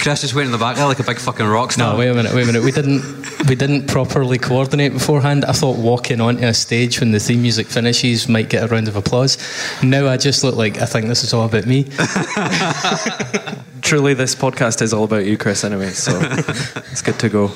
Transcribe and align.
Chris 0.00 0.22
just 0.22 0.34
went 0.34 0.46
in 0.46 0.52
the 0.52 0.58
back 0.58 0.76
there 0.76 0.86
like 0.86 0.98
a 0.98 1.04
big 1.04 1.18
fucking 1.18 1.46
rock 1.46 1.72
star. 1.72 1.92
No, 1.92 1.98
wait 1.98 2.08
a 2.08 2.14
minute, 2.14 2.32
wait 2.32 2.44
a 2.44 2.46
minute. 2.46 2.64
We 2.64 2.72
didn't 2.72 3.02
we 3.48 3.54
didn't 3.54 3.86
properly 3.86 4.38
coordinate 4.38 4.92
beforehand. 4.92 5.44
I 5.44 5.52
thought 5.52 5.76
walking 5.76 6.20
onto 6.20 6.44
a 6.44 6.54
stage 6.54 7.00
when 7.00 7.10
the 7.10 7.20
theme 7.20 7.42
music 7.42 7.66
finishes 7.66 8.28
might 8.28 8.48
get 8.48 8.64
a 8.64 8.66
round 8.66 8.88
of 8.88 8.96
applause. 8.96 9.36
Now 9.82 10.08
I 10.08 10.16
just 10.16 10.42
look 10.42 10.56
like 10.56 10.80
I 10.80 10.86
think 10.86 11.06
this 11.06 11.22
is 11.22 11.34
all 11.34 11.44
about 11.44 11.66
me. 11.66 11.84
Truly, 13.82 14.14
this 14.14 14.34
podcast 14.34 14.80
is 14.80 14.94
all 14.94 15.04
about 15.04 15.26
you, 15.26 15.36
Chris. 15.36 15.64
Anyway, 15.64 15.90
so 15.90 16.18
it's 16.22 17.02
good 17.02 17.18
to 17.18 17.28
go. 17.28 17.50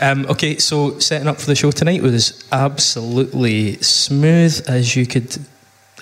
Um, 0.00 0.26
okay, 0.26 0.58
so 0.58 0.98
setting 0.98 1.28
up 1.28 1.38
for 1.40 1.46
the 1.46 1.54
show 1.54 1.70
tonight 1.70 2.02
was 2.02 2.44
absolutely 2.50 3.74
smooth 3.76 4.64
as 4.66 4.96
you 4.96 5.06
could 5.06 5.38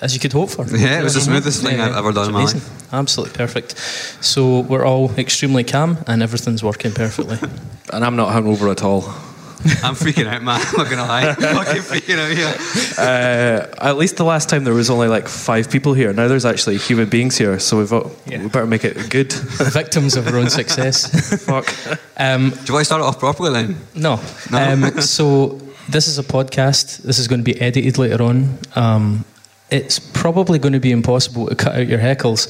as 0.01 0.13
you 0.13 0.19
could 0.19 0.33
hope 0.33 0.49
for. 0.49 0.65
Yeah, 0.65 0.99
it 0.99 1.03
was 1.03 1.13
the 1.13 1.21
smoothest 1.21 1.63
thing 1.63 1.79
I've 1.79 1.95
ever 1.95 2.11
done 2.11 2.27
in 2.27 2.33
my 2.33 2.43
life. 2.45 2.93
Absolutely 2.93 3.35
perfect. 3.37 3.77
So 4.21 4.59
we're 4.61 4.85
all 4.85 5.11
extremely 5.17 5.63
calm 5.63 5.97
and 6.07 6.21
everything's 6.23 6.63
working 6.63 6.91
perfectly. 6.91 7.37
And 7.91 8.03
I'm 8.03 8.15
not 8.15 8.29
hungover 8.33 8.71
at 8.71 8.81
all. 8.81 9.01
I'm 9.83 9.93
freaking 9.93 10.25
out, 10.25 10.41
man. 10.41 10.59
I'm 10.61 10.77
not 10.77 10.89
gonna 10.89 11.03
lie. 11.05 11.27
I'm 11.29 11.35
fucking 11.35 11.81
freaking 11.83 12.17
out 12.17 12.35
here. 12.35 12.55
Uh, 13.77 13.87
at 13.89 13.97
least 13.97 14.17
the 14.17 14.23
last 14.23 14.49
time 14.49 14.63
there 14.63 14.73
was 14.73 14.89
only 14.89 15.07
like 15.07 15.27
five 15.27 15.69
people 15.69 15.93
here. 15.93 16.11
Now 16.11 16.27
there's 16.27 16.45
actually 16.45 16.77
human 16.77 17.07
beings 17.09 17.37
here, 17.37 17.59
so 17.59 17.77
we've 17.77 17.89
got, 17.89 18.09
Yeah. 18.25 18.41
we 18.41 18.47
better 18.49 18.65
make 18.65 18.83
it 18.83 19.09
good. 19.11 19.31
Victims 19.31 20.15
of 20.15 20.27
our 20.27 20.37
own 20.37 20.49
success. 20.49 21.45
Fuck. 21.45 21.67
Um, 22.17 22.49
Do 22.49 22.55
you 22.65 22.73
want 22.73 22.81
to 22.81 22.85
start 22.85 23.01
it 23.01 23.05
off 23.05 23.19
properly 23.19 23.51
then? 23.51 23.77
No. 23.95 24.19
No? 24.51 24.57
Um, 24.57 25.01
so 25.01 25.59
this 25.87 26.07
is 26.07 26.17
a 26.17 26.23
podcast. 26.23 27.03
This 27.03 27.19
is 27.19 27.27
going 27.27 27.39
to 27.41 27.45
be 27.45 27.59
edited 27.61 27.97
later 27.97 28.23
on. 28.23 28.57
Um, 28.75 29.23
it's 29.69 29.99
probably 29.99 30.59
going 30.59 30.73
to 30.73 30.79
be 30.79 30.91
impossible 30.91 31.47
to 31.47 31.55
cut 31.55 31.75
out 31.75 31.87
your 31.87 31.99
heckles. 31.99 32.47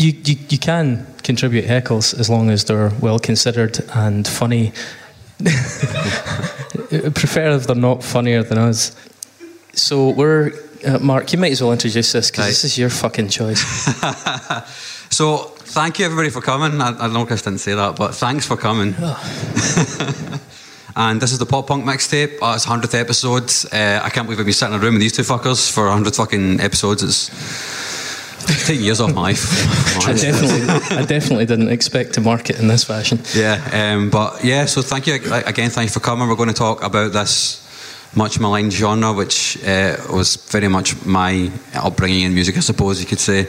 You, 0.00 0.12
you, 0.24 0.36
you 0.48 0.58
can 0.58 1.06
contribute 1.22 1.64
heckles 1.66 2.18
as 2.18 2.28
long 2.30 2.50
as 2.50 2.64
they're 2.64 2.90
well 3.00 3.18
considered 3.18 3.78
and 3.94 4.26
funny. 4.26 4.72
Prefer 7.14 7.50
if 7.56 7.66
they're 7.66 7.76
not 7.76 8.02
funnier 8.02 8.42
than 8.42 8.58
us. 8.58 8.94
So 9.74 10.10
we're 10.10 10.52
uh, 10.86 10.98
Mark. 11.00 11.32
You 11.32 11.38
might 11.38 11.52
as 11.52 11.60
well 11.62 11.72
introduce 11.72 12.12
this 12.12 12.30
because 12.30 12.44
Right. 12.44 12.48
this 12.48 12.64
is 12.64 12.78
your 12.78 12.90
fucking 12.90 13.28
choice. 13.28 13.62
So, 15.08 15.36
thank 15.36 15.98
you 16.00 16.04
everybody 16.04 16.30
for 16.30 16.40
coming. 16.42 16.80
I, 16.80 16.88
I 16.98 17.06
know 17.06 17.24
Chris 17.24 17.40
didn't 17.40 17.60
say 17.60 17.74
that, 17.74 17.94
but 17.96 18.14
thanks 18.16 18.44
for 18.44 18.56
coming. 18.56 18.92
and 20.96 21.20
this 21.20 21.30
is 21.32 21.38
the 21.38 21.46
Pop 21.46 21.66
Punk 21.66 21.84
mixtape. 21.84 22.38
Oh, 22.40 22.54
it's 22.54 22.66
100th 22.66 22.98
episode. 22.98 23.50
Uh, 23.72 24.00
I 24.02 24.08
can't 24.10 24.26
believe 24.26 24.40
I've 24.40 24.46
been 24.46 24.54
sitting 24.54 24.74
in 24.74 24.80
a 24.80 24.82
room 24.82 24.94
with 24.94 25.02
these 25.02 25.12
two 25.12 25.22
fuckers 25.22 25.70
for 25.70 25.84
100 25.84 26.16
fucking 26.16 26.60
episodes. 26.60 27.02
It's, 27.02 27.86
taking 28.66 28.80
years 28.84 29.00
off 29.00 29.12
my 29.12 29.22
life. 29.22 29.44
I 30.06 30.12
definitely, 30.12 30.96
I 30.96 31.04
definitely 31.04 31.46
didn't 31.46 31.68
expect 31.68 32.14
to 32.14 32.20
mark 32.20 32.48
it 32.48 32.60
in 32.60 32.68
this 32.68 32.84
fashion. 32.84 33.20
Yeah, 33.34 33.60
um, 33.72 34.08
but 34.08 34.44
yeah, 34.44 34.66
so 34.66 34.82
thank 34.82 35.08
you 35.08 35.14
again. 35.14 35.68
Thank 35.70 35.88
you 35.90 35.92
for 35.92 35.98
coming. 35.98 36.28
We're 36.28 36.36
going 36.36 36.48
to 36.50 36.54
talk 36.54 36.84
about 36.84 37.12
this 37.12 37.62
much 38.14 38.38
maligned 38.38 38.72
genre, 38.72 39.12
which 39.12 39.58
uh, 39.64 39.96
was 40.12 40.36
very 40.36 40.68
much 40.68 41.04
my 41.04 41.50
upbringing 41.74 42.22
in 42.22 42.34
music, 42.34 42.56
I 42.56 42.60
suppose 42.60 43.00
you 43.00 43.06
could 43.06 43.18
say. 43.18 43.48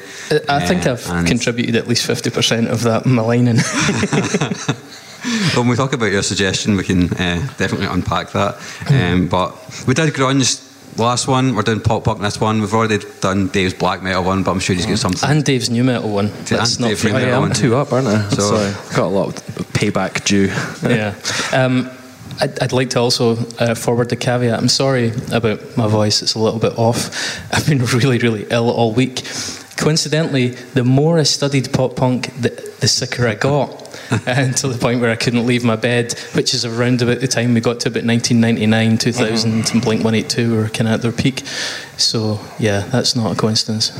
I 0.49 0.65
think 0.65 0.85
Uh, 0.87 0.93
I've 0.93 1.25
contributed 1.25 1.75
at 1.75 1.87
least 1.87 2.07
50% 2.07 2.67
of 2.67 2.81
that 2.83 3.05
maligning. 3.05 3.57
When 5.55 5.67
we 5.67 5.75
talk 5.75 5.93
about 5.93 6.11
your 6.11 6.23
suggestion, 6.23 6.77
we 6.77 6.83
can 6.83 7.11
uh, 7.13 7.47
definitely 7.57 7.87
unpack 7.87 8.31
that. 8.31 8.55
Um, 8.89 9.27
but 9.27 9.53
we 9.87 9.93
did 9.93 10.13
grunge 10.13 10.63
last 10.97 11.27
one. 11.27 11.55
We're 11.55 11.63
doing 11.63 11.81
pop 11.81 12.03
punk 12.05 12.21
this 12.21 12.39
one. 12.39 12.61
We've 12.61 12.73
already 12.73 12.99
done 13.21 13.47
Dave's 13.49 13.73
black 13.73 14.01
metal 14.01 14.23
one, 14.23 14.43
but 14.43 14.51
I'm 14.51 14.59
sure 14.59 14.75
he's 14.75 14.85
got 14.85 14.97
something. 14.99 15.29
and 15.29 15.43
Dave's 15.43 15.69
new 15.69 15.83
metal 15.83 16.09
one. 16.09 16.31
That's 16.45 16.79
not 16.79 16.87
Dave 16.89 16.99
fair. 16.99 17.11
New 17.11 17.17
Oh, 17.17 17.21
Metal 17.21 17.35
I'm 17.35 17.41
one. 17.41 17.53
two 17.53 17.75
up, 17.75 17.91
aren't 17.93 18.07
I? 18.07 18.29
So- 18.29 18.71
So 18.71 18.95
got 18.95 19.05
a 19.07 19.07
lot 19.07 19.27
of 19.27 19.33
payback 19.73 20.23
due. 20.25 20.47
yeah. 20.87 21.13
Um, 21.53 21.89
I'd, 22.39 22.59
I'd 22.61 22.71
like 22.71 22.91
to 22.91 22.99
also 22.99 23.35
uh, 23.57 23.73
forward 23.73 24.09
the 24.09 24.15
caveat. 24.15 24.59
I'm 24.59 24.69
sorry 24.69 25.11
about 25.31 25.75
my 25.75 25.87
voice. 25.87 26.21
It's 26.21 26.35
a 26.35 26.39
little 26.39 26.59
bit 26.59 26.77
off. 26.77 27.09
I've 27.53 27.65
been 27.67 27.83
really, 27.85 28.19
really 28.19 28.45
ill 28.51 28.69
all 28.69 28.93
week. 28.93 29.23
Coincidentally, 29.77 30.49
the 30.49 30.83
more 30.83 31.19
I 31.19 31.23
studied 31.23 31.71
pop 31.71 31.95
punk, 31.95 32.33
the, 32.41 32.49
the 32.79 32.87
sicker 32.87 33.27
I 33.27 33.35
got. 33.35 33.85
until 34.25 34.69
the 34.69 34.77
point 34.77 35.01
where 35.01 35.09
I 35.09 35.15
couldn't 35.15 35.45
leave 35.45 35.63
my 35.63 35.75
bed, 35.75 36.13
which 36.33 36.53
is 36.53 36.63
around 36.63 37.01
about 37.01 37.19
the 37.19 37.27
time 37.27 37.53
we 37.53 37.59
got 37.59 37.81
to 37.81 37.89
about 37.89 38.05
1999, 38.05 38.87
mm-hmm. 38.87 38.97
2000, 38.97 39.71
and 39.71 39.81
Blink 39.81 40.03
182 40.03 40.55
were 40.55 40.69
kind 40.69 40.87
of 40.87 40.93
at 40.93 41.01
their 41.01 41.11
peak. 41.11 41.39
So, 41.97 42.39
yeah, 42.57 42.81
that's 42.81 43.15
not 43.15 43.33
a 43.33 43.35
coincidence. 43.35 43.91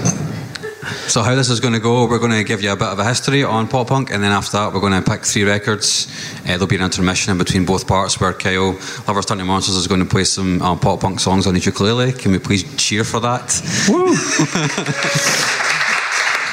So 1.08 1.22
how 1.22 1.36
this 1.36 1.50
is 1.50 1.60
going 1.60 1.74
to 1.74 1.80
go? 1.80 2.08
We're 2.08 2.20
going 2.20 2.32
to 2.32 2.44
give 2.44 2.62
you 2.62 2.72
a 2.72 2.76
bit 2.76 2.88
of 2.88 3.00
a 3.00 3.06
history 3.06 3.44
on 3.44 3.68
pop 3.68 3.88
punk, 3.88 4.12
and 4.12 4.24
then 4.24 4.32
after 4.32 4.58
that, 4.58 4.74
we're 4.74 4.80
going 4.80 5.02
to 5.02 5.10
pick 5.10 5.26
three 5.26 5.44
records. 5.44 6.08
Uh, 6.42 6.48
there'll 6.48 6.68
be 6.68 6.76
an 6.76 6.84
intermission 6.84 7.32
in 7.32 7.38
between 7.38 7.66
both 7.66 7.88
parts 7.88 8.20
where 8.20 8.34
Kyle 8.34 8.74
Lovers 9.08 9.26
Turning 9.26 9.48
Monsters 9.48 9.76
is 9.76 9.88
going 9.88 10.02
to 10.02 10.06
play 10.06 10.24
some 10.24 10.62
uh, 10.62 10.76
pop 10.76 11.02
punk 11.02 11.20
songs 11.20 11.48
on 11.48 11.56
his 11.56 11.66
ukulele. 11.66 12.14
Can 12.14 12.32
we 12.32 12.40
please 12.40 12.64
cheer 12.78 13.04
for 13.04 13.20
that? 13.20 13.52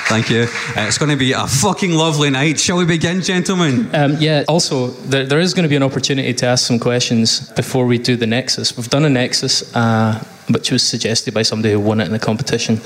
Thank 0.07 0.29
you. 0.29 0.43
Uh, 0.77 0.87
it's 0.87 0.99
going 0.99 1.11
to 1.11 1.17
be 1.17 1.33
a 1.33 1.47
fucking 1.47 1.93
lovely 1.93 2.29
night. 2.29 2.61
Shall 2.61 2.77
we 2.77 2.85
begin, 2.85 3.23
gentlemen? 3.23 3.89
Um, 3.95 4.17
yeah, 4.19 4.45
also, 4.49 4.89
there, 4.89 5.25
there 5.25 5.41
is 5.41 5.55
going 5.55 5.63
to 5.63 5.69
be 5.69 5.77
an 5.77 5.83
opportunity 5.83 6.35
to 6.35 6.47
ask 6.47 6.67
some 6.67 6.79
questions 6.79 7.49
before 7.53 7.87
we 7.87 7.97
do 7.97 8.15
the 8.15 8.27
Nexus. 8.27 8.77
We've 8.77 8.91
done 8.91 9.07
a 9.07 9.09
Nexus, 9.09 9.75
uh, 9.75 10.23
which 10.49 10.71
was 10.71 10.87
suggested 10.87 11.33
by 11.33 11.43
somebody 11.43 11.73
who 11.73 11.81
won 11.81 12.01
it 12.01 12.07
in 12.07 12.13
the 12.13 12.19
competition. 12.19 12.81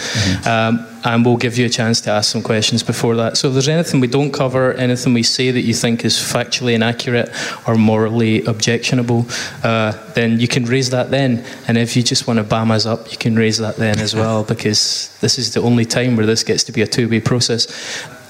Um, 0.47 0.87
and 1.05 1.25
we'll 1.25 1.37
give 1.37 1.57
you 1.57 1.67
a 1.67 1.69
chance 1.69 2.01
to 2.03 2.11
ask 2.11 2.31
some 2.31 2.43
questions 2.43 2.83
before 2.83 3.17
that. 3.17 3.37
So 3.37 3.49
if 3.49 3.55
there's 3.55 3.69
anything 3.69 4.01
we 4.01 4.07
don't 4.07 4.33
cover, 4.33 4.73
anything 4.75 5.15
we 5.15 5.23
say 5.23 5.51
that 5.51 5.63
you 5.63 5.75
think 5.75 6.05
is 6.05 6.15
factually 6.15 6.75
inaccurate 6.75 7.31
or 7.67 7.77
morally 7.77 8.45
objectionable, 8.45 9.27
uh, 9.63 9.93
then 10.15 10.41
you 10.41 10.49
can 10.49 10.65
raise 10.65 10.91
that 10.91 11.11
then. 11.11 11.45
And 11.67 11.79
if 11.79 11.97
you 11.97 12.03
just 12.03 12.27
want 12.27 12.39
to 12.39 12.45
bam 12.45 12.71
us 12.71 12.87
up, 12.87 13.11
you 13.11 13.19
can 13.19 13.37
raise 13.37 13.59
that 13.59 13.77
then 13.77 13.99
as 13.99 14.15
well, 14.15 14.45
because 14.55 15.17
this 15.21 15.39
is 15.39 15.55
the 15.55 15.63
only 15.63 15.85
time 15.85 16.17
where 16.17 16.27
this 16.27 16.43
gets 16.43 16.65
to 16.65 16.73
be 16.73 16.83
a 16.83 16.87
two 16.87 17.09
way 17.09 17.21
process. 17.21 17.67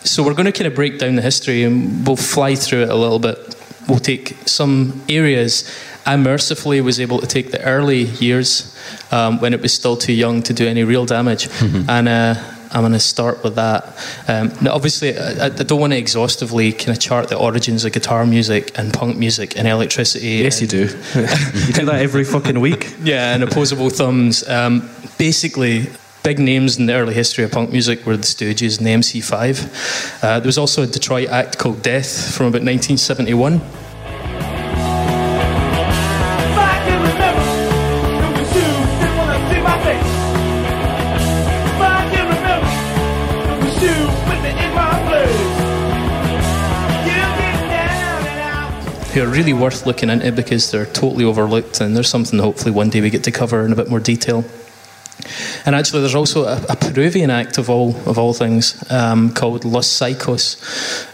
So 0.05 0.23
we're 0.23 0.35
going 0.35 0.47
to 0.47 0.53
kind 0.53 0.67
of 0.67 0.75
break 0.75 0.99
down 0.99 1.17
the 1.17 1.23
history 1.23 1.65
and 1.65 2.07
we'll 2.07 2.17
fly 2.17 2.55
through 2.55 2.83
it 2.83 2.89
a 2.89 2.95
little 2.95 3.19
bit. 3.19 3.57
We'll 3.89 3.99
take 3.99 4.37
some 4.47 5.03
areas. 5.09 5.71
I 6.09 6.17
mercifully 6.17 6.81
was 6.81 7.01
able 7.01 7.19
to 7.21 7.27
take 7.27 7.51
the 7.51 7.63
early 7.63 8.05
years 8.05 8.75
um, 9.11 9.41
when 9.41 9.53
it 9.53 9.61
was 9.61 9.75
still 9.75 9.95
too 9.95 10.15
young 10.15 10.43
to 10.45 10.55
do 10.55 10.67
any 10.67 10.83
real 10.83 11.05
damage. 11.05 11.49
And 11.87 12.09
uh, 12.09 12.35
I'm 12.71 12.81
going 12.81 12.93
to 12.93 12.99
start 12.99 13.45
with 13.45 13.57
that. 13.57 13.85
Um, 14.27 14.51
now, 14.63 14.73
obviously, 14.73 15.19
I, 15.19 15.47
I 15.47 15.49
don't 15.51 15.79
want 15.79 15.93
to 15.93 15.99
exhaustively 15.99 16.73
kind 16.73 16.97
of 16.97 16.99
chart 16.99 17.29
the 17.29 17.37
origins 17.37 17.85
of 17.85 17.93
guitar 17.93 18.25
music 18.25 18.73
and 18.79 18.91
punk 18.91 19.19
music 19.19 19.59
and 19.59 19.69
electricity. 19.69 20.27
Yes, 20.27 20.63
you 20.63 20.67
do. 20.67 20.79
you 21.15 21.73
do 21.75 21.85
that 21.85 22.01
every 22.01 22.25
fucking 22.25 22.59
week. 22.59 22.95
yeah, 23.03 23.35
and 23.35 23.43
opposable 23.43 23.91
thumbs. 23.91 24.49
Um, 24.49 24.89
basically, 25.19 25.89
big 26.23 26.39
names 26.39 26.79
in 26.79 26.87
the 26.87 26.95
early 26.95 27.13
history 27.13 27.45
of 27.45 27.53
punk 27.53 27.71
music 27.71 28.07
were 28.07 28.17
the 28.17 28.23
Stooges 28.23 28.79
and 28.79 28.87
the 28.87 28.93
MC5. 28.93 30.25
Uh, 30.25 30.41
there 30.41 30.49
was 30.49 30.57
also 30.57 30.85
a 30.85 30.87
Detroit 30.87 31.29
act 31.29 31.59
called 31.59 31.83
Death 31.83 32.35
from 32.35 32.47
about 32.47 32.63
1971. 32.63 33.61
Who 49.19 49.25
are 49.25 49.27
really 49.27 49.53
worth 49.53 49.85
looking 49.85 50.11
into 50.11 50.31
because 50.31 50.71
they're 50.71 50.87
totally 50.87 51.25
overlooked, 51.25 51.81
and 51.81 51.97
there's 51.97 52.09
something 52.09 52.39
hopefully 52.39 52.71
one 52.71 52.89
day 52.89 53.01
we 53.01 53.11
get 53.11 53.25
to 53.25 53.33
cover 53.33 53.67
in 53.67 53.73
a 53.73 53.75
bit 53.75 53.91
more 53.91 53.99
detail. 53.99 54.45
And 55.67 55.75
actually, 55.75 56.01
there's 56.01 56.15
also 56.15 56.45
a, 56.45 56.61
a 56.69 56.77
Peruvian 56.77 57.31
act 57.31 57.59
of 57.59 57.71
all 57.71 57.97
of 58.07 58.19
all 58.19 58.33
things 58.33 58.75
um, 58.91 59.33
called 59.33 59.65
Los 59.65 59.87
Saicos, 59.87 60.57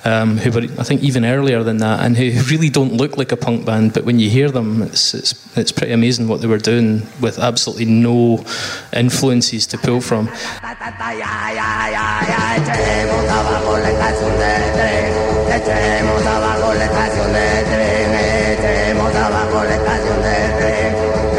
um, 0.07 0.39
who 0.39 0.51
were 0.51 0.63
I 0.79 0.85
think 0.85 1.03
even 1.03 1.25
earlier 1.25 1.63
than 1.63 1.79
that, 1.79 2.01
and 2.01 2.17
who 2.17 2.31
really 2.51 2.69
don't 2.69 2.93
look 2.93 3.17
like 3.17 3.33
a 3.33 3.37
punk 3.37 3.65
band, 3.65 3.93
but 3.93 4.05
when 4.05 4.19
you 4.19 4.29
hear 4.31 4.51
them, 4.51 4.83
it's 4.83 5.15
it's, 5.15 5.57
it's 5.57 5.73
pretty 5.73 5.93
amazing 5.93 6.29
what 6.29 6.41
they 6.41 6.47
were 6.47 6.59
doing 6.59 7.07
with 7.21 7.39
absolutely 7.39 7.87
no 7.87 8.45
influences 8.93 9.67
to 9.69 9.79
pull 9.79 10.01
from. 10.01 10.29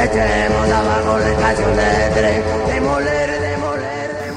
Echemos 0.05 0.69
abajo 0.69 1.17
la 1.17 1.31
estación 1.31 1.75
de 1.75 2.09
tren, 2.13 2.64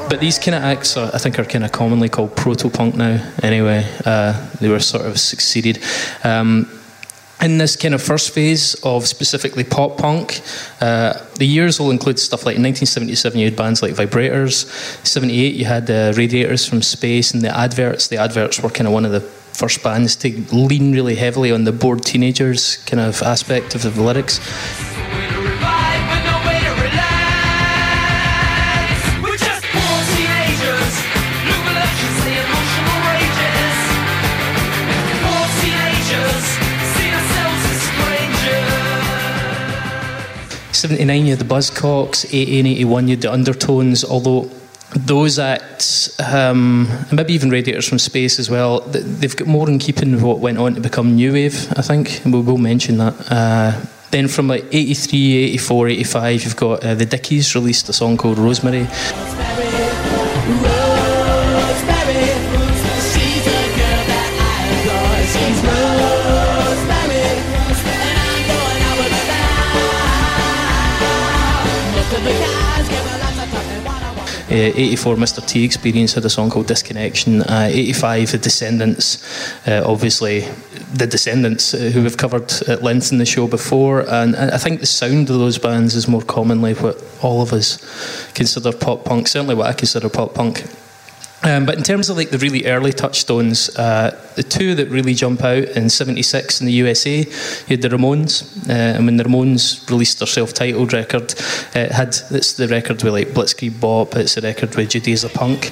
But 0.08 0.20
these 0.20 0.38
kind 0.38 0.54
of 0.54 0.62
acts, 0.62 0.96
are, 0.96 1.10
I 1.12 1.18
think, 1.18 1.38
are 1.38 1.44
kind 1.44 1.64
of 1.64 1.72
commonly 1.72 2.08
called 2.08 2.34
proto 2.34 2.70
punk 2.70 2.94
now. 2.94 3.32
Anyway, 3.42 3.84
uh, 4.06 4.48
they 4.58 4.68
were 4.68 4.80
sort 4.80 5.04
of 5.04 5.20
succeeded. 5.20 5.82
Um, 6.24 6.70
in 7.40 7.58
this 7.58 7.76
kind 7.76 7.94
of 7.94 8.02
first 8.02 8.32
phase 8.34 8.74
of 8.82 9.06
specifically 9.06 9.64
pop 9.64 9.98
punk, 9.98 10.40
uh, 10.80 11.20
the 11.36 11.44
years 11.46 11.78
will 11.78 11.90
include 11.90 12.18
stuff 12.18 12.46
like 12.46 12.56
in 12.56 12.62
1977 12.62 13.38
you 13.38 13.44
had 13.44 13.56
bands 13.56 13.82
like 13.82 13.94
Vibrators, 13.94 14.66
78 15.06 15.54
you 15.54 15.64
had 15.64 15.90
uh, 15.90 16.12
Radiators 16.16 16.66
from 16.66 16.82
Space 16.82 17.32
and 17.32 17.42
the 17.42 17.56
Adverts. 17.56 18.08
The 18.08 18.16
Adverts 18.16 18.60
were 18.60 18.70
kind 18.70 18.86
of 18.86 18.92
one 18.92 19.04
of 19.04 19.12
the 19.12 19.20
first 19.20 19.82
bands 19.82 20.16
to 20.16 20.30
lean 20.52 20.92
really 20.92 21.16
heavily 21.16 21.52
on 21.52 21.64
the 21.64 21.72
bored 21.72 22.02
teenagers 22.02 22.78
kind 22.86 23.00
of 23.00 23.20
aspect 23.22 23.74
of 23.74 23.82
the 23.82 24.02
lyrics. 24.02 24.40
Seventy 40.78 41.04
nine, 41.04 41.26
you 41.26 41.30
had 41.34 41.40
the 41.40 41.54
Buzzcocks. 41.54 42.24
Eighty 42.32 42.60
and 42.60 42.68
eighty 42.68 42.84
one, 42.84 43.08
you 43.08 43.16
had 43.16 43.22
the 43.22 43.32
Undertones. 43.32 44.04
Although 44.04 44.48
those 44.94 45.40
acts, 45.40 46.16
um, 46.20 46.86
and 46.88 47.14
maybe 47.14 47.32
even 47.32 47.50
Radiators 47.50 47.88
from 47.88 47.98
Space 47.98 48.38
as 48.38 48.48
well, 48.48 48.78
they've 48.82 49.34
got 49.34 49.48
more 49.48 49.68
in 49.68 49.80
keeping 49.80 50.12
with 50.12 50.22
what 50.22 50.38
went 50.38 50.56
on 50.58 50.76
to 50.76 50.80
become 50.80 51.16
new 51.16 51.32
wave. 51.32 51.66
I 51.76 51.82
think, 51.82 52.24
and 52.24 52.32
we 52.32 52.40
will 52.40 52.58
mention 52.58 52.98
that. 52.98 53.14
Uh, 53.28 53.80
then 54.12 54.28
from 54.28 54.46
like 54.46 54.66
83, 54.70 55.34
84, 55.54 55.88
85, 55.88 56.44
you've 56.44 56.54
got 56.54 56.84
uh, 56.84 56.94
the 56.94 57.06
Dickies 57.06 57.56
released 57.56 57.88
a 57.88 57.92
song 57.92 58.16
called 58.16 58.38
Rosemary. 58.38 58.86
Uh, 58.88 60.77
84, 74.50 75.16
Mr. 75.16 75.46
T 75.46 75.64
Experience 75.64 76.14
had 76.14 76.24
a 76.24 76.30
song 76.30 76.50
called 76.50 76.66
Disconnection. 76.66 77.42
Uh, 77.42 77.68
85, 77.70 78.32
The 78.32 78.38
Descendents. 78.38 79.68
Uh, 79.68 79.82
obviously, 79.84 80.40
The 80.94 81.06
Descendents, 81.06 81.72
who 81.72 82.02
we've 82.02 82.16
covered 82.16 82.50
at 82.66 82.82
length 82.82 83.12
in 83.12 83.18
the 83.18 83.26
show 83.26 83.46
before. 83.46 84.08
And 84.08 84.34
I 84.36 84.58
think 84.58 84.80
the 84.80 84.86
sound 84.86 85.28
of 85.30 85.38
those 85.38 85.58
bands 85.58 85.94
is 85.94 86.08
more 86.08 86.22
commonly 86.22 86.74
what 86.74 87.02
all 87.22 87.42
of 87.42 87.52
us 87.52 87.78
consider 88.32 88.72
pop 88.72 89.04
punk, 89.04 89.28
certainly 89.28 89.54
what 89.54 89.66
I 89.66 89.72
consider 89.72 90.08
pop 90.08 90.34
punk. 90.34 90.64
Um, 91.42 91.66
but 91.66 91.76
in 91.76 91.84
terms 91.84 92.08
of 92.08 92.16
like 92.16 92.30
the 92.30 92.38
really 92.38 92.66
early 92.66 92.92
touchstones, 92.92 93.68
uh, 93.76 94.18
the 94.34 94.42
two 94.42 94.74
that 94.74 94.88
really 94.88 95.14
jump 95.14 95.44
out 95.44 95.64
in 95.64 95.88
'76 95.88 96.60
in 96.60 96.66
the 96.66 96.72
USA, 96.72 97.18
you 97.18 97.24
had 97.68 97.82
the 97.82 97.88
Ramones, 97.88 98.68
uh, 98.68 98.72
and 98.72 99.06
when 99.06 99.16
the 99.16 99.24
Ramones 99.24 99.88
released 99.88 100.18
their 100.18 100.26
self-titled 100.26 100.92
record, 100.92 101.34
it 101.74 101.92
had 101.92 102.16
it's 102.30 102.54
the 102.54 102.66
record 102.66 103.02
with 103.02 103.12
like 103.12 103.28
Blitzkrieg 103.28 103.80
Bop, 103.80 104.16
it's 104.16 104.34
the 104.34 104.40
record 104.40 104.74
with 104.74 105.24
a 105.24 105.28
Punk. 105.28 105.70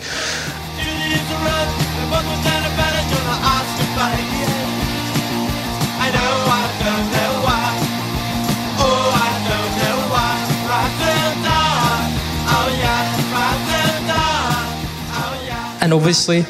And 15.86 15.94
obviously, 15.94 16.44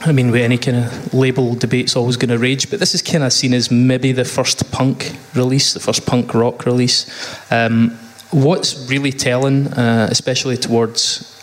I 0.00 0.12
mean, 0.12 0.30
with 0.30 0.40
any 0.40 0.56
kind 0.56 0.78
of 0.78 1.12
label 1.12 1.54
debate's 1.54 1.94
always 1.94 2.16
going 2.16 2.30
to 2.30 2.38
rage, 2.38 2.70
but 2.70 2.80
this 2.80 2.94
is 2.94 3.02
kind 3.02 3.22
of 3.22 3.30
seen 3.30 3.52
as 3.52 3.70
maybe 3.70 4.10
the 4.12 4.24
first 4.24 4.72
punk 4.72 5.14
release, 5.34 5.74
the 5.74 5.80
first 5.80 6.06
punk 6.06 6.32
rock 6.32 6.64
release. 6.64 7.04
Um, 7.52 7.90
what's 8.30 8.88
really 8.88 9.12
telling, 9.12 9.66
uh, 9.74 10.08
especially 10.10 10.56
towards 10.56 11.38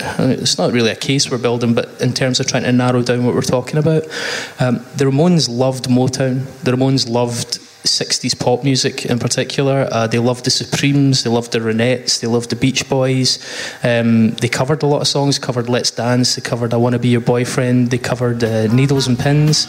it's 0.00 0.56
not 0.56 0.72
really 0.72 0.90
a 0.90 0.96
case 0.96 1.30
we're 1.30 1.36
building, 1.36 1.74
but 1.74 2.00
in 2.00 2.14
terms 2.14 2.40
of 2.40 2.46
trying 2.46 2.62
to 2.62 2.72
narrow 2.72 3.02
down 3.02 3.26
what 3.26 3.34
we're 3.34 3.42
talking 3.42 3.76
about, 3.76 4.04
um, 4.58 4.76
the 4.96 5.04
Ramones 5.04 5.50
loved 5.50 5.84
Motown. 5.90 6.46
The 6.62 6.72
Ramones 6.72 7.10
loved 7.10 7.58
60s 7.84 8.38
pop 8.38 8.64
music 8.64 9.06
in 9.06 9.18
particular. 9.18 9.88
Uh, 9.90 10.06
they 10.06 10.18
loved 10.18 10.44
the 10.44 10.50
Supremes, 10.50 11.22
they 11.22 11.30
loved 11.30 11.52
the 11.52 11.58
Ronettes, 11.58 12.20
they 12.20 12.26
loved 12.26 12.50
the 12.50 12.56
Beach 12.56 12.88
Boys. 12.88 13.38
Um, 13.82 14.30
they 14.32 14.48
covered 14.48 14.82
a 14.82 14.86
lot 14.86 15.00
of 15.00 15.08
songs, 15.08 15.38
covered 15.38 15.68
Let's 15.68 15.90
Dance, 15.90 16.36
they 16.36 16.42
covered 16.42 16.74
I 16.74 16.76
Wanna 16.76 16.98
Be 16.98 17.08
Your 17.08 17.20
Boyfriend, 17.20 17.90
they 17.90 17.98
covered 17.98 18.42
uh, 18.44 18.66
Needles 18.72 19.06
and 19.06 19.18
Pins. 19.18 19.68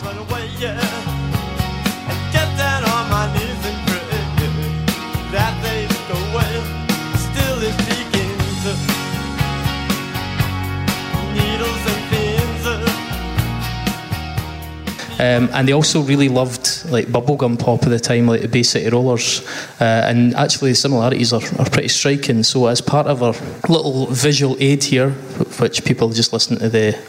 Um, 15.20 15.50
and 15.52 15.68
they 15.68 15.74
also 15.74 16.02
really 16.02 16.30
loved 16.30 16.79
like 16.92 17.08
bubblegum 17.08 17.60
pop 17.60 17.84
at 17.84 17.90
the 17.90 18.00
time, 18.00 18.28
like 18.28 18.42
the 18.42 18.48
Bay 18.48 18.64
City 18.64 18.90
Rollers. 18.90 19.46
Uh, 19.80 19.84
and 19.84 20.36
actually, 20.36 20.72
the 20.72 20.76
similarities 20.76 21.34
are, 21.34 21.42
are 21.60 21.70
pretty 21.70 21.88
striking. 21.88 22.44
So, 22.44 22.68
as 22.68 22.82
part 22.82 23.08
of 23.08 23.24
our 23.24 23.34
little 23.68 24.08
visual 24.08 24.56
aid 24.60 24.84
here, 24.84 25.12
which 25.60 25.86
people 25.86 26.10
just 26.10 26.34
listen 26.34 26.58
to 26.60 26.70
the 26.70 27.00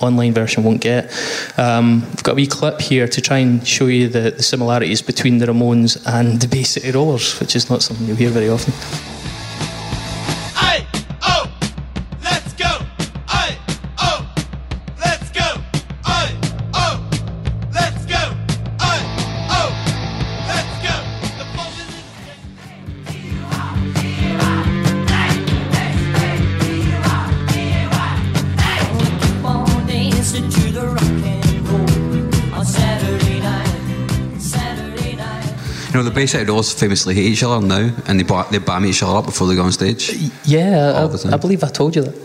online 0.00 0.34
version 0.34 0.62
won't 0.62 0.80
get, 0.80 1.04
um, 1.58 2.04
I've 2.12 2.22
got 2.22 2.32
a 2.32 2.34
wee 2.34 2.46
clip 2.46 2.80
here 2.80 3.08
to 3.08 3.20
try 3.20 3.38
and 3.38 3.66
show 3.66 3.86
you 3.86 4.08
the, 4.08 4.30
the 4.30 4.42
similarities 4.42 5.02
between 5.02 5.38
the 5.38 5.46
Ramones 5.46 6.02
and 6.06 6.40
the 6.40 6.48
Bay 6.48 6.62
City 6.62 6.90
Rollers, 6.90 7.38
which 7.40 7.56
is 7.56 7.70
not 7.70 7.82
something 7.82 8.06
you'll 8.06 8.16
hear 8.16 8.30
very 8.30 8.48
often. 8.48 9.15
You 36.32 36.38
know, 36.38 36.44
the 36.44 36.44
Bay 36.44 36.44
City 36.44 36.44
Rollers 36.50 36.72
famously 36.72 37.14
hate 37.14 37.26
each 37.26 37.42
other 37.42 37.64
now, 37.66 37.94
and 38.06 38.18
they, 38.18 38.24
ba- 38.24 38.46
they 38.50 38.58
bam 38.58 38.84
each 38.86 39.02
other 39.02 39.16
up 39.16 39.26
before 39.26 39.46
they 39.46 39.54
go 39.54 39.62
on 39.62 39.72
stage. 39.72 40.12
Yeah, 40.44 40.92
All 40.96 41.08
the 41.08 41.18
time. 41.18 41.32
I, 41.32 41.36
I 41.36 41.38
believe 41.38 41.62
I 41.64 41.68
told 41.68 41.96
you 41.96 42.02
that. 42.02 42.16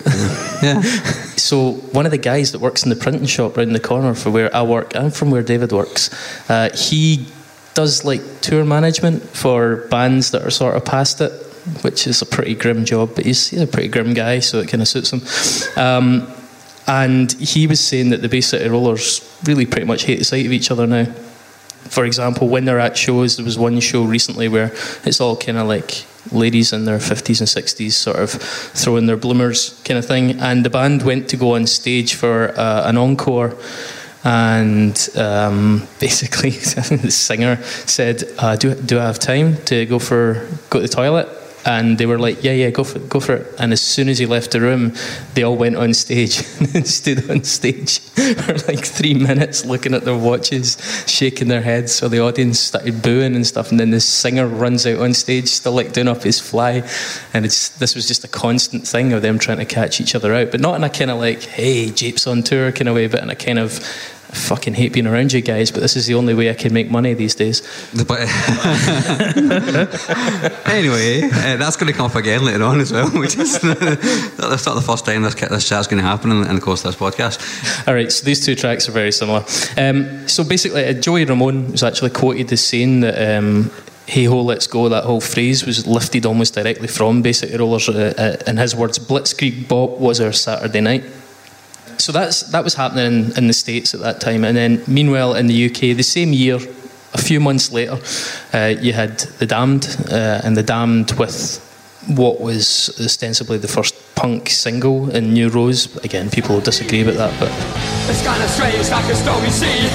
Yeah. 0.64 0.82
So 1.38 1.72
one 1.92 2.06
of 2.06 2.12
the 2.12 2.20
guys 2.20 2.52
that 2.52 2.60
works 2.60 2.84
in 2.84 2.90
the 2.90 2.96
printing 2.96 3.26
shop 3.26 3.58
round 3.58 3.74
the 3.74 3.80
corner 3.80 4.14
for 4.14 4.30
where 4.30 4.56
I 4.56 4.62
work 4.62 4.94
and 4.96 5.12
from 5.14 5.32
where 5.32 5.42
David 5.42 5.72
works, 5.72 6.12
uh, 6.50 6.70
he 6.76 7.26
does 7.74 8.06
like 8.06 8.22
tour 8.42 8.64
management 8.64 9.24
for 9.24 9.88
bands 9.90 10.32
that 10.32 10.44
are 10.44 10.52
sort 10.52 10.76
of 10.76 10.86
past 10.86 11.20
it, 11.20 11.32
which 11.82 12.06
is 12.06 12.22
a 12.22 12.26
pretty 12.28 12.54
grim 12.54 12.86
job. 12.86 13.16
But 13.16 13.26
he's, 13.26 13.48
he's 13.48 13.62
a 13.62 13.66
pretty 13.68 13.88
grim 13.88 14.14
guy, 14.14 14.40
so 14.40 14.60
it 14.60 14.68
kind 14.70 14.82
of 14.84 14.88
suits 14.88 15.12
him. 15.12 15.22
Um, 15.84 16.28
and 16.88 17.32
he 17.34 17.66
was 17.68 17.80
saying 17.80 18.10
that 18.12 18.22
the 18.22 18.30
Bay 18.30 18.42
City 18.42 18.68
Rollers 18.70 19.22
really 19.46 19.66
pretty 19.66 19.86
much 19.88 20.04
hate 20.04 20.20
the 20.20 20.26
sight 20.26 20.46
of 20.46 20.52
each 20.52 20.70
other 20.70 20.86
now. 20.86 21.08
For 21.90 22.06
example, 22.06 22.48
when 22.48 22.66
they're 22.66 22.80
at 22.80 22.98
shows, 22.98 23.38
there 23.38 23.46
was 23.46 23.58
one 23.58 23.80
show 23.80 24.04
recently 24.04 24.48
where 24.48 24.72
it's 25.04 25.20
all 25.20 25.36
kind 25.36 25.58
of 25.58 25.68
like 25.68 26.06
ladies 26.32 26.72
in 26.72 26.86
their 26.86 27.00
50s 27.00 27.40
and 27.40 27.50
60s 27.50 27.92
sort 27.94 28.18
of 28.18 28.30
throwing 28.32 29.08
their 29.08 29.18
bloomers 29.18 29.82
kind 29.84 29.98
of 29.98 30.06
thing. 30.06 30.40
And 30.40 30.64
the 30.64 30.70
band 30.70 31.04
went 31.04 31.30
to 31.30 31.38
go 31.38 31.56
on 31.56 31.68
stage 31.68 32.14
for 32.14 32.58
uh, 32.58 32.88
an 32.88 32.98
encore. 32.98 33.56
And 34.24 35.10
um, 35.16 35.88
basically, 36.00 36.50
the 36.52 37.12
singer 37.12 37.62
said, 37.64 38.24
uh, 38.38 38.56
do, 38.56 38.76
"Do 38.76 39.00
I 39.00 39.06
have 39.08 39.20
time 39.20 39.58
to 39.66 39.86
go 39.88 39.98
for 39.98 40.48
go 40.70 40.80
to 40.80 40.88
the 40.88 40.94
toilet?" 40.94 41.41
And 41.66 41.98
they 41.98 42.06
were 42.06 42.18
like, 42.18 42.44
"Yeah, 42.44 42.54
yeah, 42.54 42.70
go 42.70 42.84
for 42.84 43.00
go 43.00 43.20
for 43.20 43.36
it." 43.36 43.56
And 43.60 43.72
as 43.72 43.82
soon 43.82 44.10
as 44.10 44.18
he 44.18 44.26
left 44.26 44.52
the 44.52 44.62
room, 44.62 44.94
they 45.36 45.44
all 45.44 45.56
went 45.56 45.76
on 45.76 45.94
stage 45.94 46.44
and 46.74 46.88
stood 46.88 47.30
on 47.30 47.44
stage 47.44 48.00
for 48.10 48.58
like 48.68 48.86
three 48.86 49.14
minutes, 49.14 49.66
looking 49.66 49.94
at 49.94 50.04
their 50.04 50.18
watches, 50.18 50.78
shaking 51.08 51.48
their 51.48 51.62
heads. 51.62 51.92
So 51.92 52.10
the 52.10 52.20
audience 52.20 52.60
started 52.60 53.02
booing 53.02 53.36
and 53.36 53.46
stuff. 53.46 53.72
And 53.72 53.80
then 53.80 53.92
the 53.92 54.02
singer 54.02 54.48
runs 54.48 54.86
out 54.88 55.00
on 55.00 55.14
stage, 55.14 55.48
still 55.48 55.74
like 55.74 55.94
doing 55.94 56.08
up 56.08 56.24
his 56.24 56.40
fly. 56.40 56.88
And 57.34 57.46
it's 57.46 57.70
this 57.78 57.96
was 57.96 58.08
just 58.08 58.24
a 58.24 58.28
constant 58.28 58.88
thing 58.88 59.14
of 59.14 59.22
them 59.22 59.38
trying 59.38 59.60
to 59.60 59.66
catch 59.66 60.02
each 60.02 60.16
other 60.16 60.34
out, 60.34 60.52
but 60.52 60.60
not 60.60 60.76
in 60.76 60.84
a 60.84 60.90
kind 60.90 61.12
of 61.12 61.20
like, 61.20 61.44
"Hey, 61.44 61.90
Japes 61.92 62.28
on 62.28 62.44
tour" 62.44 62.72
kind 62.72 62.90
of 62.90 62.96
way, 62.96 63.08
but 63.08 63.22
in 63.22 63.30
a 63.30 63.36
kind 63.36 63.60
of 63.60 63.80
I 64.32 64.36
fucking 64.36 64.76
hate 64.76 64.94
being 64.94 65.08
around 65.08 65.34
you 65.34 65.42
guys, 65.42 65.72
but 65.72 65.82
this 65.82 65.98
is 65.98 66.06
the 66.06 66.16
only 66.16 66.34
way 66.34 66.50
I 66.50 66.54
can 66.54 66.74
make 66.74 66.90
money 66.90 67.14
these 67.14 67.36
days. 67.36 67.62
But 68.08 68.22
anyway, 70.68 71.24
uh, 71.24 71.58
that's 71.58 71.76
going 71.76 71.92
to 71.92 71.94
come 71.94 72.06
up 72.06 72.16
again 72.16 72.46
later 72.46 72.64
on 72.64 72.80
as 72.80 72.94
well. 72.94 73.10
That's 73.14 74.66
not 74.66 74.76
the 74.76 74.84
first 74.86 75.06
time 75.06 75.24
this 75.24 75.36
this 75.36 75.68
chat's 75.68 75.88
going 75.88 76.02
to 76.02 76.08
happen 76.08 76.32
in, 76.32 76.48
in 76.48 76.56
the 76.56 76.62
course 76.62 76.86
of 76.86 76.92
this 76.92 77.02
podcast. 77.02 77.88
All 77.88 77.94
right, 77.94 78.10
so 78.10 78.24
these 78.24 78.46
two 78.46 78.56
tracks 78.56 78.88
are 78.88 78.94
very 78.94 79.12
similar. 79.12 79.44
Um, 79.76 80.30
so 80.30 80.46
basically, 80.46 80.86
uh, 80.86 80.94
Joey 80.94 81.26
Ramone 81.26 81.72
was 81.72 81.84
actually 81.84 82.12
quoted 82.12 82.52
as 82.54 82.64
saying 82.64 83.02
that. 83.02 83.38
Um, 83.38 83.70
Hey 84.08 84.26
ho, 84.26 84.42
let's 84.42 84.68
go. 84.68 84.90
That 84.90 85.06
whole 85.06 85.22
phrase 85.22 85.66
was 85.66 85.88
lifted 85.88 86.26
almost 86.26 86.56
directly 86.56 86.88
from 86.90 87.22
Bay 87.22 87.32
City 87.32 87.56
Rollers. 87.56 87.88
Uh, 87.88 88.14
uh, 88.18 88.50
in 88.50 88.58
his 88.58 88.76
words, 88.76 89.00
Blitzkrieg 89.00 89.70
Bop 89.70 90.00
was 90.00 90.20
our 90.20 90.34
Saturday 90.34 90.82
night. 90.82 91.04
So 92.02 92.12
that's 92.12 92.42
that 92.50 92.64
was 92.64 92.74
happening 92.74 93.06
in, 93.06 93.38
in 93.38 93.48
the 93.48 93.54
states 93.54 93.94
at 93.94 94.00
that 94.00 94.20
time, 94.20 94.44
and 94.44 94.58
then 94.58 94.82
meanwhile 94.88 95.36
in 95.36 95.46
the 95.46 95.66
UK, 95.70 95.96
the 95.96 96.02
same 96.02 96.34
year, 96.34 96.58
a 97.14 97.22
few 97.22 97.40
months 97.40 97.72
later, 97.72 98.00
uh, 98.54 98.74
you 98.82 98.94
had 98.94 99.20
the 99.38 99.46
Damned, 99.46 99.86
uh, 100.10 100.42
and 100.44 100.58
the 100.58 100.64
Damned 100.64 101.12
with 101.20 101.62
what 102.08 102.42
was 102.42 102.90
ostensibly 103.00 103.60
the 103.60 103.68
first 103.68 103.94
punk 104.16 104.50
single 104.50 105.12
in 105.12 105.32
New 105.34 105.50
Rose. 105.50 105.96
Again, 106.04 106.32
people 106.32 106.56
will 106.56 106.66
disagree 106.66 107.02
about 107.04 107.18
that, 107.22 107.34
but 107.40 107.52
It's 108.10 108.26
kind 108.26 108.42
of 108.42 108.50
strange, 108.50 108.90
like 108.90 109.06
a 109.06 109.16
stormy 109.16 109.52
sea. 109.54 109.86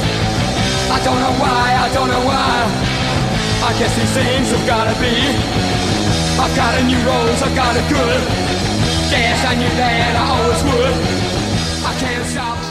I 0.94 1.02
don't 1.02 1.18
know 1.18 1.34
why, 1.42 1.74
I 1.74 1.90
don't 1.92 2.08
know 2.08 2.22
why. 2.22 2.70
I 3.66 3.74
guess 3.82 3.90
these 3.98 4.14
things 4.14 4.54
have 4.54 4.64
gotta 4.64 4.94
be. 5.02 5.10
I've 6.38 6.54
got 6.54 6.78
a 6.78 6.84
new 6.86 7.02
rose, 7.02 7.42
I've 7.42 7.56
got 7.56 7.74
a 7.74 7.82
good. 7.90 8.22
Yes, 9.10 9.42
I 9.44 9.56
knew 9.56 9.74
that 9.74 10.14
I 10.14 10.24
always 10.38 10.62
would. 10.62 11.15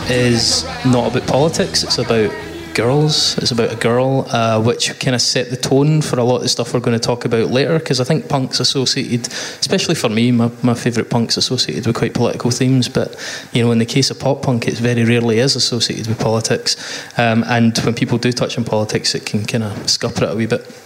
Is 0.10 0.64
not 0.86 1.12
about 1.12 1.28
politics. 1.28 1.84
It's 1.84 1.98
about 1.98 2.32
girls. 2.76 3.38
It's 3.40 3.50
about 3.50 3.74
a 3.74 3.76
girl, 3.76 4.28
uh, 4.30 4.62
which 4.62 5.00
kind 5.00 5.16
of 5.16 5.22
set 5.22 5.50
the 5.50 5.58
tone 5.58 6.02
for 6.02 6.20
a 6.20 6.24
lot 6.24 6.38
of 6.38 6.42
the 6.44 6.50
stuff 6.50 6.74
we're 6.74 6.80
going 6.80 6.98
to 6.98 7.04
talk 7.04 7.26
about 7.26 7.50
later. 7.50 7.80
Because 7.80 8.00
I 8.00 8.04
think 8.04 8.30
punk's 8.30 8.60
associated, 8.60 9.28
especially 9.32 9.96
for 9.96 10.10
me, 10.10 10.32
my, 10.32 10.52
my 10.62 10.76
favourite 10.76 11.10
punk's 11.10 11.38
associated 11.38 11.88
with 11.88 11.96
quite 11.96 12.14
political 12.14 12.52
themes. 12.52 12.88
But 12.88 13.16
you 13.52 13.64
know, 13.64 13.72
in 13.72 13.80
the 13.80 13.86
case 13.86 14.12
of 14.12 14.20
pop 14.20 14.44
punk, 14.44 14.68
it 14.68 14.76
very 14.76 15.04
rarely 15.04 15.40
is 15.40 15.56
associated 15.56 16.08
with 16.08 16.20
politics. 16.20 16.76
Um, 17.18 17.44
and 17.48 17.76
when 17.80 17.96
people 17.96 18.20
do 18.20 18.32
touch 18.32 18.60
on 18.60 18.64
politics, 18.64 19.16
it 19.16 19.26
can 19.26 19.44
kind 19.46 19.64
of 19.64 19.90
scupper 19.90 20.26
it 20.26 20.34
a 20.34 20.36
wee 20.36 20.46
bit. 20.46 20.85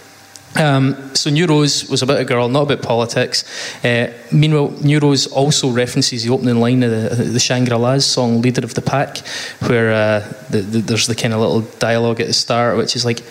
Um, 0.56 1.16
so 1.16 1.30
New 1.30 1.46
Rose 1.46 1.90
was 1.90 2.02
about 2.02 2.20
a 2.20 2.26
girl, 2.26 2.50
not 2.50 2.64
about 2.64 2.82
politics. 2.82 3.44
Uh, 3.84 4.12
meanwhile, 4.32 4.72
New 4.82 5.00
Rose 5.00 5.28
also 5.28 5.70
references 5.70 6.24
the 6.24 6.34
opening 6.34 6.60
line 6.60 6.84
of 6.84 6.92
the, 6.92 7.24
the 7.24 7.40
Shangri-La's 7.40 8.06
song 8.06 8.42
"Leader 8.42 8.64
of 8.64 8.74
the 8.74 8.82
Pack," 8.82 9.20
where 9.68 9.92
uh, 9.92 10.34
the, 10.50 10.62
the, 10.62 10.80
there's 10.80 11.08
the 11.08 11.16
kind 11.16 11.34
of 11.34 11.40
little 11.40 11.62
dialogue 11.80 12.20
at 12.20 12.28
the 12.28 12.34
start, 12.34 12.78
which 12.78 12.96
is 12.96 13.06
like, 13.06 13.22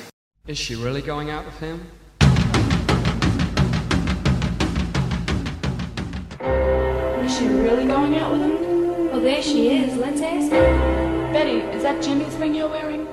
Is 0.47 0.59
she 0.59 0.75
really 0.75 1.03
going 1.03 1.31
out 1.31 1.45
with 1.45 1.59
him? 1.59 1.87
Is 7.25 7.39
she 7.39 7.47
really 7.47 7.87
going 7.87 8.17
out 8.17 8.33
with 8.33 8.43
him? 8.43 9.11
Well, 9.11 9.21
there 9.21 9.43
she 9.43 9.77
is. 9.77 9.97
Let's 9.97 10.21
ask 10.21 10.51
her. 10.53 11.33
Betty, 11.33 11.59
is 11.77 11.83
that 11.83 12.03
Jimmy's 12.03 12.35
ring 12.37 12.55
you're 12.55 12.69
wearing? 12.69 13.07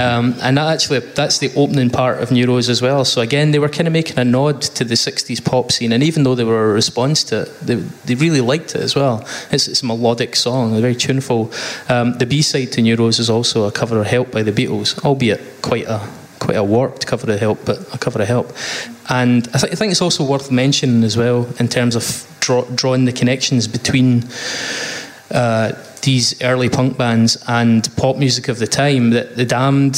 Um, 0.00 0.34
and 0.42 0.56
that 0.56 0.72
actually 0.72 1.00
that's 1.00 1.38
the 1.38 1.52
opening 1.54 1.90
part 1.90 2.22
of 2.22 2.30
New 2.30 2.46
Rose 2.46 2.68
as 2.68 2.80
well. 2.80 3.04
So 3.04 3.20
again, 3.20 3.50
they 3.50 3.58
were 3.58 3.68
kind 3.68 3.86
of 3.86 3.92
making 3.92 4.18
a 4.18 4.24
nod 4.24 4.62
to 4.62 4.84
the 4.84 4.94
'60s 4.94 5.44
pop 5.44 5.70
scene, 5.72 5.92
and 5.92 6.02
even 6.02 6.22
though 6.22 6.34
they 6.34 6.44
were 6.44 6.70
a 6.70 6.72
response 6.72 7.24
to 7.24 7.42
it, 7.42 7.60
they, 7.60 7.74
they 7.74 8.14
really 8.14 8.40
liked 8.40 8.74
it 8.74 8.80
as 8.80 8.94
well. 8.94 9.26
It's, 9.50 9.68
it's 9.68 9.82
a 9.82 9.86
melodic 9.86 10.36
song, 10.36 10.80
very 10.80 10.94
tuneful. 10.94 11.52
Um, 11.88 12.18
the 12.18 12.26
B-side 12.26 12.72
to 12.72 12.82
New 12.82 12.96
Rose 12.96 13.18
is 13.18 13.30
also 13.30 13.64
a 13.64 13.72
cover 13.72 14.00
of 14.00 14.06
"Help" 14.06 14.30
by 14.30 14.42
the 14.42 14.52
Beatles, 14.52 15.04
albeit 15.04 15.40
quite 15.62 15.86
a 15.86 16.00
quite 16.40 16.56
a 16.56 16.64
warped 16.64 17.06
cover 17.06 17.30
of 17.30 17.38
Help, 17.38 17.64
but 17.64 17.78
a 17.94 17.98
cover 17.98 18.22
of 18.22 18.26
Help. 18.26 18.52
And 19.08 19.46
I, 19.54 19.58
th- 19.58 19.72
I 19.72 19.76
think 19.76 19.92
it's 19.92 20.02
also 20.02 20.24
worth 20.24 20.50
mentioning 20.50 21.04
as 21.04 21.16
well 21.16 21.46
in 21.58 21.68
terms 21.68 21.94
of 21.94 22.26
draw- 22.40 22.64
drawing 22.74 23.04
the 23.04 23.12
connections 23.12 23.68
between 23.68 24.24
uh, 25.30 25.72
these 26.02 26.40
early 26.42 26.68
punk 26.68 26.96
bands 26.96 27.42
and 27.46 27.88
pop 27.96 28.16
music 28.16 28.48
of 28.48 28.58
the 28.58 28.66
time 28.66 29.10
that 29.10 29.36
the 29.36 29.44
Damned, 29.44 29.94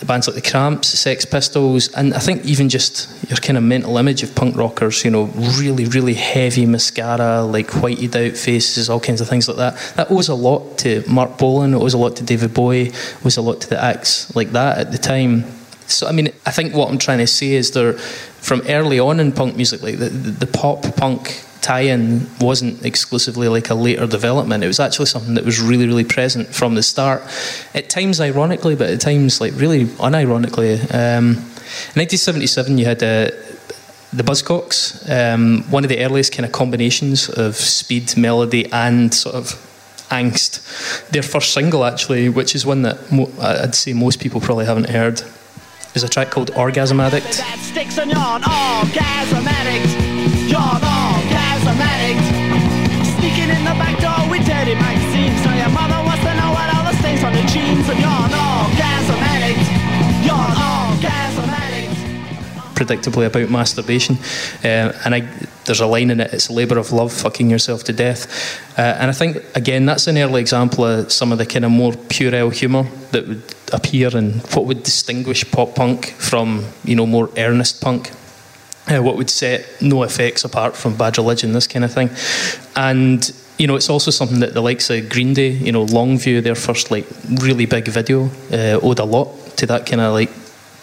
the 0.00 0.06
bands 0.06 0.26
like 0.26 0.34
the 0.34 0.50
Cramps, 0.50 0.88
Sex 0.88 1.24
Pistols, 1.24 1.88
and 1.94 2.14
I 2.14 2.18
think 2.18 2.44
even 2.44 2.68
just 2.68 3.08
your 3.28 3.36
kind 3.36 3.56
of 3.56 3.62
mental 3.62 3.96
image 3.98 4.22
of 4.22 4.34
punk 4.34 4.56
rockers, 4.56 5.04
you 5.04 5.10
know, 5.10 5.24
really, 5.58 5.84
really 5.86 6.14
heavy 6.14 6.66
mascara, 6.66 7.42
like 7.42 7.70
whited 7.70 8.16
out 8.16 8.36
faces, 8.36 8.90
all 8.90 9.00
kinds 9.00 9.20
of 9.20 9.28
things 9.28 9.48
like 9.48 9.58
that. 9.58 9.94
That 9.96 10.10
owes 10.10 10.28
a 10.28 10.34
lot 10.34 10.78
to 10.78 11.04
Marc 11.08 11.38
Bolan, 11.38 11.74
it 11.74 11.78
owes 11.78 11.94
a 11.94 11.98
lot 11.98 12.16
to 12.16 12.24
David 12.24 12.52
Bowie, 12.54 12.88
it 12.88 13.26
owes 13.26 13.36
a 13.36 13.42
lot 13.42 13.60
to 13.60 13.68
the 13.68 13.82
acts 13.82 14.34
like 14.34 14.52
that 14.52 14.78
at 14.78 14.92
the 14.92 14.98
time. 14.98 15.44
So, 15.86 16.06
I 16.06 16.12
mean, 16.12 16.28
I 16.46 16.50
think 16.50 16.74
what 16.74 16.90
I'm 16.90 16.98
trying 16.98 17.18
to 17.18 17.26
say 17.26 17.52
is 17.52 17.72
there, 17.72 17.92
from 17.92 18.62
early 18.68 18.98
on 18.98 19.20
in 19.20 19.30
punk 19.30 19.56
music, 19.56 19.82
like 19.82 19.98
the, 19.98 20.08
the, 20.08 20.46
the 20.46 20.46
pop 20.46 20.82
punk 20.96 21.44
tie-in 21.62 22.26
wasn't 22.40 22.84
exclusively 22.84 23.48
like 23.48 23.70
a 23.70 23.74
later 23.74 24.06
development. 24.06 24.62
It 24.64 24.66
was 24.66 24.80
actually 24.80 25.06
something 25.06 25.34
that 25.34 25.44
was 25.44 25.60
really, 25.60 25.86
really 25.86 26.04
present 26.04 26.48
from 26.48 26.74
the 26.74 26.82
start. 26.82 27.22
At 27.74 27.88
times, 27.88 28.20
ironically, 28.20 28.74
but 28.74 28.90
at 28.90 29.00
times, 29.00 29.40
like 29.40 29.52
really 29.56 29.86
unironically. 29.86 30.80
Um, 30.92 31.36
in 31.94 32.02
1977, 32.02 32.78
you 32.78 32.84
had 32.84 33.02
uh, 33.02 33.30
the 34.12 34.22
Buzzcocks, 34.22 35.08
um, 35.08 35.62
one 35.70 35.84
of 35.84 35.88
the 35.88 36.04
earliest 36.04 36.32
kind 36.32 36.44
of 36.44 36.52
combinations 36.52 37.30
of 37.30 37.56
speed, 37.56 38.14
melody, 38.16 38.70
and 38.72 39.14
sort 39.14 39.34
of 39.34 39.46
angst. 40.10 41.08
Their 41.10 41.22
first 41.22 41.54
single, 41.54 41.84
actually, 41.84 42.28
which 42.28 42.54
is 42.54 42.66
one 42.66 42.82
that 42.82 43.10
mo- 43.10 43.32
I'd 43.40 43.74
say 43.74 43.94
most 43.94 44.20
people 44.20 44.40
probably 44.40 44.66
haven't 44.66 44.90
heard, 44.90 45.22
is 45.94 46.02
a 46.02 46.08
track 46.08 46.30
called 46.30 46.50
Orgasm 46.56 47.00
Addict. 47.00 47.40
Sneaking 53.16 53.50
in 53.50 53.62
the 53.64 53.74
back 53.78 53.96
door 54.00 54.30
with 54.30 54.44
dirty 54.46 54.74
magazines. 54.74 55.40
Your 55.44 55.70
mother 55.70 56.00
wants 56.04 56.22
to 56.24 56.32
know 56.34 56.50
what 56.52 56.68
all 56.74 56.84
the 56.90 56.96
stains 56.98 57.22
on 57.22 57.32
the 57.32 57.44
jeans. 57.52 57.88
And 57.88 58.00
yawn, 58.00 58.30
orgasm 58.32 59.20
addict. 59.32 59.62
Yawn, 60.26 60.50
orgasm 60.50 61.50
addict. 61.50 61.94
predictably 62.74 63.26
about 63.26 63.50
masturbation. 63.50 64.16
Uh, 64.64 64.92
and 65.04 65.14
I, 65.14 65.20
there's 65.64 65.80
a 65.80 65.86
line 65.86 66.10
in 66.10 66.20
it, 66.20 66.32
it's 66.32 66.48
a 66.48 66.52
labour 66.52 66.78
of 66.78 66.92
love, 66.92 67.12
fucking 67.12 67.48
yourself 67.50 67.84
to 67.84 67.92
death. 67.92 68.26
Uh, 68.78 68.82
and 68.82 69.10
I 69.10 69.12
think, 69.12 69.36
again, 69.54 69.86
that's 69.86 70.06
an 70.06 70.18
early 70.18 70.40
example 70.40 70.84
of 70.84 71.12
some 71.12 71.30
of 71.32 71.38
the 71.38 71.46
kind 71.46 71.64
of 71.64 71.70
more 71.70 71.92
puerile 71.92 72.50
humour 72.50 72.84
that 73.12 73.28
would 73.28 73.54
appear 73.72 74.16
and 74.16 74.40
what 74.54 74.64
would 74.66 74.82
distinguish 74.82 75.48
pop 75.50 75.74
punk 75.74 76.06
from, 76.18 76.64
you 76.84 76.96
know, 76.96 77.06
more 77.06 77.30
earnest 77.36 77.80
punk. 77.80 78.10
Uh, 78.88 79.00
what 79.00 79.16
would 79.16 79.30
set 79.30 79.60
NOFX 79.78 80.44
apart 80.44 80.76
from 80.76 80.96
Bad 80.96 81.16
Religion, 81.16 81.52
this 81.52 81.68
kind 81.68 81.84
of 81.84 81.92
thing. 81.94 82.10
And, 82.74 83.32
you 83.56 83.68
know, 83.68 83.76
it's 83.76 83.88
also 83.88 84.10
something 84.10 84.40
that 84.40 84.54
the 84.54 84.60
likes 84.60 84.90
of 84.90 85.08
Green 85.08 85.34
Day, 85.34 85.50
you 85.50 85.70
know, 85.70 85.86
Longview, 85.86 86.42
their 86.42 86.56
first, 86.56 86.90
like, 86.90 87.06
really 87.30 87.64
big 87.64 87.86
video, 87.86 88.28
uh, 88.52 88.80
owed 88.82 88.98
a 88.98 89.04
lot 89.04 89.56
to 89.58 89.66
that 89.66 89.86
kind 89.86 90.00
of, 90.00 90.12
like, 90.12 90.30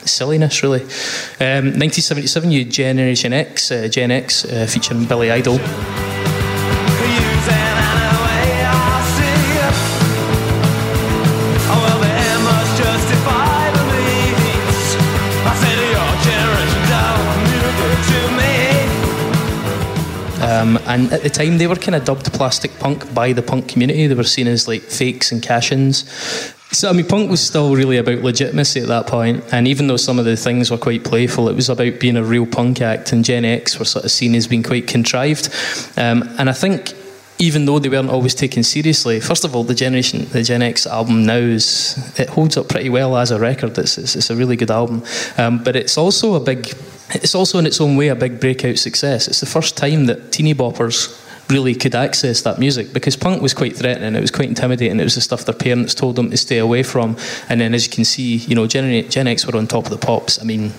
silliness, 0.05 0.63
really. 0.63 0.81
Um, 1.41 1.75
1977, 1.75 2.51
you 2.51 2.63
Generation 2.63 3.33
X, 3.33 3.69
uh, 3.69 3.89
Gen 3.89 4.11
X, 4.11 4.45
uh, 4.45 4.65
featuring 4.65 5.05
Billy 5.05 5.29
Idol. 5.29 5.59
Um, 20.59 20.77
and 20.87 21.11
at 21.13 21.23
the 21.23 21.29
time, 21.29 21.57
they 21.57 21.67
were 21.67 21.75
kind 21.75 21.95
of 21.95 22.03
dubbed 22.03 22.31
plastic 22.33 22.77
punk 22.79 23.13
by 23.13 23.33
the 23.33 23.41
punk 23.41 23.69
community. 23.69 24.07
They 24.07 24.15
were 24.15 24.23
seen 24.23 24.47
as 24.47 24.67
like 24.67 24.81
fakes 24.81 25.31
and 25.31 25.41
cash 25.41 25.71
ins. 25.71 26.09
So, 26.71 26.89
I 26.89 26.93
mean, 26.93 27.07
punk 27.07 27.31
was 27.31 27.41
still 27.41 27.75
really 27.75 27.97
about 27.97 28.19
legitimacy 28.19 28.79
at 28.79 28.87
that 28.89 29.07
point, 29.07 29.43
and 29.51 29.67
even 29.67 29.87
though 29.87 29.97
some 29.97 30.19
of 30.19 30.25
the 30.25 30.37
things 30.37 30.69
were 30.69 30.77
quite 30.77 31.03
playful, 31.03 31.49
it 31.49 31.55
was 31.55 31.69
about 31.69 31.99
being 31.99 32.15
a 32.15 32.23
real 32.23 32.45
punk 32.45 32.81
act, 32.81 33.11
and 33.11 33.25
Gen 33.25 33.43
X 33.43 33.79
were 33.79 33.85
sort 33.85 34.05
of 34.05 34.11
seen 34.11 34.35
as 34.35 34.47
being 34.47 34.61
quite 34.61 34.85
contrived. 34.85 35.49
Um, 35.97 36.29
and 36.37 36.47
I 36.47 36.53
think 36.53 36.93
even 37.39 37.65
though 37.65 37.79
they 37.79 37.89
weren't 37.89 38.09
always 38.09 38.35
taken 38.35 38.63
seriously, 38.63 39.19
first 39.19 39.45
of 39.45 39.55
all, 39.55 39.63
the 39.63 39.73
generation, 39.73 40.25
the 40.25 40.43
Gen 40.43 40.61
X 40.61 40.85
album 40.85 41.25
now 41.25 41.37
is 41.37 41.97
it 42.19 42.29
holds 42.29 42.57
up 42.57 42.67
pretty 42.67 42.89
well 42.89 43.17
as 43.17 43.31
a 43.31 43.39
record. 43.39 43.75
It's 43.77 43.97
it's, 43.97 44.15
it's 44.15 44.29
a 44.29 44.35
really 44.35 44.55
good 44.55 44.69
album, 44.69 45.03
um, 45.37 45.63
but 45.63 45.75
it's 45.75 45.97
also 45.97 46.35
a 46.35 46.39
big, 46.39 46.67
it's 47.11 47.35
also 47.35 47.57
in 47.59 47.65
its 47.65 47.81
own 47.81 47.95
way 47.95 48.09
a 48.09 48.15
big 48.15 48.39
breakout 48.39 48.77
success. 48.77 49.27
It's 49.27 49.39
the 49.39 49.45
first 49.45 49.77
time 49.77 50.05
that 50.05 50.31
teeny 50.31 50.53
boppers 50.53 51.25
really 51.49 51.73
could 51.73 51.95
access 51.95 52.41
that 52.41 52.59
music 52.59 52.93
because 52.93 53.15
punk 53.15 53.41
was 53.41 53.53
quite 53.53 53.75
threatening. 53.75 54.15
It 54.15 54.21
was 54.21 54.31
quite 54.31 54.49
intimidating. 54.49 54.99
It 54.99 55.03
was 55.03 55.15
the 55.15 55.21
stuff 55.21 55.45
their 55.45 55.55
parents 55.55 55.95
told 55.95 56.15
them 56.15 56.29
to 56.29 56.37
stay 56.37 56.59
away 56.59 56.83
from. 56.83 57.17
And 57.49 57.59
then, 57.59 57.73
as 57.73 57.85
you 57.85 57.91
can 57.91 58.05
see, 58.05 58.37
you 58.37 58.55
know, 58.55 58.67
Gen, 58.67 59.09
Gen 59.09 59.27
X 59.27 59.45
were 59.45 59.57
on 59.57 59.67
top 59.67 59.85
of 59.85 59.91
the 59.91 59.97
pops. 59.97 60.39
I 60.39 60.43
mean, 60.43 60.71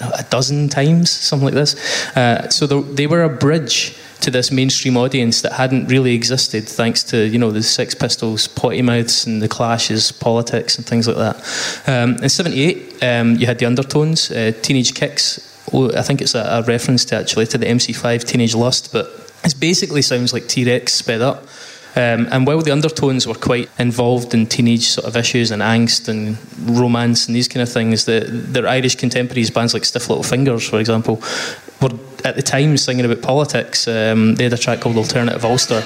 a 0.00 0.24
dozen 0.30 0.68
times, 0.68 1.10
something 1.10 1.46
like 1.46 1.54
this. 1.54 2.16
Uh, 2.16 2.48
so 2.48 2.66
the, 2.66 2.80
they 2.80 3.06
were 3.06 3.22
a 3.22 3.28
bridge 3.28 3.96
to 4.20 4.30
this 4.30 4.52
mainstream 4.52 4.96
audience 4.96 5.42
that 5.42 5.52
hadn't 5.52 5.88
really 5.88 6.14
existed 6.14 6.68
thanks 6.68 7.02
to 7.02 7.26
you 7.26 7.38
know 7.38 7.50
the 7.50 7.62
Sex 7.62 7.94
Pistols, 7.94 8.46
Potty 8.48 8.82
Mouths, 8.82 9.26
and 9.26 9.42
the 9.42 9.48
Clashes, 9.48 10.12
politics, 10.12 10.76
and 10.76 10.86
things 10.86 11.08
like 11.08 11.16
that. 11.16 11.36
Um, 11.86 12.22
in 12.22 12.28
'78, 12.28 13.02
um, 13.02 13.36
you 13.36 13.46
had 13.46 13.58
the 13.58 13.66
Undertones, 13.66 14.30
uh, 14.30 14.52
Teenage 14.62 14.94
Kicks. 14.94 15.51
I 15.72 16.02
think 16.02 16.20
it's 16.20 16.34
a, 16.34 16.40
a 16.40 16.62
reference 16.62 17.04
to 17.06 17.16
actually 17.16 17.46
to 17.46 17.58
the 17.58 17.66
MC5 17.66 18.24
Teenage 18.24 18.54
Lust, 18.54 18.92
but 18.92 19.06
it 19.44 19.54
basically 19.58 20.02
sounds 20.02 20.32
like 20.32 20.48
T 20.48 20.64
Rex 20.64 20.92
sped 20.92 21.20
up. 21.20 21.44
Um, 21.94 22.26
and 22.30 22.46
while 22.46 22.62
the 22.62 22.70
undertones 22.70 23.26
were 23.26 23.34
quite 23.34 23.68
involved 23.78 24.32
in 24.32 24.46
teenage 24.46 24.88
sort 24.88 25.06
of 25.06 25.14
issues 25.14 25.50
and 25.50 25.60
angst 25.60 26.08
and 26.08 26.38
romance 26.78 27.26
and 27.26 27.36
these 27.36 27.48
kind 27.48 27.62
of 27.62 27.70
things, 27.70 28.06
the, 28.06 28.20
their 28.20 28.66
Irish 28.66 28.96
contemporaries, 28.96 29.50
bands 29.50 29.74
like 29.74 29.84
Stiff 29.84 30.08
Little 30.08 30.24
Fingers, 30.24 30.66
for 30.66 30.80
example, 30.80 31.22
were 31.82 31.90
at 32.24 32.36
the 32.36 32.42
time 32.42 32.78
singing 32.78 33.04
about 33.04 33.20
politics. 33.20 33.86
Um, 33.86 34.36
they 34.36 34.44
had 34.44 34.54
a 34.54 34.58
track 34.58 34.80
called 34.80 34.96
Alternative 34.96 35.44
Ulster. 35.44 35.82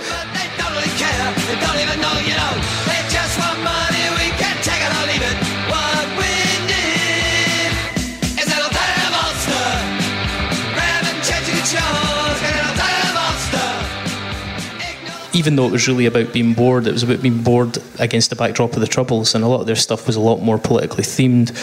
Even 15.47 15.55
though 15.55 15.67
it 15.67 15.73
was 15.73 15.87
really 15.87 16.07
about 16.07 16.33
being 16.33 16.55
bored, 16.55 16.89
it 16.89 16.93
was 16.93 17.05
about 17.05 17.23
being 17.23 17.41
bored 17.41 17.79
against 18.01 18.31
the 18.31 18.37
backdrop 18.37 18.73
of 18.75 18.81
the 18.81 18.87
Troubles, 18.87 19.35
and 19.35 19.45
a 19.45 19.47
lot 19.47 19.61
of 19.61 19.67
their 19.69 19.77
stuff 19.77 20.07
was 20.09 20.17
a 20.17 20.21
lot 20.21 20.41
more 20.41 20.59
politically 20.59 21.05
themed. 21.05 21.55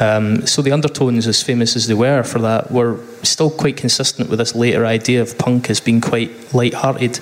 Um, 0.00 0.46
so 0.46 0.62
the 0.62 0.70
Undertones, 0.70 1.26
as 1.26 1.42
famous 1.42 1.74
as 1.74 1.88
they 1.88 1.94
were 1.94 2.22
for 2.22 2.38
that, 2.38 2.70
were 2.70 3.00
still 3.24 3.50
quite 3.50 3.76
consistent 3.76 4.30
with 4.30 4.38
this 4.38 4.54
later 4.54 4.86
idea 4.86 5.20
of 5.20 5.36
punk 5.38 5.70
as 5.70 5.80
being 5.80 6.00
quite 6.00 6.54
light-hearted. 6.54 7.18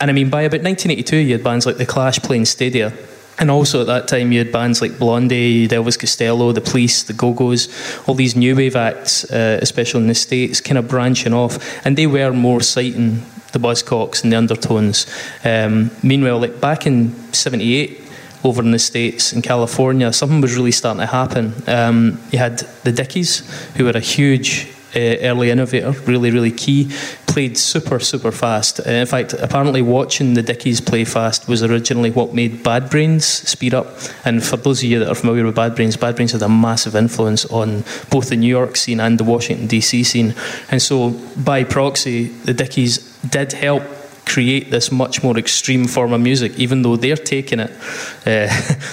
And 0.00 0.10
I 0.10 0.14
mean, 0.14 0.30
by 0.30 0.42
about 0.42 0.62
1982, 0.62 1.16
you 1.16 1.32
had 1.32 1.44
bands 1.44 1.66
like 1.66 1.76
The 1.76 1.84
Clash 1.84 2.20
playing 2.20 2.46
Stadia. 2.46 2.94
And 3.38 3.50
also 3.50 3.82
at 3.82 3.86
that 3.86 4.08
time, 4.08 4.32
you 4.32 4.38
had 4.38 4.52
bands 4.52 4.80
like 4.80 4.98
Blondie, 4.98 5.68
Elvis 5.68 5.98
Costello, 5.98 6.52
The 6.52 6.60
Police, 6.60 7.02
The 7.02 7.12
Go 7.12 7.32
Go's, 7.32 7.68
all 8.06 8.14
these 8.14 8.34
new 8.36 8.56
wave 8.56 8.76
acts, 8.76 9.30
uh, 9.30 9.58
especially 9.60 10.02
in 10.02 10.08
the 10.08 10.14
States, 10.14 10.60
kind 10.60 10.78
of 10.78 10.88
branching 10.88 11.32
off. 11.32 11.84
And 11.84 11.96
they 11.96 12.06
were 12.06 12.32
more 12.32 12.60
citing 12.60 13.24
the 13.52 13.58
Buzzcocks 13.58 14.22
and 14.22 14.32
the 14.32 14.36
Undertones. 14.36 15.06
Um, 15.44 15.90
meanwhile, 16.02 16.38
like 16.38 16.60
back 16.60 16.86
in 16.86 17.14
78, 17.32 18.00
over 18.42 18.62
in 18.62 18.70
the 18.70 18.78
States, 18.78 19.32
in 19.32 19.42
California, 19.42 20.12
something 20.12 20.40
was 20.40 20.56
really 20.56 20.72
starting 20.72 21.00
to 21.00 21.06
happen. 21.06 21.54
Um, 21.66 22.20
you 22.32 22.38
had 22.38 22.58
the 22.84 22.92
Dickies, 22.92 23.40
who 23.76 23.84
were 23.84 23.90
a 23.90 24.00
huge 24.00 24.68
uh, 24.94 25.16
early 25.22 25.50
innovator, 25.50 25.92
really, 25.92 26.30
really 26.30 26.50
key. 26.50 26.90
Played 27.26 27.56
super, 27.56 28.00
super 28.00 28.32
fast. 28.32 28.80
Uh, 28.80 28.90
in 28.90 29.06
fact, 29.06 29.34
apparently, 29.34 29.82
watching 29.82 30.34
the 30.34 30.42
Dickies 30.42 30.80
play 30.80 31.04
fast 31.04 31.46
was 31.46 31.62
originally 31.62 32.10
what 32.10 32.34
made 32.34 32.64
Bad 32.64 32.90
Brains 32.90 33.24
speed 33.24 33.72
up. 33.72 33.86
And 34.24 34.42
for 34.42 34.56
those 34.56 34.82
of 34.82 34.88
you 34.88 34.98
that 34.98 35.08
are 35.08 35.14
familiar 35.14 35.44
with 35.44 35.54
Bad 35.54 35.76
Brains, 35.76 35.96
Bad 35.96 36.16
Brains 36.16 36.32
had 36.32 36.42
a 36.42 36.48
massive 36.48 36.96
influence 36.96 37.44
on 37.46 37.84
both 38.10 38.30
the 38.30 38.36
New 38.36 38.48
York 38.48 38.74
scene 38.76 38.98
and 38.98 39.18
the 39.18 39.24
Washington, 39.24 39.68
D.C. 39.68 40.02
scene. 40.02 40.34
And 40.70 40.82
so, 40.82 41.10
by 41.36 41.62
proxy, 41.62 42.24
the 42.28 42.54
Dickies 42.54 43.09
did 43.28 43.52
help 43.52 43.82
create 44.26 44.70
this 44.70 44.92
much 44.92 45.22
more 45.22 45.36
extreme 45.36 45.86
form 45.86 46.12
of 46.12 46.20
music, 46.20 46.52
even 46.56 46.82
though 46.82 46.96
they're 46.96 47.16
taking 47.16 47.60
it. 47.60 47.70
Uh, 48.20 48.46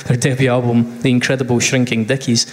their 0.06 0.16
debut 0.16 0.50
album, 0.50 1.02
The 1.02 1.10
Incredible 1.10 1.60
Shrinking 1.60 2.06
Dickies, 2.06 2.48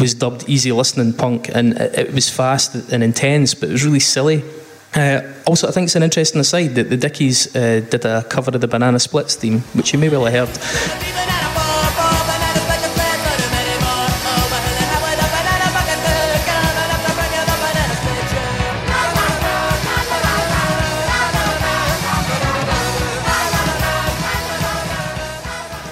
was 0.00 0.14
dubbed 0.14 0.48
easy 0.48 0.72
listening 0.72 1.12
punk, 1.12 1.48
and 1.54 1.78
it 1.78 2.12
was 2.12 2.28
fast 2.28 2.74
and 2.92 3.04
intense, 3.04 3.54
but 3.54 3.68
it 3.68 3.72
was 3.72 3.84
really 3.84 4.00
silly. 4.00 4.42
Uh, 4.94 5.22
also, 5.46 5.68
I 5.68 5.70
think 5.70 5.84
it's 5.84 5.96
an 5.96 6.02
interesting 6.02 6.40
aside 6.40 6.74
that 6.74 6.90
the 6.90 6.96
Dickies 6.96 7.54
uh, 7.54 7.86
did 7.88 8.04
a 8.04 8.24
cover 8.24 8.50
of 8.50 8.60
the 8.60 8.68
Banana 8.68 8.98
Splits 8.98 9.36
theme, 9.36 9.60
which 9.74 9.92
you 9.92 9.98
may 9.98 10.08
well 10.08 10.24
have 10.24 10.56
heard. 10.56 11.37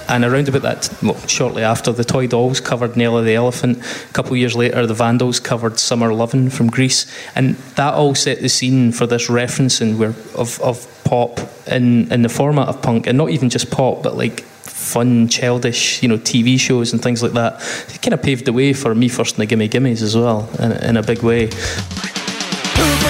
And 0.09 0.23
around 0.23 0.47
about 0.47 0.61
that, 0.61 0.89
well, 1.03 1.19
shortly 1.27 1.63
after, 1.63 1.91
the 1.91 2.03
Toy 2.03 2.27
Dolls 2.27 2.61
covered 2.61 2.95
Nellie 2.95 3.25
the 3.25 3.35
Elephant. 3.35 3.79
A 3.79 4.13
couple 4.13 4.31
of 4.33 4.37
years 4.37 4.55
later, 4.55 4.85
the 4.85 4.93
Vandals 4.93 5.39
covered 5.39 5.79
Summer 5.79 6.13
Lovin' 6.13 6.49
from 6.49 6.69
Grease. 6.69 7.05
And 7.35 7.55
that 7.75 7.93
all 7.93 8.15
set 8.15 8.41
the 8.41 8.49
scene 8.49 8.91
for 8.91 9.05
this 9.05 9.27
referencing 9.27 9.97
where, 9.97 10.15
of, 10.35 10.61
of 10.61 10.87
pop 11.03 11.39
in, 11.67 12.11
in 12.11 12.21
the 12.21 12.29
format 12.29 12.67
of 12.67 12.81
punk, 12.81 13.07
and 13.07 13.17
not 13.17 13.31
even 13.31 13.49
just 13.49 13.69
pop, 13.69 14.01
but 14.03 14.15
like 14.15 14.41
fun, 14.41 15.27
childish, 15.27 16.01
you 16.01 16.07
know, 16.07 16.17
TV 16.17 16.59
shows 16.59 16.93
and 16.93 17.01
things 17.01 17.21
like 17.21 17.33
that. 17.33 17.61
It 17.93 18.01
kind 18.01 18.13
of 18.13 18.21
paved 18.21 18.45
the 18.45 18.53
way 18.53 18.73
for 18.73 18.95
Me 18.95 19.09
First 19.09 19.35
and 19.35 19.41
the 19.41 19.45
Gimme 19.45 19.67
Gimmes 19.67 20.01
as 20.01 20.15
well, 20.15 20.49
in, 20.59 20.71
in 20.71 20.97
a 20.97 21.03
big 21.03 21.21
way. 21.23 21.49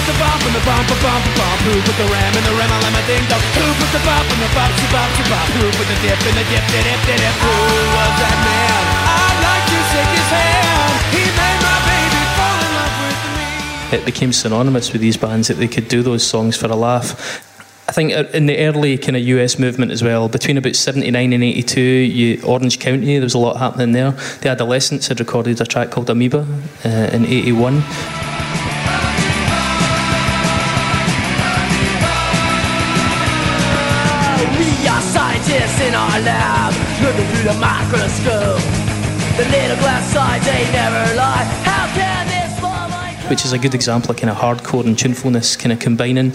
Put 0.08 0.16
the 0.16 0.24
bump 0.24 0.40
in 0.40 0.54
the 0.56 0.64
bump, 0.64 0.88
bump, 1.04 1.24
bump? 1.36 1.60
Who 1.68 1.82
put 1.84 1.96
the 2.00 2.08
ram 2.08 2.32
in 2.32 2.40
the 2.40 2.56
ram, 2.56 2.72
a 2.72 2.78
lemma 2.80 3.04
ding 3.04 3.20
dong? 3.28 3.44
Who 3.60 3.66
put 3.76 3.92
the 3.92 4.00
bump 4.08 4.24
in 4.32 4.40
the 4.40 4.48
bump, 4.56 4.72
bump, 4.88 5.12
bump? 5.28 5.48
Who 5.52 5.68
put 5.76 5.84
the 5.84 6.00
dip 6.00 6.16
in 6.24 6.32
the 6.32 6.44
dip, 6.48 6.64
dip, 6.72 6.80
dip, 6.80 7.20
dip? 7.20 7.34
Who 7.44 7.52
was 7.92 8.12
that 8.16 8.38
man? 8.40 8.84
I'd 9.04 9.38
like 9.44 9.64
to 9.68 9.78
shake 9.92 10.12
his 10.16 10.30
hand. 10.32 10.96
He 11.12 11.28
made 11.36 11.60
my 11.60 11.76
baby 11.84 12.24
fall 12.40 12.56
in 12.56 12.70
love 12.72 12.96
with 13.04 13.92
me. 13.92 14.00
it 14.00 14.04
became 14.06 14.32
synonymous 14.32 14.92
with 14.94 15.02
these 15.02 15.18
bands 15.18 15.48
that 15.48 15.58
they 15.60 15.68
could 15.68 15.88
do 15.88 16.00
those 16.00 16.26
songs 16.26 16.56
for 16.56 16.68
a 16.68 16.74
laugh. 16.74 17.44
I 17.86 17.92
think 17.92 18.12
in 18.32 18.46
the 18.46 18.56
early 18.64 18.96
kind 18.96 19.14
of 19.14 19.22
US 19.22 19.58
movement 19.58 19.92
as 19.92 20.02
well, 20.02 20.26
between 20.30 20.56
about 20.56 20.74
79 20.74 21.34
and 21.34 21.44
82, 21.44 21.80
you, 21.82 22.42
Orange 22.44 22.78
County, 22.78 23.18
there 23.18 23.24
was 23.24 23.34
a 23.34 23.38
lot 23.38 23.58
happening 23.58 23.92
there. 23.92 24.12
The 24.40 24.48
Adolescents 24.48 25.08
had 25.08 25.20
recorded 25.20 25.60
a 25.60 25.66
track 25.66 25.90
called 25.90 26.08
Amoeba 26.08 26.46
uh, 26.86 26.88
in 27.12 27.26
81. 27.26 27.82
Lab, 36.28 36.72
through 36.98 37.44
the 37.50 37.58
microscope. 37.58 38.60
The 39.38 39.46
little 39.48 39.78
glass 39.78 40.04
sides, 40.12 40.44
they 40.44 40.64
never 40.72 41.14
lie. 41.14 41.44
How 41.64 41.86
can 41.94 42.26
this 42.26 42.62
mind 42.62 43.30
which 43.30 43.44
is 43.44 43.52
a 43.52 43.58
good 43.58 43.74
example 43.74 44.10
of 44.10 44.16
kind 44.16 44.30
of 44.30 44.36
hardcore 44.36 44.84
and 44.86 44.98
tunefulness 44.98 45.56
kind 45.56 45.72
of 45.72 45.78
combining. 45.78 46.32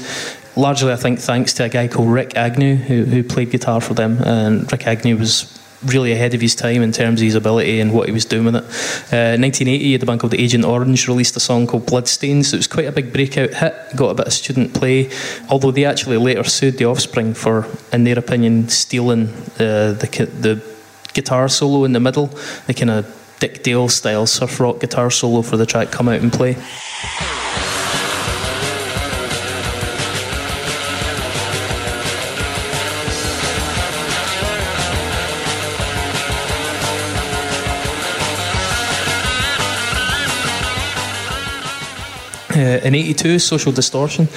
Largely, 0.56 0.92
I 0.92 0.96
think, 0.96 1.20
thanks 1.20 1.54
to 1.56 1.64
a 1.64 1.70
guy 1.70 1.88
called 1.88 2.08
Rikk 2.08 2.36
Agnew 2.36 2.76
who, 2.76 3.06
who 3.06 3.24
played 3.24 3.50
guitar 3.52 3.82
for 3.82 3.96
them. 3.96 4.18
And 4.22 4.68
Rikk 4.68 4.86
Agnew 4.86 5.18
was 5.18 5.44
really 5.86 6.12
ahead 6.12 6.34
of 6.34 6.42
his 6.42 6.56
time 6.56 6.82
in 6.82 6.92
terms 6.92 7.22
of 7.22 7.26
his 7.26 7.36
ability 7.36 7.80
and 7.80 7.94
what 7.94 8.08
he 8.08 8.14
was 8.14 8.26
doing 8.26 8.46
with 8.46 8.56
it. 8.56 8.64
Uh, 9.12 9.40
1980, 9.40 9.98
the 9.98 10.06
band 10.06 10.20
called 10.20 10.34
Agent 10.34 10.66
Orange 10.66 11.08
released 11.08 11.36
a 11.36 11.40
song 11.40 11.68
called 11.68 11.86
Bloodstains. 11.86 12.54
It 12.54 12.58
was 12.58 12.68
quite 12.68 12.88
a 12.88 12.92
big 12.92 13.12
breakout 13.12 13.54
hit, 13.54 13.76
got 13.96 14.10
a 14.10 14.16
bit 14.16 14.28
of 14.28 14.34
student 14.34 14.74
play, 14.74 15.10
although 15.50 15.72
they 15.72 15.86
actually 15.86 16.18
later 16.18 16.44
sued 16.44 16.78
the 16.78 16.86
Offspring 16.86 17.34
for, 17.34 17.68
in 17.92 18.04
their 18.04 18.20
opinion, 18.20 18.70
stealing 18.70 19.30
uh, 19.60 19.94
the, 19.94 20.30
the 20.40 20.64
guitar 21.14 21.48
solo 21.48 21.84
in 21.86 21.94
the 21.94 22.00
middle, 22.00 22.28
the 22.68 22.74
kind 22.74 22.90
of 22.90 23.38
Dick 23.40 23.64
Dale 23.64 23.90
style 23.90 24.26
surf 24.26 24.60
rock 24.60 24.80
guitar 24.80 25.12
solo 25.12 25.42
for 25.42 25.58
the 25.58 25.66
track 25.66 25.92
Come 25.92 26.08
Out 26.08 26.22
and 26.22 26.32
Play. 26.32 26.56
Uh, 42.64 42.80
in 42.86 42.96
82, 42.96 43.40
Social 43.40 43.74
Distortion, 43.74 44.30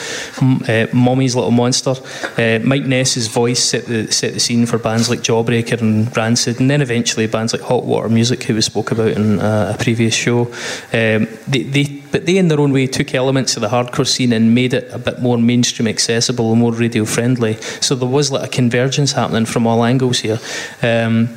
uh, 0.43 0.89
Mommy's 0.93 1.37
Little 1.37 1.53
Monster. 1.53 1.95
Uh, 2.37 2.59
Mike 2.65 2.85
Ness's 2.85 3.29
voice 3.29 3.63
set 3.63 3.87
the, 3.87 4.11
set 4.11 4.35
the 4.35 4.41
scene 4.41 4.67
for 4.67 4.79
bands 4.79 5.09
like 5.09 5.21
Jawbreaker 5.21 5.81
and 5.81 6.15
Rancid, 6.17 6.59
and 6.59 6.69
then 6.69 6.83
eventually 6.83 7.29
bands 7.29 7.53
like 7.53 7.63
Hot 7.63 7.85
Water 7.85 8.09
Music, 8.09 8.43
who 8.43 8.57
we 8.57 8.63
spoke 8.63 8.91
about 8.91 9.13
in 9.13 9.39
uh, 9.39 9.77
a 9.79 9.81
previous 9.81 10.13
show. 10.13 10.47
Um, 10.93 11.29
they, 11.47 11.63
they, 11.63 12.03
but 12.11 12.27
they, 12.27 12.37
in 12.37 12.49
their 12.49 12.59
own 12.59 12.73
way, 12.73 12.89
took 12.89 13.15
elements 13.15 13.57
of 13.57 13.61
the 13.61 13.69
hardcore 13.69 14.09
scene 14.09 14.33
and 14.33 14.53
made 14.53 14.75
it 14.75 14.93
a 14.93 14.99
bit 14.99 15.23
more 15.23 15.39
mainstream 15.39 15.87
accessible 15.87 16.51
and 16.51 16.61
more 16.61 16.73
radio 16.73 17.05
friendly. 17.05 17.55
So 17.81 17.95
there 17.95 18.09
was 18.09 18.33
like 18.33 18.49
a 18.49 18.51
convergence 18.51 19.13
happening 19.13 19.47
from 19.47 19.69
all 19.69 19.85
angles 19.85 20.19
here. 20.19 20.41
Um, 20.83 21.29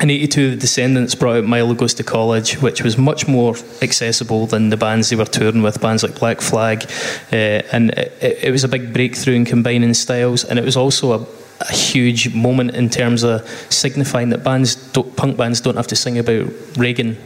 in 0.00 0.10
82, 0.10 0.50
the 0.50 0.56
Descendents 0.56 1.14
brought 1.14 1.36
out 1.36 1.44
Milo 1.44 1.74
Goes 1.74 1.94
to 1.94 2.02
College, 2.02 2.60
which 2.60 2.82
was 2.82 2.98
much 2.98 3.28
more 3.28 3.54
accessible 3.82 4.46
than 4.46 4.70
the 4.70 4.76
bands 4.76 5.10
they 5.10 5.16
were 5.16 5.24
touring 5.24 5.62
with, 5.62 5.80
bands 5.80 6.02
like 6.02 6.18
Black 6.18 6.40
Flag. 6.40 6.84
Uh, 7.32 7.62
and 7.72 7.90
it, 7.90 8.38
it 8.42 8.50
was 8.50 8.64
a 8.64 8.68
big 8.68 8.92
breakthrough 8.92 9.34
in 9.34 9.44
combining 9.44 9.94
styles, 9.94 10.44
and 10.44 10.58
it 10.58 10.64
was 10.64 10.76
also 10.76 11.12
a, 11.12 11.26
a 11.60 11.72
huge 11.72 12.34
moment 12.34 12.74
in 12.74 12.88
terms 12.88 13.22
of 13.22 13.46
signifying 13.70 14.30
that 14.30 14.42
bands, 14.42 14.76
punk 15.16 15.36
bands, 15.36 15.60
don't 15.60 15.76
have 15.76 15.86
to 15.88 15.96
sing 15.96 16.18
about 16.18 16.48
Reagan 16.76 17.16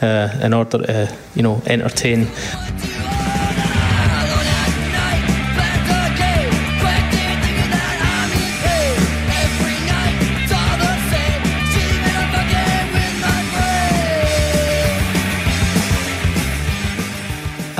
uh, 0.00 0.38
in 0.42 0.52
order 0.52 0.78
to, 0.78 1.16
you 1.34 1.42
know, 1.42 1.62
entertain. 1.66 2.28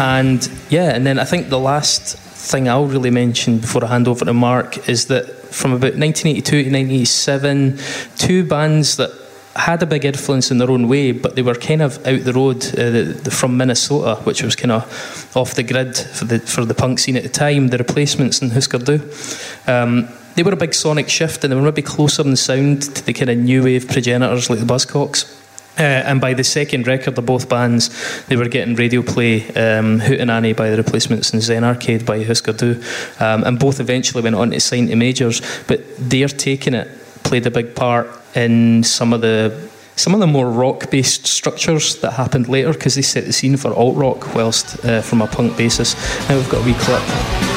And 0.03 0.51
yeah, 0.69 0.95
and 0.95 1.07
then 1.07 1.21
I 1.21 1.25
think 1.25 1.49
the 1.49 1.61
last 1.61 2.19
thing 2.19 2.69
I'll 2.69 2.87
really 2.87 3.11
mention 3.11 3.59
before 3.59 3.85
I 3.85 3.89
hand 3.89 4.09
over 4.09 4.25
to 4.25 4.33
Mark 4.33 4.89
is 4.89 5.07
that 5.07 5.27
from 5.55 5.71
about 5.73 5.95
1982 5.95 6.43
to 6.43 6.71
1987, 6.71 7.79
two 8.17 8.45
bands 8.45 8.97
that 8.97 9.11
had 9.55 9.81
a 9.83 9.87
big 9.87 10.05
influence 10.05 10.51
in 10.51 10.59
their 10.59 10.71
own 10.71 10.89
way, 10.89 11.13
but 11.13 11.37
they 11.37 11.43
were 11.43 11.55
kind 11.55 11.83
of 11.83 12.05
out 12.05 12.25
the 12.25 12.33
road 12.33 12.65
uh, 12.67 12.91
the, 12.91 13.21
the, 13.23 13.31
from 13.31 13.57
Minnesota, 13.57 14.21
which 14.25 14.43
was 14.43 14.57
kind 14.57 14.73
of 14.73 15.37
off 15.37 15.55
the 15.55 15.63
grid 15.63 15.97
for 15.97 16.25
the 16.25 16.41
for 16.41 16.65
the 16.65 16.75
punk 16.75 16.99
scene 16.99 17.17
at 17.17 17.23
the 17.23 17.29
time. 17.29 17.69
The 17.69 17.79
replacements 17.79 18.43
and 18.43 18.51
Husker 18.51 18.79
Du. 18.79 18.99
Um, 19.69 20.09
they 20.35 20.43
were 20.43 20.55
a 20.55 20.57
big 20.57 20.75
sonic 20.75 21.09
shift, 21.09 21.45
and 21.45 21.53
they 21.53 21.57
were 21.57 21.63
maybe 21.63 21.83
closer 21.83 22.23
in 22.23 22.35
sound 22.35 22.83
to 22.97 23.05
the 23.05 23.13
kind 23.13 23.31
of 23.31 23.39
new 23.39 23.63
wave 23.63 23.87
progenitors 23.87 24.51
like 24.51 24.59
the 24.59 24.67
Buzzcocks. 24.75 25.42
Uh, 25.79 25.83
and 25.83 26.21
by 26.21 26.35
the 26.35 26.45
second 26.45 26.87
record 26.87 27.17
of 27.17 27.25
both 27.25 27.49
bands, 27.49 27.91
they 28.27 28.37
were 28.37 28.49
getting 28.49 28.75
radio 28.75 29.03
play, 29.03 29.47
um, 29.49 30.01
Hootenanny 30.01 30.55
by 30.55 30.71
the 30.71 30.77
Replacements 30.77 31.33
and 31.33 31.43
Zen 31.43 31.65
Arcade 31.65 32.05
by 32.05 32.23
Husker 32.23 32.53
Du. 32.53 32.83
Um, 33.19 33.43
and 33.45 33.59
both 33.59 33.81
eventually 33.81 34.23
went 34.23 34.37
on 34.37 34.51
to 34.51 34.61
sign 34.61 34.89
to 34.89 34.97
majors. 34.97 35.41
But 35.67 35.81
their 35.99 36.29
taking 36.29 36.75
it 36.75 36.89
played 37.25 37.47
a 37.47 37.51
big 37.51 37.75
part 37.75 38.09
in 38.35 38.85
some 38.85 39.13
of 39.13 39.21
the 39.21 39.71
some 39.95 40.15
of 40.15 40.21
the 40.21 40.27
more 40.27 40.51
rock-based 40.51 41.27
structures 41.27 42.01
that 42.01 42.13
happened 42.13 42.49
later 42.49 42.73
because 42.73 42.95
they 42.95 43.03
set 43.03 43.27
the 43.27 43.33
scene 43.33 43.59
for 43.59 43.75
alt 43.75 43.95
rock, 43.95 44.35
whilst 44.35 44.83
uh, 44.87 45.03
from 45.03 45.21
a 45.21 45.27
punk 45.27 45.57
basis. 45.57 45.95
Now 46.29 46.37
we've 46.37 46.49
got 46.49 46.63
a 46.63 46.65
wee 46.65 46.75
clip. 46.75 47.52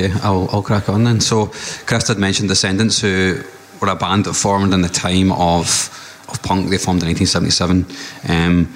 Okay, 0.00 0.12
I'll, 0.22 0.48
I'll 0.50 0.62
crack 0.62 0.88
on 0.88 1.04
then. 1.04 1.20
So, 1.20 1.46
Chris 1.86 2.08
had 2.08 2.18
mentioned 2.18 2.48
Descendents, 2.48 3.00
who 3.00 3.42
were 3.80 3.88
a 3.88 3.96
band 3.96 4.24
that 4.24 4.34
formed 4.34 4.72
in 4.72 4.80
the 4.82 4.88
time 4.88 5.32
of 5.32 5.96
of 6.28 6.40
punk. 6.42 6.70
They 6.70 6.78
formed 6.78 7.02
in 7.02 7.08
1977. 7.08 7.86
Um, 8.28 8.72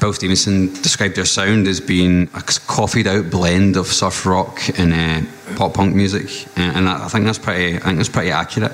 Bill 0.00 0.14
Stevenson 0.14 0.72
described 0.82 1.16
their 1.16 1.26
sound 1.26 1.68
as 1.68 1.78
being 1.78 2.30
a 2.34 2.40
coffeed 2.66 3.06
out 3.06 3.30
blend 3.30 3.76
of 3.76 3.88
surf 3.88 4.24
rock 4.24 4.58
and 4.78 4.94
uh, 4.94 5.54
pop 5.54 5.74
punk 5.74 5.94
music, 5.94 6.48
and 6.56 6.88
I, 6.88 7.04
I 7.04 7.08
think 7.08 7.26
that's 7.26 7.38
pretty. 7.38 7.76
I 7.76 7.80
think 7.80 7.98
that's 7.98 8.08
pretty 8.08 8.30
accurate. 8.30 8.72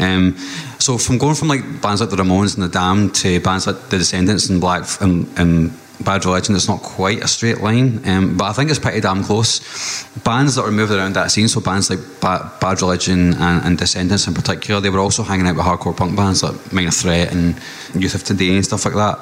Um, 0.00 0.36
so, 0.78 0.98
from 0.98 1.18
going 1.18 1.36
from 1.36 1.48
like 1.48 1.62
bands 1.80 2.00
like 2.00 2.10
the 2.10 2.16
Ramones 2.16 2.54
and 2.54 2.64
the 2.64 2.68
Damned 2.68 3.14
to 3.16 3.40
bands 3.40 3.66
like 3.66 3.88
the 3.88 3.98
Descendents 3.98 4.48
and 4.48 4.60
Black 4.60 4.84
and, 5.00 5.26
and 5.38 5.70
Bad 6.04 6.24
Religion, 6.24 6.54
it's 6.54 6.68
not 6.68 6.82
quite 6.82 7.22
a 7.22 7.28
straight 7.28 7.60
line, 7.60 8.06
um, 8.08 8.36
but 8.36 8.44
I 8.44 8.52
think 8.52 8.70
it's 8.70 8.78
pretty 8.78 9.00
damn 9.00 9.22
close. 9.22 9.60
Bands 10.24 10.54
that 10.54 10.64
were 10.64 10.70
moved 10.70 10.92
around 10.92 11.14
that 11.14 11.30
scene, 11.30 11.48
so 11.48 11.60
bands 11.60 11.90
like 11.90 11.98
ba- 12.20 12.50
Bad 12.60 12.80
Religion 12.80 13.34
and, 13.34 13.64
and 13.64 13.78
Descendents 13.78 14.26
in 14.26 14.34
particular, 14.34 14.80
they 14.80 14.90
were 14.90 14.98
also 14.98 15.22
hanging 15.22 15.46
out 15.46 15.56
with 15.56 15.64
hardcore 15.64 15.96
punk 15.96 16.16
bands 16.16 16.42
like 16.42 16.72
Minor 16.72 16.90
Threat 16.90 17.32
and 17.32 17.54
Youth 17.94 18.14
of 18.14 18.24
Today 18.24 18.54
and 18.54 18.64
stuff 18.64 18.84
like 18.84 18.94
that. 18.94 19.20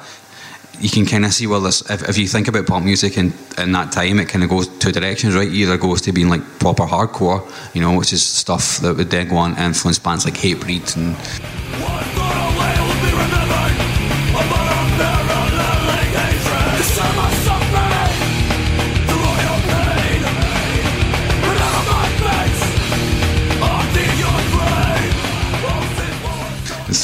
You 0.79 0.89
can 0.89 1.05
kind 1.05 1.25
of 1.25 1.33
see 1.33 1.45
well, 1.45 1.59
this, 1.59 1.81
if, 1.89 2.07
if 2.07 2.17
you 2.17 2.27
think 2.27 2.47
about 2.47 2.65
punk 2.65 2.85
music 2.85 3.17
in, 3.17 3.33
in 3.57 3.73
that 3.73 3.91
time, 3.91 4.17
it 4.19 4.29
kind 4.29 4.45
of 4.45 4.49
goes 4.49 4.67
two 4.79 4.93
directions, 4.93 5.35
right? 5.35 5.49
Either 5.49 5.77
goes 5.77 5.99
to 6.01 6.13
being 6.13 6.29
like 6.29 6.41
proper 6.59 6.83
hardcore, 6.83 7.45
you 7.75 7.81
know, 7.81 7.97
which 7.97 8.13
is 8.13 8.25
stuff 8.25 8.77
that 8.77 8.95
would 8.95 9.09
then 9.09 9.27
go 9.27 9.35
on 9.37 9.57
influence 9.57 9.99
bands 9.99 10.23
like 10.23 10.35
Hatebreed 10.35 10.95
and 10.95 12.18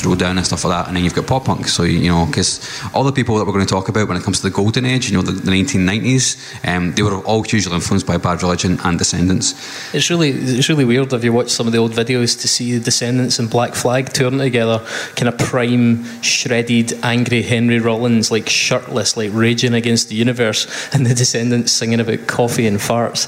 Throwdown 0.05 0.37
and 0.37 0.45
stuff 0.45 0.63
like 0.63 0.77
that, 0.77 0.87
and 0.87 0.95
then 0.95 1.03
you've 1.03 1.15
got 1.15 1.27
pop 1.27 1.45
punk. 1.45 1.67
So 1.67 1.83
you 1.83 2.09
know, 2.09 2.25
because 2.25 2.59
all 2.93 3.03
the 3.03 3.11
people 3.11 3.37
that 3.37 3.45
we're 3.45 3.53
going 3.53 3.65
to 3.65 3.71
talk 3.71 3.89
about 3.89 4.07
when 4.07 4.17
it 4.17 4.23
comes 4.23 4.39
to 4.41 4.43
the 4.43 4.53
golden 4.53 4.85
age, 4.85 5.09
you 5.09 5.15
know, 5.15 5.23
the, 5.23 5.31
the 5.31 5.51
1990s, 5.51 6.67
um, 6.67 6.93
they 6.93 7.01
were 7.01 7.17
all 7.23 7.43
hugely 7.43 7.73
influenced 7.73 8.05
by 8.05 8.17
Bad 8.17 8.41
Religion 8.43 8.79
and 8.83 8.99
Descendents. 8.99 9.53
It's 9.93 10.09
really 10.09 10.29
it's 10.29 10.69
really 10.69 10.85
weird 10.85 11.11
if 11.13 11.23
you 11.23 11.33
watch 11.33 11.49
some 11.49 11.65
of 11.65 11.73
the 11.73 11.79
old 11.79 11.93
videos 11.93 12.39
to 12.41 12.47
see 12.47 12.77
the 12.77 12.83
Descendents 12.83 13.39
and 13.39 13.49
Black 13.49 13.73
Flag 13.73 14.09
touring 14.09 14.37
together, 14.37 14.79
kind 15.15 15.27
of 15.27 15.37
prime, 15.37 16.03
shredded, 16.21 16.93
angry 17.03 17.41
Henry 17.41 17.79
Rollins, 17.79 18.31
like 18.31 18.47
shirtless, 18.47 19.17
like 19.17 19.31
raging 19.33 19.73
against 19.73 20.09
the 20.09 20.15
universe, 20.15 20.67
and 20.93 21.05
the 21.05 21.15
Descendents 21.15 21.71
singing 21.71 21.99
about 21.99 22.27
coffee 22.27 22.67
and 22.67 22.77
farts. 22.77 23.25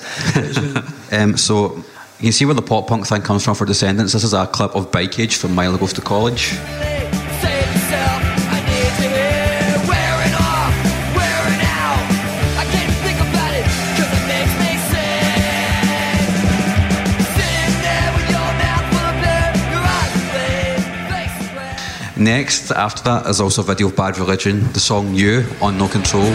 Um, 1.09 1.37
so 1.37 1.85
you 2.19 2.23
can 2.23 2.31
see 2.31 2.45
where 2.45 2.55
the 2.55 2.61
pop 2.63 2.87
punk 2.87 3.05
thing 3.05 3.21
comes 3.21 3.43
from 3.43 3.53
for 3.53 3.65
Descendents. 3.65 4.13
This 4.13 4.23
is 4.23 4.33
a 4.33 4.47
clip 4.47 4.75
of 4.75 4.91
Bike 4.91 5.19
Age 5.19 5.35
from 5.35 5.53
Milo 5.53 5.77
Goes 5.77 5.93
to 5.93 6.01
College. 6.01 6.53
Next, 22.19 22.71
after 22.71 23.03
that, 23.03 23.27
is 23.27 23.39
also 23.39 23.61
a 23.61 23.65
video 23.65 23.87
of 23.87 23.95
Bad 23.95 24.17
Religion, 24.17 24.61
the 24.73 24.79
song 24.79 25.13
You 25.13 25.45
on 25.61 25.77
No 25.77 25.87
Control. 25.87 26.33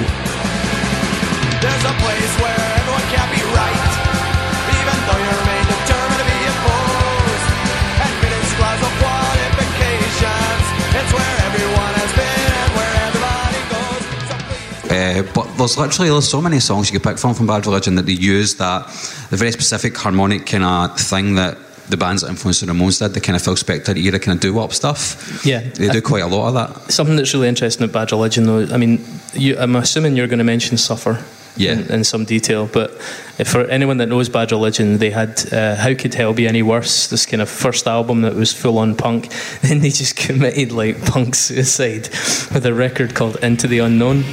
There's 15.57 15.79
literally 15.79 16.11
there's 16.11 16.29
so 16.29 16.41
many 16.41 16.61
songs 16.61 16.91
you 16.91 16.99
could 16.99 17.09
pick 17.09 17.19
from 17.19 17.35
from 17.35 17.47
Bad 17.47 17.67
Religion 17.67 17.95
that 17.97 18.07
they 18.07 18.13
use 18.13 18.57
that 18.57 18.87
the 19.31 19.37
very 19.37 19.53
specific 19.53 19.97
harmonic 19.97 20.47
kind 20.47 20.65
of 20.65 20.99
thing 20.99 21.35
that 21.37 21.57
the 21.89 21.97
bands 21.97 22.23
that 22.23 22.31
influenced 22.31 22.65
the 22.65 22.73
Ramones 22.73 22.99
did, 22.99 23.15
the 23.15 23.21
kind 23.21 23.37
of 23.37 23.43
Phil 23.43 23.55
Spector 23.55 23.97
era 23.97 24.19
kind 24.19 24.37
of 24.37 24.41
doo-wop 24.41 24.73
stuff. 24.73 25.45
Yeah. 25.45 25.61
They 25.61 25.89
do 25.89 26.01
quite 26.01 26.23
a 26.23 26.27
lot 26.27 26.49
of 26.49 26.55
that. 26.55 26.93
Something 26.93 27.17
that's 27.17 27.35
really 27.35 27.49
interesting 27.49 27.85
about 27.85 27.93
Bad 27.93 28.13
Religion, 28.13 28.45
though, 28.45 28.67
I 28.73 28.77
mean, 28.77 29.05
you, 29.35 29.57
I'm 29.59 29.77
assuming 29.77 30.17
you're 30.17 30.27
going 30.27 30.39
to 30.39 30.45
mention 30.45 30.77
Suffer. 30.77 31.23
Yeah. 31.55 31.73
In, 31.73 31.93
in 31.93 32.05
some 32.05 32.25
detail, 32.25 32.67
but 32.67 32.93
if 33.39 33.47
for 33.47 33.67
anyone 33.67 33.99
that 33.99 34.09
knows 34.09 34.31
Bad 34.31 34.53
Religion, 34.53 34.97
they 34.97 35.11
had 35.11 35.53
uh, 35.53 35.77
How 35.77 35.93
Could 35.93 36.15
Hell 36.15 36.33
Be 36.33 36.49
Any 36.49 36.63
Worse? 36.63 37.09
This 37.09 37.27
kind 37.27 37.43
of 37.43 37.51
first 37.51 37.87
album 37.87 38.23
that 38.23 38.35
was 38.35 38.55
full 38.55 38.79
on 38.79 38.97
punk. 38.97 39.31
Then 39.61 39.81
they 39.81 39.91
just 39.91 40.17
committed 40.17 40.73
like 40.73 41.05
punk 41.05 41.35
suicide 41.35 42.09
with 42.55 42.65
a 42.65 42.73
record 42.73 43.15
called 43.15 43.37
Into 43.45 43.69
the 43.69 43.81
Unknown. 43.81 44.25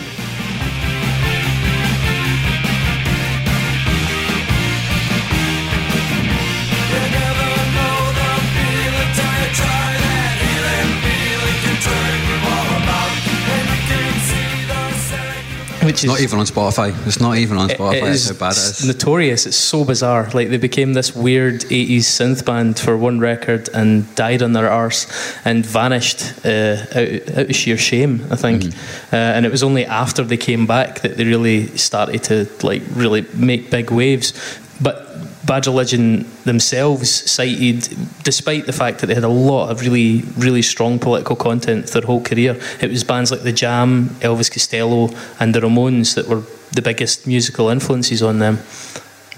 Which 16.02 16.06
It's 16.06 16.14
is 16.14 16.20
not 16.20 16.22
even 16.22 16.40
on 16.40 16.46
Spotify. 16.46 17.08
It's 17.08 17.20
not 17.20 17.38
even 17.38 17.58
on 17.58 17.70
Spotify. 17.70 17.96
it 18.02 18.04
is 18.04 18.30
how 18.30 18.36
bad 18.38 18.52
it 18.54 18.58
is. 18.58 18.86
notorious. 18.86 19.46
It's 19.46 19.58
so 19.58 19.84
bizarre. 19.84 20.30
Like 20.34 20.50
they 20.50 20.58
became 20.58 20.94
this 20.94 21.16
weird 21.16 21.62
'80s 21.62 22.06
synth 22.18 22.46
band 22.46 22.80
for 22.80 22.98
one 22.98 23.20
record 23.20 23.70
and 23.74 24.14
died 24.16 24.42
on 24.42 24.54
their 24.54 24.70
arse 24.70 25.08
and 25.46 25.66
vanished 25.66 26.22
uh, 26.46 26.78
out, 26.96 27.38
out 27.38 27.50
of 27.50 27.56
sheer 27.56 27.78
shame. 27.78 28.26
I 28.32 28.36
think, 28.36 28.64
Mm-hmm. 28.64 29.16
uh, 29.16 29.18
and 29.36 29.46
it 29.46 29.52
was 29.52 29.64
only 29.64 29.86
after 29.86 30.24
they 30.24 30.38
came 30.38 30.66
back 30.68 31.02
that 31.02 31.18
they 31.18 31.26
really 31.26 31.68
started 31.78 32.24
to 32.26 32.48
like 32.64 32.82
really 32.94 33.26
make 33.36 33.70
big 33.70 33.92
waves. 33.92 34.34
But 34.82 35.06
Bad 35.50 35.66
Religion 35.66 36.30
themselves 36.46 37.10
cited, 37.10 37.90
despite 38.24 38.68
the 38.68 38.72
fact 38.72 39.00
that 39.00 39.08
they 39.08 39.16
had 39.16 39.24
a 39.24 39.28
lot 39.28 39.72
of 39.72 39.82
really, 39.82 40.22
really 40.38 40.62
strong 40.62 41.00
political 41.00 41.36
content 41.36 41.88
their 41.88 42.04
whole 42.04 42.22
career, 42.22 42.56
it 42.80 42.92
was 42.92 43.04
bands 43.04 43.32
like 43.32 43.42
The 43.42 43.52
Jam, 43.52 44.10
Elvis 44.22 44.52
Costello, 44.52 45.10
and 45.40 45.56
the 45.56 45.62
Ramones 45.62 46.14
that 46.14 46.28
were 46.28 46.44
the 46.72 46.84
biggest 46.84 47.26
musical 47.26 47.70
influences 47.70 48.22
on 48.22 48.38
them. 48.38 48.60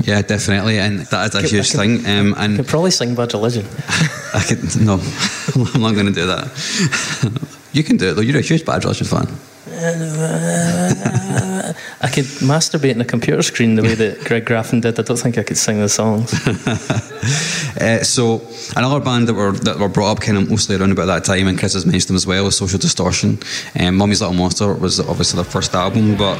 Yeah, 0.03 0.21
definitely, 0.21 0.79
and 0.79 0.99
that 1.11 1.33
is 1.33 1.35
a 1.35 1.47
huge 1.47 1.71
could- 1.71 1.79
thing. 1.79 2.05
Um, 2.05 2.35
I 2.35 2.43
and 2.43 2.57
could 2.57 2.67
probably 2.67 2.91
sing 2.91 3.15
Bad 3.15 3.33
Religion. 3.33 3.65
I 4.33 4.43
could 4.45 4.81
no. 4.81 4.95
I'm 5.73 5.81
not 5.81 5.93
going 5.93 6.07
to 6.07 6.11
do 6.11 6.25
that. 6.27 6.51
you 7.71 7.83
can 7.83 7.95
do 7.95 8.09
it 8.09 8.13
though. 8.15 8.21
You're 8.21 8.39
a 8.39 8.41
huge 8.41 8.65
Bad 8.65 8.83
Religion 8.83 9.07
fan. 9.07 9.27
I 12.03 12.09
could 12.09 12.25
masturbate 12.41 12.91
in 12.91 13.01
a 13.01 13.05
computer 13.05 13.43
screen 13.43 13.75
the 13.75 13.83
way 13.83 13.93
that 13.93 14.19
Greg 14.25 14.45
Graffin 14.45 14.81
did. 14.81 14.99
I 14.99 15.03
don't 15.03 15.17
think 15.17 15.37
I 15.37 15.43
could 15.43 15.57
sing 15.57 15.79
the 15.79 15.89
songs. 15.89 16.33
Uh, 17.79 18.03
so 18.03 18.41
another 18.75 18.99
band 18.99 19.27
that 19.27 19.33
were 19.33 19.53
that 19.53 19.79
were 19.79 19.87
brought 19.87 20.11
up 20.11 20.19
kind 20.21 20.37
of 20.37 20.49
mostly 20.49 20.75
around 20.75 20.91
about 20.91 21.05
that 21.05 21.23
time, 21.23 21.47
and 21.47 21.57
Chris 21.57 21.73
has 21.73 21.85
mentioned 21.85 22.09
them 22.09 22.15
as 22.15 22.27
well, 22.27 22.43
was 22.43 22.57
Social 22.57 22.77
Distortion. 22.77 23.39
Um, 23.79 23.95
Mummy's 23.95 24.21
Little 24.21 24.35
Monster 24.35 24.73
was 24.73 24.99
obviously 24.99 25.41
their 25.41 25.49
first 25.49 25.73
album, 25.73 26.17
but 26.17 26.37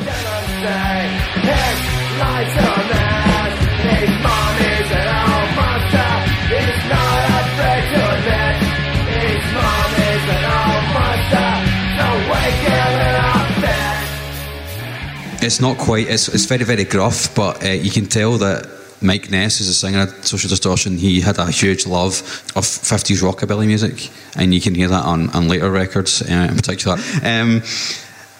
it's 15.42 15.60
not 15.60 15.78
quite. 15.78 16.08
It's, 16.08 16.28
it's 16.28 16.46
very 16.46 16.64
very 16.64 16.84
gruff, 16.84 17.34
but 17.36 17.64
uh, 17.64 17.70
you 17.70 17.92
can 17.92 18.06
tell 18.06 18.38
that. 18.38 18.80
Mike 19.04 19.32
Ness 19.32 19.62
is 19.62 19.68
a 19.68 19.74
singer 19.74 19.98
at 19.98 20.26
Social 20.26 20.48
Distortion. 20.48 20.96
He 20.96 21.22
had 21.22 21.40
a 21.40 21.50
huge 21.50 21.88
love 21.88 22.22
of 22.56 22.64
50s 22.64 23.24
rockabilly 23.24 23.66
music, 23.66 24.12
and 24.36 24.54
you 24.54 24.62
can 24.62 24.76
hear 24.76 24.90
that 24.90 25.04
on, 25.04 25.32
on 25.32 25.48
later 25.48 25.72
records 25.72 26.22
uh, 26.22 26.48
in 26.52 26.56
particular. 26.56 26.98
Um, 27.24 27.64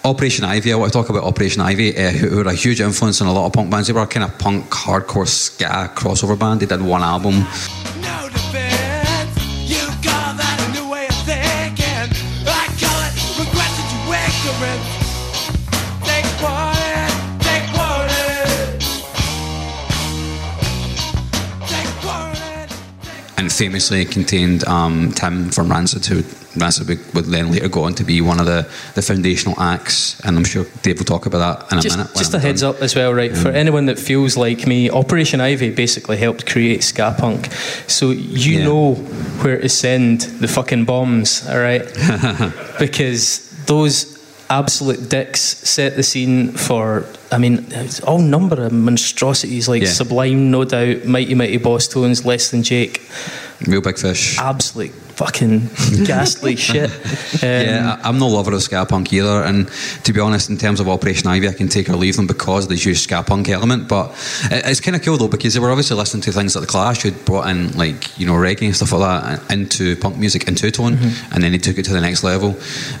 Operation 0.04 0.44
Ivy, 0.44 0.72
I 0.72 0.76
want 0.76 0.92
to 0.92 0.98
talk 0.98 1.10
about 1.10 1.24
Operation 1.24 1.62
Ivy, 1.62 1.96
uh, 1.96 2.10
who 2.10 2.36
were 2.36 2.48
a 2.48 2.54
huge 2.54 2.80
influence 2.80 3.20
on 3.20 3.28
a 3.28 3.32
lot 3.32 3.46
of 3.46 3.52
punk 3.52 3.70
bands. 3.70 3.88
They 3.88 3.92
were 3.92 4.02
a 4.02 4.06
kind 4.06 4.24
of 4.24 4.38
punk, 4.38 4.66
hardcore, 4.70 5.26
ska 5.26 5.90
crossover 5.94 6.38
band. 6.38 6.60
They 6.60 6.66
did 6.66 6.80
one 6.80 7.02
album. 7.02 7.44
Famously 23.52 24.04
contained 24.06 24.64
um, 24.66 25.12
Tim 25.12 25.50
from 25.50 25.70
Rancid, 25.70 26.04
who 26.06 26.22
Rancid 26.58 26.88
would, 26.88 27.14
would 27.14 27.24
then 27.26 27.50
later 27.52 27.68
go 27.68 27.84
on 27.84 27.94
to 27.94 28.04
be 28.04 28.20
one 28.20 28.40
of 28.40 28.46
the, 28.46 28.68
the 28.94 29.02
foundational 29.02 29.58
acts, 29.60 30.20
and 30.24 30.36
I'm 30.36 30.44
sure 30.44 30.64
Dave 30.82 30.98
will 30.98 31.04
talk 31.04 31.26
about 31.26 31.60
that 31.60 31.72
in 31.72 31.78
a 31.78 31.82
just, 31.82 31.96
minute. 31.98 32.14
just 32.16 32.32
a 32.34 32.38
I'm 32.38 32.42
heads 32.42 32.60
done. 32.62 32.74
up 32.74 32.82
as 32.82 32.94
well, 32.96 33.12
right? 33.14 33.36
For 33.36 33.48
anyone 33.50 33.86
that 33.86 33.98
feels 33.98 34.36
like 34.36 34.66
me, 34.66 34.90
Operation 34.90 35.40
Ivy 35.40 35.70
basically 35.70 36.16
helped 36.16 36.46
create 36.46 36.82
ska 36.82 37.14
punk. 37.18 37.52
So 37.86 38.10
you 38.10 38.58
Yeah. 38.58 38.64
know 38.64 38.94
where 39.42 39.60
to 39.60 39.68
send 39.68 40.22
the 40.40 40.48
fucking 40.48 40.84
bombs, 40.84 41.46
all 41.48 41.58
right? 41.58 41.84
because 42.78 43.48
those 43.66 44.18
absolute 44.50 45.08
dicks 45.08 45.40
set 45.40 45.96
the 45.96 46.02
scene 46.02 46.52
for, 46.52 47.06
I 47.30 47.38
mean, 47.38 47.66
all 48.06 48.18
number 48.18 48.64
of 48.66 48.72
monstrosities 48.72 49.66
like 49.68 49.82
Yeah. 49.82 49.88
Sublime, 49.88 50.50
No 50.50 50.64
Doubt, 50.64 51.06
Mighty 51.06 51.34
Mighty 51.34 51.58
Bosstones, 51.58 52.24
Less 52.26 52.50
Than 52.50 52.62
Jake. 52.62 53.00
Real 53.66 53.80
Big 53.80 53.98
Fish. 53.98 54.38
Absolute 54.38 54.92
fucking 55.16 55.68
ghastly 56.04 56.56
shit. 56.56 56.90
Um, 56.90 57.38
yeah, 57.42 58.00
I'm 58.02 58.18
no 58.18 58.28
lover 58.28 58.52
of 58.52 58.62
ska 58.62 58.84
punk 58.86 59.12
either, 59.12 59.42
and 59.42 59.68
to 60.04 60.12
be 60.12 60.20
honest, 60.20 60.50
in 60.50 60.56
terms 60.58 60.80
of 60.80 60.88
Operation 60.88 61.28
Ivy, 61.28 61.48
I 61.48 61.52
can 61.52 61.68
take 61.68 61.88
or 61.88 61.96
leave 61.96 62.16
them 62.16 62.26
because 62.26 62.64
of 62.64 62.70
the 62.70 62.76
huge 62.76 62.98
ska 63.00 63.22
punk 63.22 63.48
element. 63.48 63.88
But 63.88 64.10
it's 64.50 64.80
kind 64.80 64.96
of 64.96 65.02
cool 65.02 65.16
though 65.16 65.28
because 65.28 65.54
they 65.54 65.60
were 65.60 65.70
obviously 65.70 65.96
listening 65.96 66.22
to 66.22 66.32
things 66.32 66.54
like 66.54 66.62
the 66.62 66.68
Clash, 66.70 67.02
who'd 67.02 67.24
brought 67.24 67.48
in 67.48 67.72
like 67.76 68.18
you 68.18 68.26
know 68.26 68.34
reggae 68.34 68.66
and 68.66 68.76
stuff 68.76 68.92
like 68.92 69.22
that 69.22 69.52
into 69.52 69.96
punk 69.96 70.16
music 70.16 70.48
in 70.48 70.54
two 70.54 70.70
tone, 70.70 70.92
Mm-hmm. 70.96 71.34
and 71.34 71.42
then 71.44 71.52
they 71.52 71.58
took 71.58 71.78
it 71.78 71.84
to 71.86 71.92
the 71.92 72.00
next 72.00 72.22
level. 72.24 72.50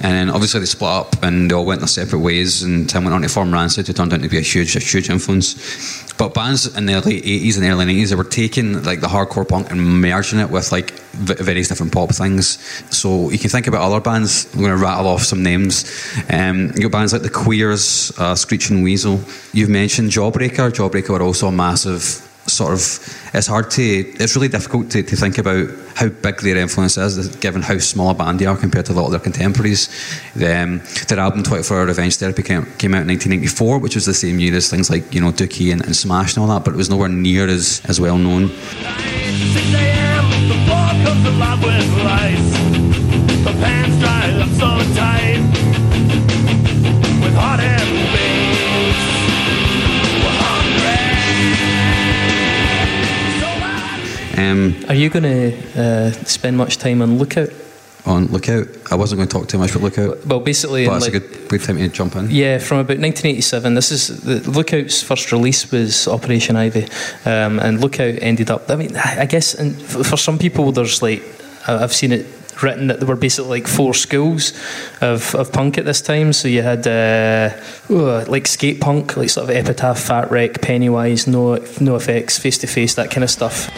And 0.00 0.12
then 0.12 0.30
obviously 0.30 0.60
they 0.60 0.66
split 0.66 0.90
up 0.90 1.22
and 1.22 1.50
they 1.50 1.54
all 1.54 1.64
went 1.64 1.80
their 1.80 1.88
separate 1.88 2.20
ways. 2.20 2.62
And 2.62 2.88
Tim 2.88 3.04
went 3.04 3.14
on 3.14 3.22
to 3.22 3.28
form 3.28 3.52
Rancid, 3.52 3.86
who 3.86 3.92
turned 3.92 4.12
out 4.12 4.22
to 4.22 4.28
be 4.28 4.38
a 4.38 4.40
huge, 4.40 4.76
a 4.76 4.78
huge 4.80 5.10
influence. 5.10 6.02
But 6.18 6.34
bands 6.34 6.74
in 6.76 6.86
the 6.86 7.00
late 7.00 7.24
80s 7.24 7.56
and 7.56 7.66
early 7.66 7.86
90s, 7.86 8.10
they 8.10 8.14
were 8.14 8.24
taking 8.24 8.82
like 8.84 9.00
the 9.00 9.08
hardcore 9.08 9.46
punk 9.48 9.70
and 9.70 10.00
merging 10.00 10.38
it 10.38 10.50
with 10.50 10.70
like 10.72 10.90
v- 11.12 11.34
various 11.42 11.68
different 11.68 11.92
pop 11.92 12.01
things. 12.10 12.58
So 12.90 13.30
you 13.30 13.38
can 13.38 13.50
think 13.50 13.66
about 13.66 13.82
other 13.82 14.00
bands. 14.00 14.52
I'm 14.52 14.60
going 14.60 14.76
to 14.76 14.82
rattle 14.82 15.06
off 15.06 15.22
some 15.22 15.42
names. 15.42 15.84
Um, 16.30 16.72
you 16.74 16.82
got 16.82 16.92
bands 16.92 17.12
like 17.12 17.22
the 17.22 17.30
Queers, 17.30 18.12
uh, 18.18 18.34
Screeching 18.34 18.82
Weasel. 18.82 19.20
You've 19.52 19.70
mentioned 19.70 20.10
Jawbreaker. 20.10 20.70
Jawbreaker 20.70 21.10
were 21.10 21.22
also 21.22 21.48
a 21.48 21.52
massive 21.52 22.28
sort 22.46 22.72
of. 22.72 23.34
It's 23.34 23.46
hard 23.46 23.70
to. 23.72 23.82
It's 23.82 24.34
really 24.34 24.48
difficult 24.48 24.90
to, 24.90 25.02
to 25.02 25.16
think 25.16 25.38
about 25.38 25.68
how 25.94 26.08
big 26.08 26.40
their 26.40 26.56
influence 26.56 26.96
is, 26.96 27.34
given 27.36 27.62
how 27.62 27.78
small 27.78 28.10
a 28.10 28.14
band 28.14 28.38
they 28.38 28.46
are 28.46 28.56
compared 28.56 28.86
to 28.86 28.92
a 28.92 28.94
lot 28.94 29.06
of 29.06 29.10
their 29.12 29.20
contemporaries. 29.20 29.88
Um, 30.34 30.80
their 31.08 31.20
album 31.20 31.42
24 31.42 31.78
Hour 31.78 31.86
Revenge 31.86 32.16
Therapy 32.16 32.42
came, 32.42 32.64
came 32.76 32.94
out 32.94 33.02
in 33.02 33.08
1994, 33.08 33.78
which 33.78 33.94
was 33.94 34.06
the 34.06 34.14
same 34.14 34.38
year 34.38 34.54
as 34.54 34.70
things 34.70 34.90
like 34.90 35.14
you 35.14 35.20
know 35.20 35.32
Dookie 35.32 35.72
and, 35.72 35.84
and 35.84 35.96
Smash 35.96 36.36
and 36.36 36.42
all 36.42 36.48
that, 36.48 36.64
but 36.64 36.74
it 36.74 36.76
was 36.76 36.90
nowhere 36.90 37.08
near 37.08 37.48
as, 37.48 37.82
as 37.86 38.00
well 38.00 38.18
known. 38.18 38.50
6 41.02 41.08
a.m. 41.08 41.10
The 41.10 41.10
floor 41.10 41.14
comes 41.14 41.26
alive 41.26 41.60
with 41.62 41.88
lice. 42.04 42.52
The 43.44 43.52
pants 43.60 43.96
dry 43.98 44.24
up 44.42 44.50
so 44.60 44.70
tight. 44.94 45.42
With 47.22 47.34
heart 47.34 47.60
and 47.60 47.90
face. 48.12 49.04
We're 50.22 50.38
hungry. 50.46 51.06
So 53.40 54.42
Um, 54.42 54.60
Are 54.88 54.94
you 54.94 55.08
going 55.10 55.24
to 55.24 55.52
uh, 55.80 56.10
spend 56.24 56.56
much 56.56 56.78
time 56.78 57.02
on 57.02 57.18
Lookout? 57.18 57.50
On 58.04 58.26
Lookout, 58.26 58.66
I 58.90 58.96
wasn't 58.96 59.20
going 59.20 59.28
to 59.28 59.32
talk 59.32 59.48
too 59.48 59.58
much 59.58 59.70
about 59.70 59.82
Lookout, 59.82 60.26
Well, 60.26 60.40
basically, 60.40 60.86
but 60.86 60.96
it's 60.96 61.04
like, 61.06 61.14
a 61.14 61.20
good, 61.20 61.48
good 61.48 61.62
time 61.62 61.76
to 61.76 61.88
jump 61.88 62.16
in. 62.16 62.30
Yeah, 62.30 62.58
from 62.58 62.78
about 62.78 62.98
1987. 62.98 63.74
This 63.74 63.92
is 63.92 64.22
the 64.22 64.50
Lookout's 64.50 65.00
first 65.02 65.30
release 65.30 65.70
was 65.70 66.08
Operation 66.08 66.56
Ivy, 66.56 66.88
um, 67.24 67.60
and 67.60 67.80
Lookout 67.80 68.16
ended 68.20 68.50
up. 68.50 68.68
I 68.68 68.74
mean, 68.74 68.96
I 68.96 69.26
guess, 69.26 69.54
and 69.54 69.80
for 69.80 70.16
some 70.16 70.36
people, 70.36 70.72
there's 70.72 71.00
like 71.00 71.22
I've 71.68 71.92
seen 71.92 72.10
it 72.10 72.26
written 72.62 72.88
that 72.88 73.00
there 73.00 73.08
were 73.08 73.16
basically 73.16 73.50
like 73.60 73.66
four 73.66 73.94
schools 73.94 74.52
of, 75.00 75.34
of 75.34 75.52
punk 75.52 75.78
at 75.78 75.84
this 75.84 76.00
time. 76.00 76.32
So 76.32 76.48
you 76.48 76.62
had 76.62 76.86
uh, 76.86 77.56
uh, 77.90 78.24
like 78.26 78.46
skate 78.46 78.80
punk, 78.80 79.16
like 79.16 79.30
sort 79.30 79.48
of 79.48 79.56
Epitaph, 79.56 79.98
Fat 79.98 80.30
Wreck, 80.30 80.60
Pennywise, 80.60 81.26
No 81.26 81.56
NOFX, 81.56 82.38
Face 82.38 82.58
to 82.58 82.66
Face, 82.66 82.94
that 82.94 83.10
kind 83.10 83.24
of 83.24 83.30
stuff. 83.30 83.70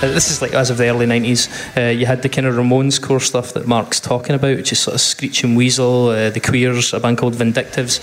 This 0.00 0.30
is 0.30 0.40
like 0.40 0.54
as 0.54 0.70
of 0.70 0.76
the 0.78 0.88
early 0.88 1.06
90s. 1.06 1.48
Uh, 1.76 1.90
you 1.90 2.06
had 2.06 2.22
the 2.22 2.28
kind 2.28 2.46
of 2.46 2.54
Ramones 2.54 3.02
core 3.02 3.18
stuff 3.18 3.52
that 3.54 3.66
Mark's 3.66 3.98
talking 3.98 4.36
about, 4.36 4.56
which 4.56 4.70
is 4.70 4.78
sort 4.78 4.94
of 4.94 5.00
Screeching 5.00 5.56
Weasel, 5.56 6.08
uh, 6.08 6.30
The 6.30 6.40
Queers, 6.40 6.92
a 6.92 7.00
band 7.00 7.18
called 7.18 7.34
Vindictives. 7.34 8.00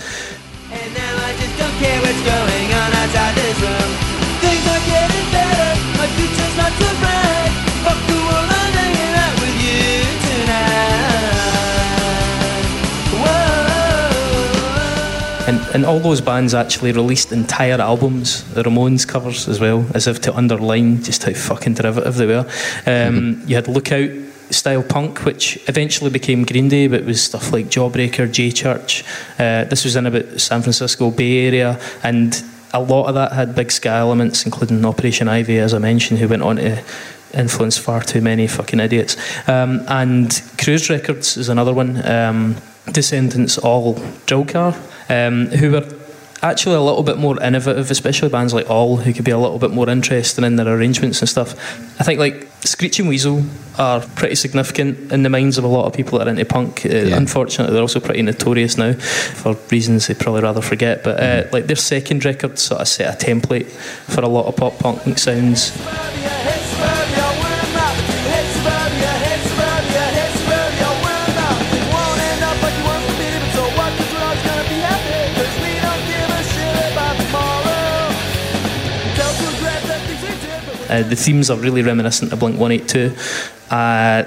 And, 15.76 15.84
all 15.84 16.00
those 16.00 16.22
bands 16.22 16.54
actually 16.54 16.92
released 16.92 17.32
entire 17.32 17.78
albums, 17.78 18.50
the 18.54 18.62
Ramones 18.62 19.06
covers 19.06 19.46
as 19.46 19.60
well, 19.60 19.84
as 19.92 20.06
if 20.06 20.22
to 20.22 20.34
underline 20.34 21.02
just 21.02 21.22
how 21.24 21.34
fucking 21.34 21.74
derivative 21.74 22.14
they 22.14 22.24
were. 22.24 22.46
Um, 22.86 23.42
You 23.46 23.56
had 23.56 23.68
Lookout 23.68 24.08
style 24.48 24.82
punk, 24.82 25.26
which 25.26 25.58
eventually 25.68 26.08
became 26.08 26.44
Green 26.44 26.68
Day, 26.68 26.86
but 26.86 27.00
it 27.00 27.06
was 27.06 27.22
stuff 27.22 27.52
like 27.52 27.66
Jawbreaker, 27.66 28.32
J 28.32 28.52
Church. 28.52 29.04
Uh, 29.38 29.64
this 29.64 29.84
was 29.84 29.96
in 29.96 30.06
about 30.06 30.40
San 30.40 30.62
Francisco 30.62 31.10
Bay 31.10 31.46
Area, 31.46 31.78
and 32.02 32.42
a 32.72 32.80
lot 32.80 33.08
of 33.08 33.14
that 33.14 33.32
had 33.32 33.54
big 33.54 33.70
ska 33.70 33.90
elements, 33.90 34.46
including 34.46 34.82
Operation 34.82 35.28
Ivy, 35.28 35.58
as 35.58 35.74
I 35.74 35.78
mentioned, 35.78 36.20
who 36.20 36.28
went 36.28 36.42
on 36.42 36.56
to 36.56 36.82
influence 37.36 37.78
far 37.78 38.02
too 38.02 38.20
many 38.20 38.46
fucking 38.46 38.80
idiots. 38.80 39.16
Um, 39.48 39.84
and 39.88 40.42
Cruz 40.58 40.88
Records 40.90 41.36
is 41.36 41.48
another 41.48 41.74
one. 41.74 42.04
Um, 42.06 42.56
Descendents 42.90 43.58
All 43.58 44.00
Drill 44.26 44.44
Car, 44.44 44.76
um, 45.08 45.46
who 45.46 45.72
were 45.72 45.86
actually 46.42 46.76
a 46.76 46.80
little 46.80 47.02
bit 47.02 47.18
more 47.18 47.42
innovative, 47.42 47.90
especially 47.90 48.28
bands 48.28 48.54
like 48.54 48.68
All, 48.70 48.96
who 48.98 49.12
could 49.12 49.24
be 49.24 49.30
a 49.30 49.38
little 49.38 49.58
bit 49.58 49.70
more 49.70 49.88
interesting 49.88 50.44
in 50.44 50.56
their 50.56 50.68
arrangements 50.68 51.20
and 51.20 51.28
stuff. 51.28 51.54
I 52.00 52.04
think 52.04 52.20
like 52.20 52.46
Screeching 52.60 53.06
Weasel 53.08 53.44
are 53.78 54.00
pretty 54.00 54.34
significant 54.34 55.12
in 55.12 55.22
the 55.22 55.30
minds 55.30 55.58
of 55.58 55.64
a 55.64 55.68
lot 55.68 55.86
of 55.86 55.92
people 55.92 56.18
that 56.18 56.26
are 56.26 56.30
into 56.30 56.44
punk. 56.44 56.84
Uh, 56.86 57.14
Unfortunately, 57.16 57.72
they're 57.72 57.82
also 57.82 58.00
pretty 58.00 58.22
notorious 58.22 58.76
now 58.76 58.92
for 58.92 59.54
reasons 59.70 60.06
they'd 60.06 60.18
probably 60.18 60.42
rather 60.42 60.62
forget. 60.62 61.02
But 61.02 61.20
uh, 61.20 61.48
like 61.52 61.66
their 61.66 61.76
second 61.76 62.24
record 62.24 62.58
sort 62.58 62.80
of 62.80 62.88
set 62.88 63.22
a 63.22 63.26
template 63.26 63.66
for 63.66 64.22
a 64.22 64.28
lot 64.28 64.46
of 64.46 64.56
pop 64.56 64.78
punk 64.78 65.18
sounds. 65.18 65.72
Uh, 80.96 81.02
the 81.02 81.16
themes 81.16 81.50
are 81.50 81.58
really 81.58 81.82
reminiscent 81.82 82.32
of 82.32 82.38
Blink 82.40 82.58
182. 82.58 83.14
Uh, 83.68 84.22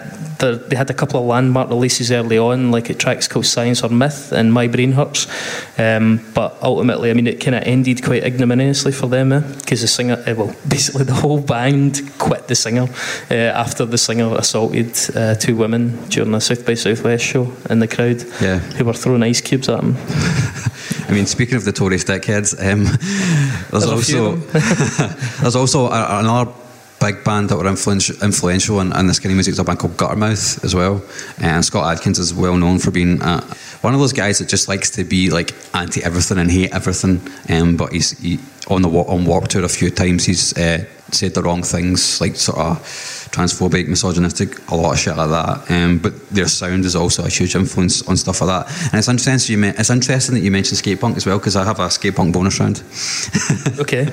they 0.70 0.76
had 0.76 0.90
a 0.90 0.94
couple 0.94 1.20
of 1.20 1.26
landmark 1.26 1.70
releases 1.70 2.12
early 2.12 2.38
on, 2.38 2.72
like 2.72 2.90
at 2.90 3.00
tracks 3.00 3.28
called 3.28 3.46
Science 3.46 3.84
or 3.84 3.90
Myth 3.90 4.32
and 4.32 4.54
My 4.54 4.68
Brain 4.68 4.92
Hurts. 4.92 5.26
Um, 5.80 6.22
but 6.36 6.58
ultimately, 6.62 7.10
I 7.10 7.14
mean, 7.14 7.26
it 7.26 7.42
kind 7.42 7.56
of 7.56 7.64
ended 7.64 8.04
quite 8.04 8.24
ignominiously 8.24 8.92
for 8.92 9.08
them, 9.08 9.30
because 9.58 9.82
the 9.82 9.88
singer, 9.88 10.24
uh, 10.28 10.36
well, 10.36 10.56
basically 10.68 11.06
the 11.06 11.14
whole 11.14 11.42
band 11.42 12.02
quit 12.20 12.48
the 12.48 12.56
singer 12.56 12.88
uh, 13.32 13.34
after 13.34 13.86
the 13.86 13.98
singer 13.98 14.34
assaulted 14.36 14.96
uh, 15.16 15.36
two 15.36 15.56
women 15.56 15.98
during 16.10 16.34
a 16.36 16.42
South 16.42 16.66
by 16.66 16.76
Southwest 16.76 17.26
show 17.26 17.52
in 17.70 17.80
the 17.80 17.88
crowd 17.88 18.24
Yeah. 18.42 18.60
who 18.60 18.86
were 18.86 18.94
throwing 18.94 19.24
ice 19.24 19.42
cubes 19.42 19.68
at 19.70 19.82
him. 19.84 19.96
I 21.10 21.12
mean, 21.12 21.26
speaking 21.26 21.56
of 21.56 21.66
the 21.66 21.72
Tory 21.72 21.98
stickheads, 21.98 22.54
um, 22.60 22.84
there's, 23.72 23.84
There's 23.84 23.86
also 23.86 24.36
there's 25.42 25.56
also 25.56 25.88
a, 25.88 26.20
another 26.20 26.52
big 27.00 27.24
band 27.24 27.50
that 27.50 27.58
were 27.58 27.68
influential, 27.68 28.16
influential 28.22 28.80
in, 28.80 28.96
in 28.96 29.08
this 29.08 29.20
kind 29.20 29.32
of 29.32 29.38
music. 29.38 29.54
Is 29.54 29.60
a 29.60 29.64
band 29.64 29.80
called 29.80 29.98
Guttermouth 29.98 30.64
as 30.64 30.76
well, 30.76 31.02
and 31.42 31.66
Scott 31.66 31.92
Adkins 31.92 32.20
is 32.20 32.34
well 32.34 32.58
known 32.58 32.78
for 32.78 32.92
being 32.92 33.22
uh, 33.24 33.42
one 33.82 33.96
of 33.96 34.00
those 34.00 34.14
guys 34.14 34.38
that 34.38 34.50
just 34.50 34.68
likes 34.68 34.92
to 34.92 35.04
be 35.04 35.32
like 35.32 35.56
anti 35.74 36.04
everything 36.04 36.38
and 36.38 36.52
hate 36.52 36.74
everything. 36.74 37.22
Um, 37.50 37.76
but 37.76 37.92
he's 37.92 38.12
he, 38.20 38.38
on 38.70 38.82
the 38.82 38.90
on 38.90 39.26
Warped 39.26 39.52
Tour 39.52 39.66
a 39.66 39.70
few 39.70 39.90
times. 39.90 40.26
He's 40.26 40.58
uh, 40.58 40.86
said 41.12 41.34
the 41.34 41.42
wrong 41.42 41.64
things, 41.64 42.22
like 42.22 42.36
sort 42.36 42.60
of 42.60 42.78
transphobic, 43.32 43.88
misogynistic, 43.88 44.68
a 44.70 44.76
lot 44.76 44.94
of 44.94 45.00
shit 45.00 45.16
like 45.18 45.30
that. 45.30 45.72
Um, 45.72 46.00
but 46.00 46.30
their 46.30 46.48
sound 46.48 46.86
is 46.86 46.96
also 46.96 47.26
a 47.26 47.30
huge 47.30 47.56
influence 47.56 48.08
on 48.08 48.18
stuff 48.18 48.42
like 48.42 48.66
that. 48.66 48.86
And 48.86 48.96
it's 48.96 49.08
interesting 49.08 49.60
you 49.60 49.74
it's 49.78 49.90
interesting 49.90 50.36
that 50.36 50.42
you 50.42 50.52
mentioned 50.52 50.78
skate 50.78 51.00
punk 51.00 51.18
as 51.18 51.26
well 51.26 51.38
because 51.38 51.56
I 51.56 51.66
have 51.66 51.80
a 51.80 51.90
skate 51.90 52.16
punk 52.16 52.34
bonus 52.34 52.60
round. 52.60 52.84
Okay. 53.80 54.06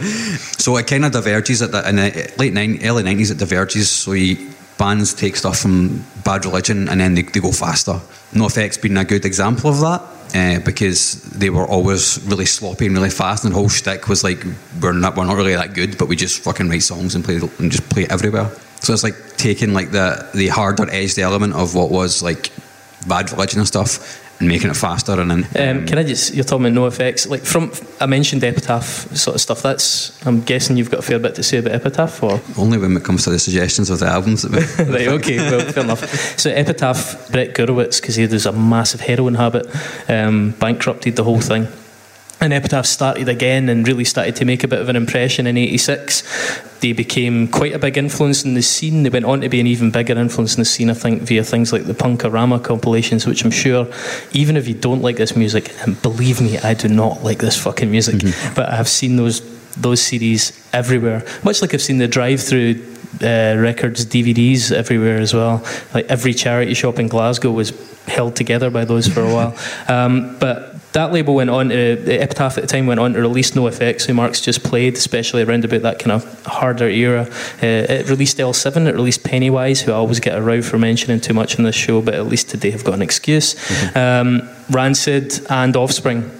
So 0.59 0.77
it 0.77 0.87
kind 0.87 1.05
of 1.05 1.13
diverges 1.13 1.61
at 1.61 1.73
the 1.73 1.89
in 1.89 1.97
the 1.97 2.33
late 2.39 2.53
nine, 2.53 2.79
early 2.85 3.03
nineties. 3.03 3.31
It 3.31 3.39
diverges. 3.39 3.91
So 3.91 4.13
you, 4.13 4.53
bands 4.79 5.13
take 5.13 5.37
stuff 5.37 5.59
from 5.59 6.05
Bad 6.25 6.45
Religion 6.45 6.89
and 6.89 7.01
then 7.01 7.15
they, 7.15 7.23
they 7.23 7.41
go 7.41 7.51
faster. 7.51 8.01
NOFX 8.33 8.81
being 8.81 8.97
a 8.97 9.05
good 9.05 9.25
example 9.25 9.71
of 9.71 9.81
that. 9.81 10.16
Uh, 10.37 10.61
because 10.61 11.23
they 11.41 11.49
were 11.49 11.67
always 11.67 12.21
really 12.27 12.45
sloppy 12.45 12.85
and 12.87 12.95
really 12.95 13.09
fast, 13.09 13.45
and 13.45 13.55
the 13.55 13.59
whole 13.59 13.71
shtick 13.71 14.07
was 14.07 14.23
like, 14.23 14.45
we're 14.83 14.93
not, 14.93 15.17
we're 15.17 15.25
not 15.25 15.37
really 15.37 15.55
that 15.55 15.73
good, 15.73 15.97
but 15.97 16.09
we 16.09 16.17
just 16.17 16.43
fucking 16.43 16.69
write 16.69 16.83
songs 16.83 17.15
and 17.15 17.25
play 17.25 17.41
and 17.59 17.73
just 17.73 17.89
play 17.89 18.03
it 18.03 18.13
everywhere. 18.13 18.51
So 18.81 18.93
it's 18.93 19.03
like 19.03 19.17
taking 19.39 19.73
like 19.73 19.93
the 19.93 20.29
the 20.35 20.49
harder 20.49 20.87
edged 20.91 21.19
element 21.19 21.55
of 21.55 21.75
what 21.75 21.91
was 21.91 22.23
like 22.23 22.53
Bad 23.07 23.33
Religion 23.33 23.61
and 23.61 23.69
stuff, 23.69 24.21
and 24.39 24.49
making 24.49 24.71
it 24.71 24.77
faster. 24.77 25.21
And 25.21 25.31
then 25.31 25.47
Um, 25.79 25.87
can 25.87 25.99
I 25.99 26.03
just, 26.03 26.35
you're 26.35 26.45
talking 26.45 26.67
about 26.67 26.93
NOFX, 26.93 27.29
like 27.29 27.43
from, 27.43 27.73
I 28.01 28.07
mentioned 28.07 28.45
Epitaph 28.45 29.17
sort 29.17 29.35
of 29.35 29.41
stuff, 29.41 29.63
that's, 29.63 30.27
I'm 30.27 30.43
guessing 30.43 30.77
you've 30.77 30.91
got 30.91 31.01
a 31.01 31.03
fair 31.03 31.19
bit 31.19 31.35
to 31.37 31.43
say 31.43 31.59
about 31.59 31.73
Epitaph, 31.75 32.23
or? 32.23 32.41
only 32.59 32.79
when 32.79 32.97
it 32.97 33.05
comes 33.05 33.25
to 33.25 33.31
the 33.31 33.39
suggestions 33.39 33.91
of 33.91 33.99
the 34.01 34.07
albums. 34.07 34.43
That 34.43 34.53
we, 34.53 34.85
right, 34.93 35.09
okay, 35.09 35.39
well, 35.39 35.61
fair 35.73 35.85
enough. 35.85 36.39
So 36.39 36.51
Epitaph, 36.51 37.31
Brett 37.33 37.55
Gurewitz, 37.55 38.01
because 38.01 38.17
he 38.17 38.23
had 38.23 38.47
a 38.47 38.53
massive 38.53 39.01
heroin 39.01 39.35
habit, 39.35 39.67
um, 40.09 40.51
bankrupted 40.59 41.17
the 41.17 41.25
whole 41.25 41.41
thing. 41.41 41.69
And 42.39 42.53
Epitaph 42.53 42.85
started 42.85 43.29
again 43.31 43.71
and 43.71 43.89
really 43.89 44.05
started 44.05 44.37
to 44.37 44.45
make 44.45 44.63
a 44.63 44.69
bit 44.69 44.79
of 44.79 44.91
an 44.91 44.97
impression 44.97 45.47
in 45.47 45.57
'86. 45.57 46.23
They 46.81 46.93
became 46.93 47.49
quite 47.49 47.73
a 47.73 47.79
big 47.79 47.97
influence 47.97 48.45
in 48.45 48.53
the 48.53 48.63
scene. 48.63 49.05
They 49.05 49.09
went 49.09 49.25
on 49.25 49.41
to 49.41 49.49
be 49.49 49.59
an 49.59 49.67
even 49.67 49.91
bigger 49.91 50.19
influence 50.19 50.55
in 50.55 50.61
the 50.61 50.67
scene, 50.67 50.91
I 50.91 50.95
think, 50.95 51.23
via 51.23 51.43
things 51.43 51.73
like 51.73 51.85
the 51.85 51.95
Punkorama 51.95 52.63
compilations, 52.63 53.27
which 53.27 53.43
I'm 53.45 53.51
sure, 53.51 53.89
even 54.33 54.57
if 54.57 54.69
you 54.69 54.75
don't 54.75 55.01
like 55.01 55.17
this 55.17 55.35
music, 55.35 55.75
and 55.83 56.01
believe 56.03 56.43
me, 56.43 56.59
I 56.59 56.75
do 56.75 56.89
not 56.89 57.25
like 57.25 57.39
this 57.39 57.57
fucking 57.57 57.91
music, 57.91 58.21
but 58.55 58.69
I 58.69 58.77
have 58.77 58.89
seen 58.89 59.17
those 59.17 59.41
those 59.77 60.01
CDs 60.01 60.53
everywhere. 60.73 61.25
Much 61.43 61.63
like 61.63 61.75
I've 61.75 61.83
seen 61.83 61.99
the 61.99 62.09
Drive-Thru 62.09 62.83
uh, 63.23 63.57
records, 63.59 64.05
DVDs 64.07 64.73
everywhere 64.73 65.19
as 65.19 65.35
well. 65.35 65.65
Like 65.95 66.07
every 66.07 66.35
charity 66.35 66.75
shop 66.75 66.99
in 66.99 67.09
Glasgow 67.09 67.51
was 67.51 67.73
held 68.07 68.37
together 68.37 68.71
by 68.71 68.85
those 68.85 69.07
for 69.09 69.21
a 69.21 69.33
while. 69.33 69.57
Um, 69.89 70.37
but 70.39 70.76
that 70.97 71.13
label 71.13 71.35
went 71.35 71.51
on 71.51 71.69
to, 71.69 71.97
the 71.97 72.19
Epitaph 72.21 72.57
at 72.57 72.63
the 72.63 72.67
time 72.67 72.87
went 72.87 72.99
on 72.99 73.13
to 73.13 73.21
release 73.21 73.51
NOFX, 73.51 74.07
who 74.07 74.15
Mark's 74.15 74.41
just 74.41 74.65
played, 74.65 74.95
especially 74.95 75.43
around 75.43 75.67
about 75.67 75.83
that 75.83 75.99
kind 75.99 76.11
of 76.11 76.45
harder 76.47 76.89
era. 76.89 77.29
Uh, 77.63 77.67
it 77.67 78.09
released 78.09 78.39
L7, 78.39 78.87
it 78.87 78.95
released 78.95 79.23
Pennywise, 79.23 79.83
who 79.83 79.93
I 79.93 79.97
always 79.97 80.21
get 80.21 80.39
a 80.39 80.41
row 80.41 80.63
for 80.63 80.79
mentioning 80.79 81.21
too 81.21 81.35
much 81.35 81.59
in 81.59 81.65
this 81.65 81.75
show, 81.75 82.01
but 82.01 82.15
at 82.15 82.27
least 82.27 82.49
today 82.49 82.73
I've 82.73 82.83
got 82.83 82.95
an 82.95 83.03
excuse. 83.03 83.55
Um, 83.95 84.49
Rancid 84.71 85.47
and 85.51 85.77
Offspring. 85.77 86.31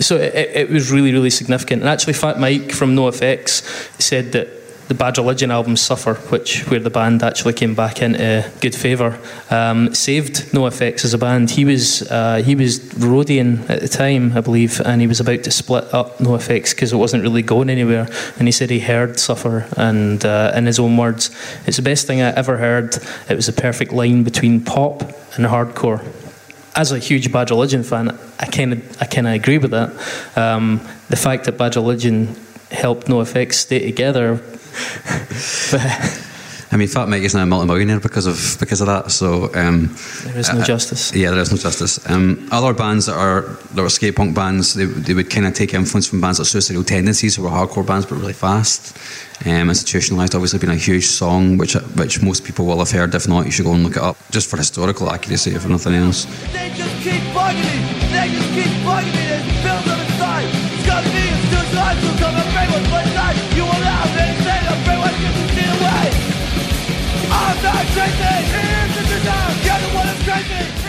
So 0.00 0.16
it, 0.16 0.34
it 0.34 0.56
it 0.56 0.70
was 0.70 0.92
really, 0.92 1.12
really 1.12 1.30
significant. 1.30 1.80
And 1.80 1.88
actually, 1.88 2.12
Fat 2.12 2.38
Mike 2.38 2.72
from 2.72 2.94
NOFX 2.94 3.62
said 4.02 4.32
that 4.32 4.48
the 4.88 4.94
Bad 4.94 5.16
Religion 5.18 5.50
album 5.50 5.76
Suffer, 5.76 6.14
which 6.30 6.68
where 6.70 6.80
the 6.80 6.90
band 6.90 7.22
actually 7.22 7.54
came 7.54 7.74
back 7.74 8.02
into 8.02 8.50
good 8.60 8.74
favour, 8.74 9.18
um, 9.50 9.94
saved 9.94 10.52
NOFX 10.52 11.04
as 11.04 11.14
a 11.14 11.18
band. 11.18 11.50
He 11.50 11.64
was 11.64 12.02
uh, 12.10 12.42
he 12.44 12.54
was 12.54 12.80
roadieing 12.80 13.68
at 13.70 13.80
the 13.80 13.88
time, 13.88 14.36
I 14.36 14.40
believe, 14.40 14.80
and 14.80 15.00
he 15.00 15.06
was 15.06 15.20
about 15.20 15.42
to 15.44 15.50
split 15.50 15.92
up 15.94 16.18
NOFX 16.18 16.70
because 16.70 16.92
it 16.92 16.96
wasn't 16.96 17.22
really 17.22 17.42
going 17.42 17.70
anywhere. 17.70 18.08
And 18.38 18.46
he 18.48 18.52
said 18.52 18.70
he 18.70 18.80
heard 18.80 19.18
Suffer, 19.18 19.66
and 19.76 20.24
uh, 20.24 20.52
in 20.54 20.66
his 20.66 20.78
own 20.78 20.96
words, 20.96 21.30
it's 21.66 21.76
the 21.76 21.82
best 21.82 22.06
thing 22.06 22.20
I 22.20 22.34
ever 22.34 22.58
heard. 22.58 22.96
It 23.28 23.36
was 23.36 23.46
the 23.46 23.52
perfect 23.52 23.92
line 23.92 24.22
between 24.22 24.64
pop 24.64 25.02
and 25.36 25.46
hardcore 25.46 26.04
as 26.76 26.90
a 26.92 26.98
huge 26.98 27.30
Bad 27.32 27.50
Religion 27.50 27.82
fan, 27.82 28.18
I 28.40 28.46
kind 28.46 28.72
of 28.72 29.02
I 29.02 29.06
kind 29.06 29.26
of 29.26 29.34
agree 29.34 29.58
with 29.58 29.70
that. 29.70 29.90
Um, 30.36 30.80
the 31.08 31.16
fact 31.16 31.44
that 31.44 31.56
Bad 31.56 31.76
Religion 31.76 32.34
helped 32.70 33.06
NOFX 33.06 33.54
stay 33.54 33.84
together. 33.84 34.42
I 36.72 36.76
mean, 36.76 36.88
Fat 36.88 37.08
Mike 37.08 37.22
is 37.22 37.34
now 37.34 37.42
a 37.42 37.46
multi-millionaire 37.46 38.00
because 38.00 38.26
of 38.26 38.56
because 38.58 38.80
of 38.80 38.88
that. 38.88 39.12
So 39.12 39.44
um, 39.54 39.94
There 40.24 40.36
is 40.38 40.52
no 40.52 40.58
uh, 40.60 40.64
justice. 40.64 41.14
Yeah, 41.14 41.30
there 41.30 41.38
is 41.38 41.52
no 41.52 41.56
justice. 41.56 42.00
Um, 42.10 42.48
other 42.50 42.74
bands 42.74 43.06
that 43.06 43.16
are 43.16 43.42
that 43.74 43.82
were 43.82 43.88
skate 43.88 44.16
punk 44.16 44.34
bands, 44.34 44.74
they, 44.74 44.86
they 44.86 45.14
would 45.14 45.30
kind 45.30 45.46
of 45.46 45.54
take 45.54 45.72
influence 45.72 46.08
from 46.08 46.20
bands 46.20 46.40
like 46.40 46.48
Suicidal 46.48 46.82
Tendencies, 46.82 47.36
who 47.36 47.44
were 47.44 47.50
hardcore 47.50 47.86
bands 47.86 48.06
but 48.06 48.16
really 48.16 48.32
fast. 48.32 48.96
Um, 49.46 49.68
Institutionalized, 49.68 50.34
obviously, 50.34 50.58
been 50.58 50.70
a 50.70 50.74
huge 50.76 51.06
song, 51.06 51.58
which 51.58 51.74
which 51.94 52.20
most 52.22 52.44
people 52.44 52.66
will 52.66 52.78
have 52.78 52.90
heard. 52.90 53.14
If 53.14 53.28
not, 53.28 53.46
you 53.46 53.52
should 53.52 53.66
go 53.66 53.72
and 53.74 53.84
look 53.84 53.96
it 53.96 54.02
up, 54.02 54.16
just 54.32 54.50
for 54.50 54.56
historical 54.56 55.10
accuracy, 55.10 55.54
if 55.54 55.68
nothing 55.68 55.94
else. 55.94 56.24
They 56.52 56.70
just 56.74 56.96
keep 57.04 57.22
bugging 57.30 57.62
me. 57.62 58.08
They 58.10 58.28
just 58.34 58.50
keep 58.50 58.72
bugging 58.82 59.14
me. 59.14 59.24
There's 59.30 59.62
bills 59.62 59.86
on 59.86 59.98
the 60.02 60.10
side. 60.18 60.48
It's 60.50 60.86
got 60.86 61.04
me. 61.04 61.22
It's 61.22 61.50
just 61.54 61.74
life. 61.74 61.98
So 62.02 62.10
come 62.18 62.34
and 62.34 62.50
bring 62.50 62.70
what's 62.74 62.90
my 62.90 63.04
side. 63.14 63.36
You 63.54 63.64
will 64.86 65.00
have 65.00 65.00
anything. 65.00 65.00
I'm 65.00 65.00
bring 65.00 65.00
what 65.00 65.14
you 65.20 65.30
can 65.32 65.48
see 65.54 65.68
away. 65.70 66.08
I'm 67.30 67.56
not 67.62 67.84
crazy. 67.94 68.32
Here's 68.52 68.92
the 68.94 69.02
design. 69.14 69.54
You're 69.64 69.80
the 69.80 69.90
one 69.94 70.06
that's 70.06 70.24
crazy. 70.24 70.84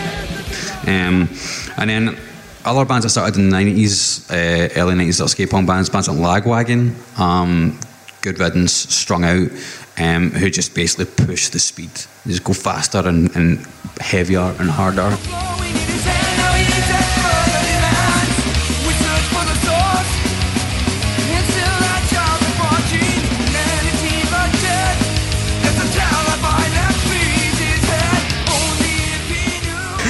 Um, 0.86 1.28
and 1.76 1.90
then 1.90 2.18
other 2.64 2.84
bands 2.84 3.04
that 3.04 3.10
started 3.10 3.36
in 3.38 3.50
the 3.50 3.56
90s, 3.56 4.30
uh, 4.30 4.80
early 4.80 4.94
90s, 4.94 5.18
that 5.18 5.24
are 5.24 5.28
skate 5.28 5.50
punk 5.50 5.66
bands, 5.66 5.90
bands 5.90 6.08
like 6.08 6.44
Lagwagon, 6.44 7.18
um, 7.18 7.78
Good 8.22 8.38
Riddance, 8.38 8.72
Strung 8.72 9.24
Out, 9.24 9.50
um, 9.98 10.30
who 10.30 10.50
just 10.50 10.74
basically 10.74 11.06
push 11.06 11.48
the 11.48 11.58
speed. 11.58 11.90
They 12.24 12.32
just 12.32 12.44
go 12.44 12.52
faster 12.52 12.98
and, 12.98 13.34
and 13.36 13.66
heavier 14.00 14.54
and 14.58 14.70
harder. 14.70 15.16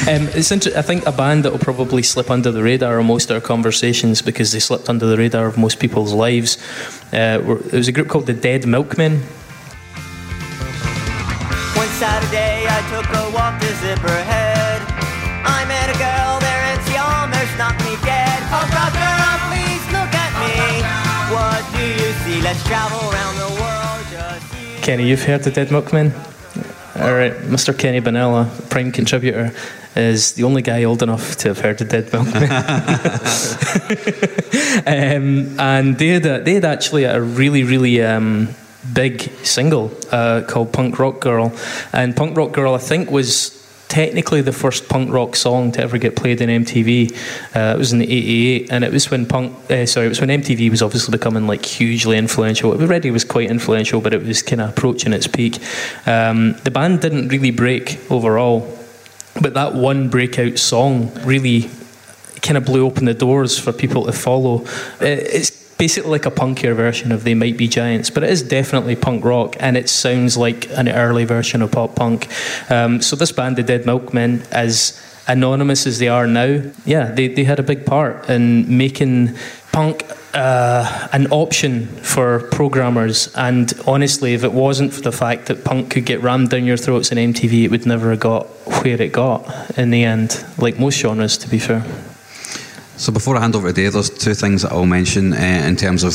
Um, 0.09 0.29
it's 0.39 0.53
inter- 0.53 0.71
I 0.77 0.83
think 0.83 1.05
a 1.05 1.11
band 1.11 1.45
that 1.45 1.51
will 1.51 1.59
probably 1.59 2.01
slip 2.05 2.31
under 2.31 2.53
the 2.53 2.63
radar 2.63 3.01
of 3.01 3.07
most 3.07 3.29
of 3.29 3.35
our 3.35 3.41
conversations 3.41 4.23
because 4.23 4.53
they 4.53 4.61
slipped 4.61 4.89
under 4.89 5.05
the 5.05 5.17
radar 5.17 5.47
of 5.47 5.59
most 5.59 5.81
people's 5.81 6.13
lives. 6.13 6.59
Uh, 7.13 7.43
were, 7.45 7.59
it 7.59 7.73
was 7.73 7.89
a 7.89 7.93
group 7.93 8.07
called 8.07 8.27
the 8.27 8.33
Dead 8.33 8.69
Milkmen. 8.69 9.19
One 11.75 11.91
Saturday 11.99 12.67
I 12.71 12.79
took 12.95 13.09
a 13.19 13.35
walk 13.35 13.59
to 13.59 13.67
Zipperhead. 13.83 14.79
I 15.43 15.67
met 15.67 15.91
a 15.91 15.99
girl 15.99 16.39
there 16.39 16.63
and 16.71 16.79
she 16.87 16.95
almost 17.03 17.59
knocked 17.59 17.83
me 17.83 17.99
dead. 18.07 18.39
Oh 18.55 18.63
brother, 18.71 19.11
please 19.51 19.83
look 19.91 20.15
at 20.15 20.31
me. 20.39 20.87
What 21.35 21.67
do 21.75 21.83
you 21.83 22.15
see? 22.23 22.41
Let's 22.47 22.63
travel 22.63 23.03
around 23.11 23.37
the 23.43 23.51
world. 23.59 24.07
Just. 24.15 24.85
Kenny, 24.85 25.09
you've 25.09 25.25
heard 25.25 25.43
the 25.43 25.51
Dead 25.51 25.73
Milkmen? 25.73 26.15
All 26.99 27.13
right, 27.13 27.35
Mr. 27.35 27.79
Kenny 27.79 28.01
Benella, 28.01 28.71
prime 28.71 28.91
contributor, 28.91 29.53
is 29.95 30.33
the 30.33 30.45
only 30.45 30.63
guy 30.63 30.85
old 30.85 31.03
enough 31.03 31.37
to 31.37 31.49
have 31.49 31.59
heard 31.59 31.77
the 31.77 31.85
Dead 31.85 32.11
Milkmen. 32.11 32.51
um, 34.87 35.61
and 35.61 35.99
they 35.99 36.09
had, 36.09 36.25
a, 36.25 36.43
they 36.43 36.55
had 36.55 36.65
actually 36.65 37.05
a 37.05 37.21
really, 37.21 37.65
really 37.65 38.03
um, 38.03 38.49
big 38.95 39.21
single 39.45 39.95
uh, 40.11 40.41
called 40.49 40.73
Punk 40.73 40.99
Rock 40.99 41.21
Girl. 41.21 41.53
And 41.93 42.17
Punk 42.17 42.35
Rock 42.35 42.53
Girl, 42.53 42.75
I 42.75 42.79
think, 42.79 43.11
was 43.11 43.56
technically 43.89 44.41
the 44.43 44.53
first 44.53 44.89
punk 44.89 45.13
rock 45.13 45.37
song 45.37 45.73
to 45.73 45.81
ever 45.81 45.99
get 45.99 46.17
played 46.17 46.41
in 46.41 46.65
MTV. 46.65 47.13
Uh, 47.55 47.75
it 47.75 47.79
was 47.79 47.93
in 47.93 47.99
the 47.99 48.11
'88, 48.11 48.73
and 48.73 48.85
it 48.85 48.93
was 48.93 49.11
when 49.11 49.27
punk. 49.27 49.53
Uh, 49.71 49.87
sorry, 49.87 50.07
it 50.07 50.09
was 50.11 50.21
when 50.21 50.31
MTV 50.31 50.71
was 50.71 50.83
obviously 50.83 51.13
becoming 51.13 51.47
like 51.47 51.65
hugely 51.65 52.17
influential. 52.19 52.73
It 52.73 52.81
already 52.81 53.11
was 53.11 53.25
quite 53.25 53.51
influential, 53.51 54.01
but 54.01 54.13
it 54.13 54.23
was 54.23 54.43
kind 54.43 54.61
of 54.61 54.71
approaching 54.71 55.13
its 55.13 55.27
peak. 55.27 55.59
Um, 56.07 56.55
the 56.65 56.71
band 56.71 57.01
didn't 57.01 57.29
really 57.29 57.51
break 57.51 57.99
overall, 58.11 58.77
but 59.41 59.55
that 59.55 59.75
one 59.75 60.09
breakout 60.09 60.59
song 60.59 61.13
really 61.25 61.71
kind 62.43 62.57
of 62.57 62.65
blew 62.65 62.87
open 62.87 63.07
the 63.07 63.15
doors 63.15 63.59
for 63.59 63.73
people 63.73 64.07
to 64.07 64.13
follow. 64.13 64.65
Uh, 65.01 65.07
It's 65.07 65.66
basically 65.79 66.11
like 66.11 66.27
a 66.27 66.31
punkier 66.31 66.75
version 66.75 67.13
of 67.13 67.25
They 67.25 67.35
Might 67.35 67.57
Be 67.57 67.69
Giants, 67.69 68.11
but 68.11 68.23
it 68.23 68.31
is 68.31 68.43
definitely 68.43 68.97
punk 68.97 69.25
rock 69.25 69.57
and 69.61 69.77
it 69.77 69.89
sounds 69.89 70.37
like 70.37 70.71
an 70.71 70.89
early 70.89 71.25
version 71.25 71.63
of 71.63 71.73
pop 71.73 71.95
punk. 71.95 72.29
Um, 72.71 73.03
so 73.03 73.17
this 73.17 73.33
band, 73.33 73.57
the 73.57 73.63
Dead 73.63 73.87
Milkmen, 73.87 74.43
as 74.51 75.01
anonymous 75.29 75.87
as 75.87 75.99
they 75.99 76.09
are 76.09 76.27
now, 76.27 76.63
yeah, 76.85 77.11
they, 77.11 77.29
they 77.29 77.45
had 77.45 77.59
a 77.59 77.63
big 77.63 77.85
part 77.85 78.31
in 78.31 78.77
making 78.77 79.37
punk 79.73 80.05
uh, 80.33 81.09
an 81.13 81.27
option 81.29 81.87
for 81.87 82.41
programmers. 82.51 83.35
And 83.35 83.73
honestly, 83.87 84.35
if 84.35 84.45
it 84.45 84.53
wasn't 84.53 84.93
for 84.93 85.01
the 85.01 85.13
fact 85.13 85.47
that 85.47 85.65
punk 85.65 85.91
could 85.91 86.07
get 86.07 86.23
rammed 86.23 86.51
down 86.51 86.65
your 86.65 86.77
throats 86.77 87.11
in 87.11 87.19
MTV, 87.33 87.65
it 87.65 87.71
would 87.71 87.87
never 87.87 88.11
have 88.11 88.21
got 88.21 88.47
where 88.83 89.01
it 89.01 89.13
got 89.13 89.79
in 89.79 89.91
the 89.91 90.05
end, 90.05 90.45
like 90.59 90.79
most 90.79 90.99
genres, 90.99 91.39
to 91.39 91.49
be 91.49 91.59
fair. 91.59 91.85
So 92.99 93.13
before 93.13 93.37
I 93.37 93.41
hand 93.41 93.55
over 93.55 93.69
to 93.69 93.75
Dave, 93.75 93.93
there's 93.93 94.09
two 94.09 94.33
things 94.33 94.63
that 94.63 94.73
I'll 94.73 94.87
mention 94.87 95.35
uh, 95.35 95.65
in 95.67 95.77
terms 95.77 96.03
of 96.03 96.15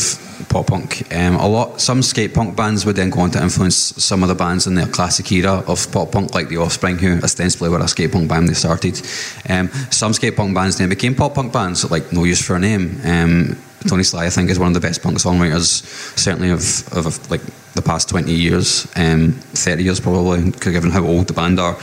pop 0.49 0.67
punk. 0.67 1.13
Um, 1.13 1.35
a 1.35 1.47
lot, 1.47 1.79
some 1.79 2.01
skate 2.01 2.33
punk 2.33 2.55
bands 2.55 2.87
would 2.87 2.95
then 2.95 3.11
go 3.11 3.19
on 3.21 3.29
to 3.31 3.41
influence 3.41 3.75
some 3.75 4.23
of 4.23 4.29
the 4.29 4.35
bands 4.35 4.65
in 4.65 4.73
the 4.73 4.87
classic 4.87 5.31
era 5.31 5.63
of 5.67 5.91
pop 5.91 6.11
punk, 6.11 6.33
like 6.33 6.49
the 6.49 6.57
Offspring, 6.57 6.97
who 6.97 7.21
ostensibly 7.21 7.69
were 7.69 7.79
a 7.79 7.87
skate 7.87 8.11
punk 8.11 8.27
band 8.27 8.49
they 8.49 8.53
started. 8.53 8.99
Um, 9.47 9.69
some 9.91 10.13
skate 10.13 10.35
punk 10.35 10.55
bands 10.55 10.79
then 10.79 10.89
became 10.89 11.13
pop 11.13 11.35
punk 11.35 11.53
bands, 11.53 11.89
like 11.91 12.11
No 12.11 12.23
Use 12.23 12.43
for 12.43 12.55
a 12.55 12.59
Name. 12.59 12.99
Um, 13.05 13.57
Tony 13.87 14.03
Sly, 14.03 14.25
I 14.25 14.29
think, 14.29 14.49
is 14.49 14.57
one 14.57 14.69
of 14.69 14.73
the 14.73 14.79
best 14.79 15.03
punk 15.03 15.19
songwriters, 15.19 15.83
certainly 16.17 16.49
of, 16.49 16.61
of 16.93 17.29
like 17.29 17.41
the 17.73 17.81
past 17.83 18.09
20 18.09 18.33
years, 18.33 18.87
um, 18.95 19.33
30 19.33 19.83
years 19.83 19.99
probably, 19.99 20.51
given 20.51 20.89
how 20.89 21.05
old 21.05 21.27
the 21.27 21.33
band 21.33 21.59
are 21.59 21.77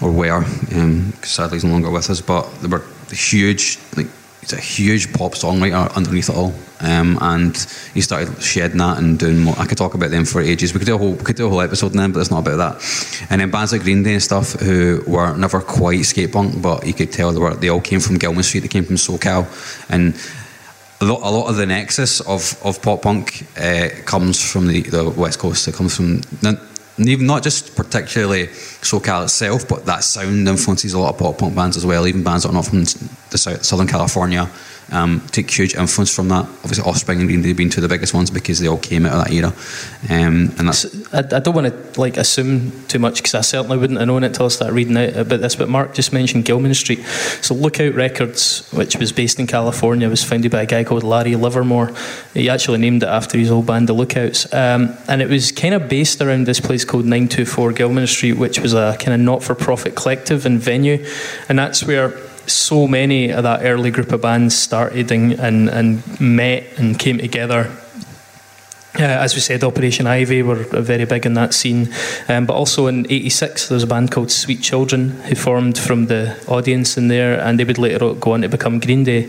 or 0.00 0.12
were. 0.12 0.44
Um, 0.74 1.12
sadly, 1.22 1.56
he's 1.56 1.64
no 1.64 1.72
longer 1.72 1.90
with 1.90 2.08
us, 2.08 2.20
but 2.20 2.48
they 2.60 2.68
were 2.68 2.84
huge, 3.10 3.78
like 3.96 4.06
he's 4.44 4.52
a 4.52 4.60
huge 4.60 5.12
pop 5.12 5.32
songwriter 5.32 5.92
underneath 5.96 6.28
it 6.28 6.36
all, 6.36 6.52
um, 6.80 7.18
and 7.20 7.56
he 7.94 8.00
started 8.00 8.42
shedding 8.42 8.78
that 8.78 8.98
and 8.98 9.18
doing 9.18 9.38
more. 9.38 9.54
I 9.58 9.66
could 9.66 9.78
talk 9.78 9.94
about 9.94 10.10
them 10.10 10.24
for 10.24 10.40
ages. 10.40 10.74
We 10.74 10.80
could 10.80 10.86
do 10.86 10.94
a 10.94 10.98
whole, 10.98 11.16
could 11.16 11.36
do 11.36 11.46
a 11.46 11.50
whole 11.50 11.62
episode 11.62 11.92
on 11.92 11.96
them, 11.96 12.12
but 12.12 12.20
it's 12.20 12.30
not 12.30 12.46
about 12.46 12.56
that. 12.56 13.26
And 13.30 13.40
then 13.40 13.50
bands 13.50 13.72
like 13.72 13.82
Green 13.82 14.02
Day 14.02 14.14
and 14.14 14.22
stuff, 14.22 14.52
who 14.60 15.02
were 15.06 15.34
never 15.36 15.60
quite 15.60 16.04
skate 16.04 16.32
punk, 16.32 16.60
but 16.60 16.86
you 16.86 16.92
could 16.92 17.12
tell 17.12 17.32
they 17.32 17.40
were. 17.40 17.54
They 17.54 17.68
all 17.68 17.80
came 17.80 18.00
from 18.00 18.18
Gilman 18.18 18.42
Street. 18.42 18.60
They 18.60 18.68
came 18.68 18.84
from 18.84 18.96
SoCal, 18.96 19.46
and 19.90 20.14
a 21.00 21.04
lot, 21.04 21.22
a 21.22 21.30
lot 21.30 21.48
of 21.48 21.56
the 21.56 21.66
nexus 21.66 22.20
of, 22.20 22.60
of 22.64 22.80
pop 22.82 23.02
punk 23.02 23.46
uh, 23.58 23.88
comes 24.04 24.40
from 24.42 24.66
the, 24.68 24.82
the 24.82 25.10
West 25.10 25.38
Coast. 25.38 25.66
It 25.68 25.74
comes 25.74 25.96
from 25.96 26.20
even 26.98 27.26
not 27.26 27.42
just 27.42 27.74
particularly 27.74 28.46
SoCal 28.46 29.24
itself, 29.24 29.68
but 29.68 29.84
that 29.86 30.04
sound 30.04 30.46
influences 30.48 30.92
a 30.92 30.98
lot 30.98 31.14
of 31.14 31.18
pop 31.18 31.38
punk 31.38 31.54
bands 31.54 31.76
as 31.76 31.84
well. 31.84 32.06
Even 32.06 32.22
bands 32.22 32.44
that 32.44 32.50
are 32.50 32.52
not 32.52 32.66
from 32.66 32.84
the 32.84 33.38
South, 33.38 33.64
Southern 33.64 33.88
California 33.88 34.48
um, 34.90 35.22
take 35.30 35.50
huge 35.50 35.74
influence 35.74 36.14
from 36.14 36.28
that. 36.28 36.44
Obviously, 36.44 36.84
Offspring 36.84 37.20
and 37.20 37.28
Green 37.28 37.42
Day 37.42 37.52
being 37.52 37.70
two 37.70 37.78
of 37.78 37.82
the 37.82 37.88
biggest 37.88 38.14
ones 38.14 38.30
because 38.30 38.60
they 38.60 38.68
all 38.68 38.78
came 38.78 39.06
out 39.06 39.12
of 39.12 39.24
that 39.24 39.32
era. 39.32 39.52
Um, 40.10 40.54
and 40.58 40.68
that's 40.68 40.84
I, 41.12 41.18
I 41.18 41.40
don't 41.40 41.54
want 41.54 41.68
to 41.68 42.00
like 42.00 42.16
assume 42.16 42.84
too 42.86 42.98
much 42.98 43.16
because 43.16 43.34
I 43.34 43.40
certainly 43.40 43.78
wouldn't 43.78 43.98
have 43.98 44.08
known 44.08 44.24
it 44.24 44.28
until 44.28 44.46
I 44.46 44.48
started 44.48 44.74
reading 44.74 44.96
out 44.96 45.16
about 45.16 45.40
this. 45.40 45.56
But 45.56 45.68
Mark 45.68 45.94
just 45.94 46.12
mentioned 46.12 46.44
Gilman 46.44 46.74
Street. 46.74 47.02
So 47.40 47.54
Lookout 47.54 47.94
Records, 47.94 48.68
which 48.72 48.96
was 48.96 49.12
based 49.12 49.40
in 49.40 49.46
California, 49.46 50.08
was 50.08 50.24
founded 50.24 50.52
by 50.52 50.62
a 50.62 50.66
guy 50.66 50.84
called 50.84 51.02
Larry 51.02 51.36
Livermore. 51.36 51.92
He 52.34 52.48
actually 52.48 52.78
named 52.78 53.02
it 53.02 53.08
after 53.08 53.38
his 53.38 53.50
old 53.50 53.66
band, 53.66 53.88
The 53.88 53.92
Lookouts, 53.94 54.52
um, 54.52 54.96
and 55.08 55.22
it 55.22 55.28
was 55.28 55.52
kind 55.52 55.74
of 55.74 55.88
based 55.88 56.20
around 56.20 56.46
this 56.46 56.60
place 56.60 56.84
called 56.84 57.04
924 57.04 57.72
Gilman 57.72 58.06
Street, 58.06 58.34
which 58.34 58.60
was 58.60 58.74
a 58.74 58.96
kind 58.98 59.14
of 59.14 59.20
not-for-profit 59.20 59.94
collective 59.94 60.46
and 60.46 60.60
venue, 60.60 61.04
and 61.48 61.58
that's 61.58 61.84
where 61.84 62.12
so 62.46 62.86
many 62.86 63.30
of 63.30 63.42
that 63.42 63.60
early 63.62 63.90
group 63.90 64.12
of 64.12 64.22
bands 64.22 64.56
started 64.56 65.10
and, 65.10 65.32
and, 65.32 65.68
and 65.68 66.20
met 66.20 66.64
and 66.78 66.98
came 66.98 67.18
together 67.18 67.70
uh, 68.96 69.02
as 69.02 69.34
we 69.34 69.40
said, 69.40 69.64
Operation 69.64 70.06
Ivy 70.06 70.42
were 70.42 70.54
very 70.54 71.04
big 71.04 71.26
in 71.26 71.34
that 71.34 71.52
scene. 71.52 71.92
Um, 72.28 72.46
but 72.46 72.54
also 72.54 72.86
in 72.86 73.10
86, 73.10 73.68
there 73.68 73.74
was 73.74 73.82
a 73.82 73.88
band 73.88 74.12
called 74.12 74.30
Sweet 74.30 74.62
Children 74.62 75.10
who 75.10 75.34
formed 75.34 75.76
from 75.76 76.06
the 76.06 76.40
audience 76.46 76.96
in 76.96 77.08
there, 77.08 77.40
and 77.40 77.58
they 77.58 77.64
would 77.64 77.78
later 77.78 78.14
go 78.14 78.32
on 78.32 78.42
to 78.42 78.48
become 78.48 78.78
Green 78.78 79.02
Day. 79.02 79.24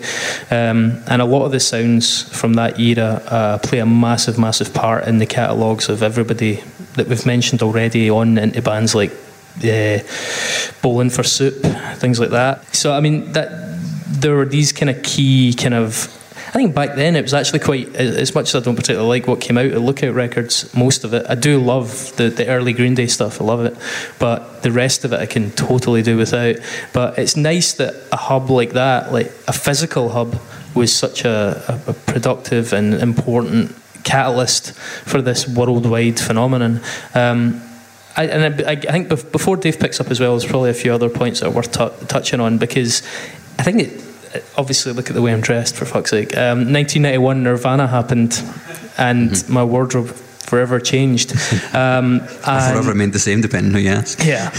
Um, 0.51 1.01
and 1.07 1.20
a 1.20 1.26
lot 1.26 1.45
of 1.45 1.51
the 1.51 1.59
sounds 1.59 2.30
from 2.38 2.53
that 2.53 2.80
era 2.80 3.24
uh, 3.26 3.57
play 3.57 3.80
a 3.80 3.88
massive, 3.88 4.38
massive 4.38 4.72
part 4.72 5.07
in 5.07 5.18
the 5.18 5.26
catalogues 5.26 5.89
of 5.89 6.03
everybody 6.03 6.63
that 6.93 7.07
we've 7.07 7.26
mentioned 7.26 7.63
already 7.63 8.09
on 8.09 8.38
into 8.38 8.61
bands 8.61 8.93
like 8.93 9.11
uh, 9.64 9.99
Bowling 10.82 11.10
for 11.10 11.24
Soup, 11.24 11.56
things 11.95 12.20
like 12.20 12.32
that. 12.32 12.76
So, 12.76 12.93
I 12.93 12.99
mean, 12.99 13.32
that 13.34 13.49
there 14.22 14.36
were 14.36 14.45
these 14.45 14.72
kind 14.72 14.89
of 14.89 15.01
key 15.03 15.53
kind 15.53 15.74
of 15.74 16.12
I 16.56 16.58
think 16.58 16.74
back 16.74 16.95
then 16.95 17.18
it 17.18 17.22
was 17.22 17.34
actually 17.34 17.60
quite, 17.60 17.93
as 17.97 18.34
much 18.34 18.56
as 18.56 18.62
I 18.62 18.64
don't 18.64 18.78
particularly 18.78 19.20
like 19.20 19.28
what 19.28 19.41
came 19.41 19.58
out 19.58 19.66
at 19.66 19.82
Lookout 19.82 20.14
Records, 20.14 20.74
most 20.74 21.03
of 21.03 21.14
it, 21.14 21.26
I 21.28 21.36
do 21.36 21.60
love 21.60 22.16
the, 22.16 22.30
the 22.30 22.47
early 22.47 22.72
Green 22.72 22.93
Day 22.95 23.08
stuff, 23.08 23.41
I 23.41 23.43
love 23.43 23.66
it. 23.66 23.76
But 24.20 24.64
the 24.64 24.72
rest 24.72 25.03
of 25.03 25.12
it 25.12 25.20
I 25.20 25.26
can 25.26 25.51
totally 25.51 26.01
do 26.01 26.16
without. 26.16 26.56
But 26.93 27.20
it's 27.20 27.36
nice 27.36 27.74
that 27.74 27.95
a 28.14 28.16
hub 28.16 28.49
like 28.49 28.72
that, 28.72 29.12
like 29.12 29.34
a 29.49 29.51
physical 29.51 30.12
hub, 30.12 30.39
was 30.74 30.95
such 30.95 31.26
a, 31.26 31.62
a, 31.68 31.89
a 31.89 31.93
productive 31.93 32.72
and 32.72 32.93
important 32.93 33.76
catalyst 34.06 34.72
for 34.72 35.22
this 35.22 35.45
worldwide 35.49 36.22
phenomenon. 36.22 36.80
Um, 37.14 37.62
I, 38.18 38.26
and 38.26 38.61
I, 38.66 38.72
I 38.72 38.76
think 38.78 39.09
before 39.09 39.57
Dave 39.57 39.80
picks 39.80 39.99
up 39.99 40.09
as 40.11 40.20
well, 40.20 40.32
there's 40.38 40.49
probably 40.49 40.70
a 40.70 40.74
few 40.74 40.93
other 40.93 41.09
points 41.09 41.39
that 41.41 41.47
are 41.47 41.51
worth 41.51 41.72
t- 41.72 42.05
touching 42.07 42.39
on 42.39 42.57
because 42.57 43.01
I 43.59 43.63
think 43.63 43.82
it, 43.82 44.01
obviously 44.57 44.93
look 44.93 45.09
at 45.09 45.16
the 45.16 45.22
way 45.22 45.34
I'm 45.34 45.41
dressed 45.41 45.76
for 45.76 45.86
fuck's 45.86 46.11
sake. 46.11 46.36
Um, 46.36 46.72
1991 46.74 47.43
Nirvana 47.43 47.88
happened, 47.88 48.41
and 48.97 49.32
Mm-hmm. 49.32 49.53
my 49.53 49.63
wardrobe 49.63 50.09
forever 50.09 50.80
changed. 50.80 51.34
Um, 51.74 52.22
and- 52.22 52.74
forever 52.74 52.89
remained 52.89 53.11
the 53.13 53.20
same, 53.20 53.41
depending 53.41 53.74
who 53.74 53.80
you 53.80 53.89
ask. 53.89 54.24
yeah, 54.24 54.49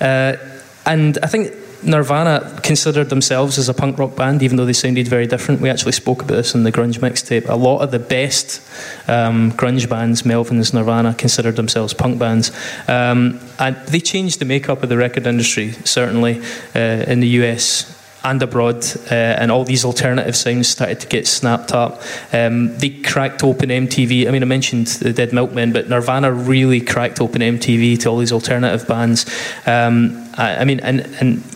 uh, 0.00 0.36
and 0.84 1.18
I 1.22 1.26
think 1.26 1.52
Nirvana 1.82 2.60
considered 2.62 3.10
themselves 3.10 3.58
as 3.58 3.68
a 3.68 3.74
punk 3.74 3.98
rock 3.98 4.16
band, 4.16 4.42
even 4.42 4.56
though 4.56 4.64
they 4.64 4.72
sounded 4.72 5.08
very 5.08 5.26
different. 5.26 5.60
We 5.60 5.70
actually 5.70 5.92
spoke 5.92 6.22
about 6.22 6.36
this 6.36 6.54
in 6.54 6.64
the 6.64 6.72
grunge 6.72 6.98
mixtape. 6.98 7.48
A 7.48 7.54
lot 7.54 7.80
of 7.80 7.90
the 7.90 7.98
best 7.98 8.60
um, 9.08 9.52
grunge 9.52 9.88
bands, 9.88 10.22
Melvins, 10.22 10.72
Nirvana, 10.72 11.14
considered 11.14 11.56
themselves 11.56 11.94
punk 11.94 12.18
bands, 12.18 12.50
um, 12.88 13.40
and 13.58 13.76
they 13.88 14.00
changed 14.00 14.40
the 14.40 14.44
makeup 14.44 14.82
of 14.82 14.88
the 14.88 14.96
record 14.96 15.26
industry 15.26 15.72
certainly 15.84 16.40
uh, 16.74 17.04
in 17.06 17.20
the 17.20 17.28
US 17.40 17.92
and 18.26 18.42
abroad, 18.42 18.84
uh, 19.10 19.14
and 19.14 19.52
all 19.52 19.64
these 19.64 19.84
alternative 19.84 20.34
sounds 20.34 20.68
started 20.68 20.98
to 20.98 21.06
get 21.06 21.28
snapped 21.28 21.72
up. 21.72 22.02
Um, 22.32 22.76
they 22.78 22.90
cracked 22.90 23.44
open 23.44 23.68
MTV. 23.68 24.26
I 24.26 24.30
mean, 24.32 24.42
I 24.42 24.46
mentioned 24.46 24.88
the 24.88 25.12
Dead 25.12 25.32
Milkmen, 25.32 25.72
but 25.72 25.88
Nirvana 25.88 26.32
really 26.32 26.80
cracked 26.80 27.20
open 27.20 27.40
MTV 27.40 28.00
to 28.00 28.08
all 28.08 28.18
these 28.18 28.32
alternative 28.32 28.88
bands. 28.88 29.26
Um, 29.64 30.28
I, 30.34 30.56
I 30.56 30.64
mean, 30.64 30.80
and 30.80 31.00
and 31.20 31.55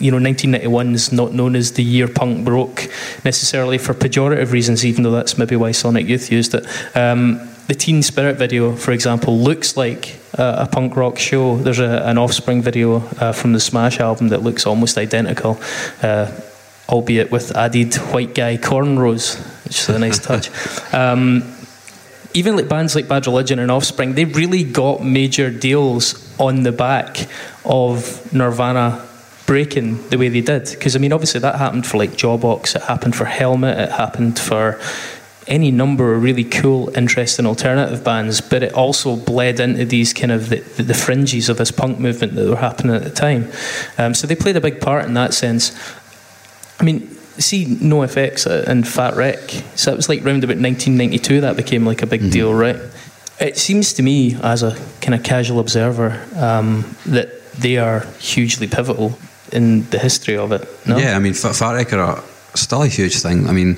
you 0.00 0.10
know, 0.10 0.16
1991 0.16 0.94
is 0.94 1.12
not 1.12 1.34
known 1.34 1.54
as 1.54 1.72
the 1.72 1.82
year 1.82 2.08
punk 2.08 2.44
broke 2.44 2.88
necessarily 3.22 3.76
for 3.76 3.92
pejorative 3.92 4.50
reasons, 4.50 4.84
even 4.84 5.02
though 5.02 5.10
that's 5.10 5.36
maybe 5.36 5.56
why 5.56 5.72
Sonic 5.72 6.08
Youth 6.08 6.32
used 6.32 6.54
it. 6.54 6.66
Um, 6.96 7.46
the 7.66 7.74
Teen 7.74 8.02
Spirit 8.02 8.36
video, 8.36 8.74
for 8.74 8.92
example, 8.92 9.38
looks 9.38 9.76
like 9.76 10.18
a, 10.34 10.62
a 10.62 10.66
punk 10.66 10.96
rock 10.96 11.18
show. 11.18 11.58
There's 11.58 11.78
a, 11.78 12.02
an 12.06 12.16
Offspring 12.16 12.62
video 12.62 12.96
uh, 13.18 13.32
from 13.32 13.52
the 13.52 13.60
Smash 13.60 14.00
album 14.00 14.28
that 14.28 14.42
looks 14.42 14.66
almost 14.66 14.96
identical, 14.96 15.60
uh, 16.02 16.32
albeit 16.88 17.30
with 17.30 17.54
added 17.54 17.94
white 17.96 18.34
guy 18.34 18.56
cornrows, 18.56 19.38
which 19.66 19.80
is 19.80 19.88
a 19.90 19.98
nice 19.98 20.18
touch. 20.26 20.50
Um, 20.94 21.54
even 22.32 22.56
like 22.56 22.68
bands 22.68 22.94
like 22.94 23.06
Bad 23.06 23.26
Religion 23.26 23.58
and 23.58 23.70
Offspring, 23.70 24.14
they 24.14 24.24
really 24.24 24.64
got 24.64 25.04
major 25.04 25.50
deals 25.50 26.26
on 26.40 26.62
the 26.62 26.72
back 26.72 27.28
of 27.64 28.32
Nirvana 28.32 29.06
breaking 29.50 30.08
the 30.10 30.16
way 30.16 30.28
they 30.28 30.40
did. 30.40 30.64
Because 30.70 30.94
I 30.94 31.00
mean, 31.00 31.12
obviously 31.12 31.40
that 31.40 31.56
happened 31.56 31.84
for 31.84 31.98
like 31.98 32.10
Jawbox, 32.10 32.76
it 32.76 32.82
happened 32.82 33.16
for 33.16 33.24
Helmet, 33.24 33.76
it 33.76 33.90
happened 33.90 34.38
for 34.38 34.80
any 35.48 35.72
number 35.72 36.14
of 36.14 36.22
really 36.22 36.44
cool, 36.44 36.96
interesting 36.96 37.46
alternative 37.46 38.04
bands, 38.04 38.40
but 38.40 38.62
it 38.62 38.72
also 38.74 39.16
bled 39.16 39.58
into 39.58 39.84
these 39.84 40.12
kind 40.12 40.30
of 40.30 40.50
the, 40.50 40.60
the 40.80 40.94
fringes 40.94 41.48
of 41.48 41.56
this 41.56 41.72
punk 41.72 41.98
movement 41.98 42.36
that 42.36 42.48
were 42.48 42.54
happening 42.54 42.94
at 42.94 43.02
the 43.02 43.10
time. 43.10 43.50
Um, 43.98 44.14
so 44.14 44.28
they 44.28 44.36
played 44.36 44.56
a 44.56 44.60
big 44.60 44.80
part 44.80 45.04
in 45.04 45.14
that 45.14 45.34
sense. 45.34 45.76
I 46.78 46.84
mean, 46.84 47.08
see 47.36 47.66
NOFX 47.66 48.46
and 48.68 48.86
Fat 48.86 49.16
Wreck. 49.16 49.50
So 49.74 49.92
it 49.92 49.96
was 49.96 50.08
like 50.08 50.24
round 50.24 50.44
about 50.44 50.58
1992 50.58 51.40
that 51.40 51.56
became 51.56 51.84
like 51.84 52.02
a 52.02 52.06
big 52.06 52.30
deal, 52.30 52.54
right? 52.54 52.76
It 53.40 53.58
seems 53.58 53.94
to 53.94 54.04
me, 54.04 54.36
as 54.44 54.62
a 54.62 54.78
kind 55.00 55.16
of 55.16 55.24
casual 55.24 55.58
observer, 55.58 56.24
um, 56.36 56.94
that 57.06 57.52
they 57.54 57.78
are 57.78 58.06
hugely 58.20 58.68
pivotal 58.68 59.18
in 59.52 59.88
the 59.90 59.98
history 59.98 60.36
of 60.36 60.52
it. 60.52 60.68
No? 60.86 60.96
Yeah, 60.96 61.16
I 61.16 61.18
mean, 61.18 61.34
Fat, 61.34 61.56
Fat 61.56 61.72
Wreck 61.72 61.92
are 61.92 62.22
still 62.54 62.82
a 62.82 62.88
huge 62.88 63.20
thing. 63.20 63.48
I 63.48 63.52
mean, 63.52 63.76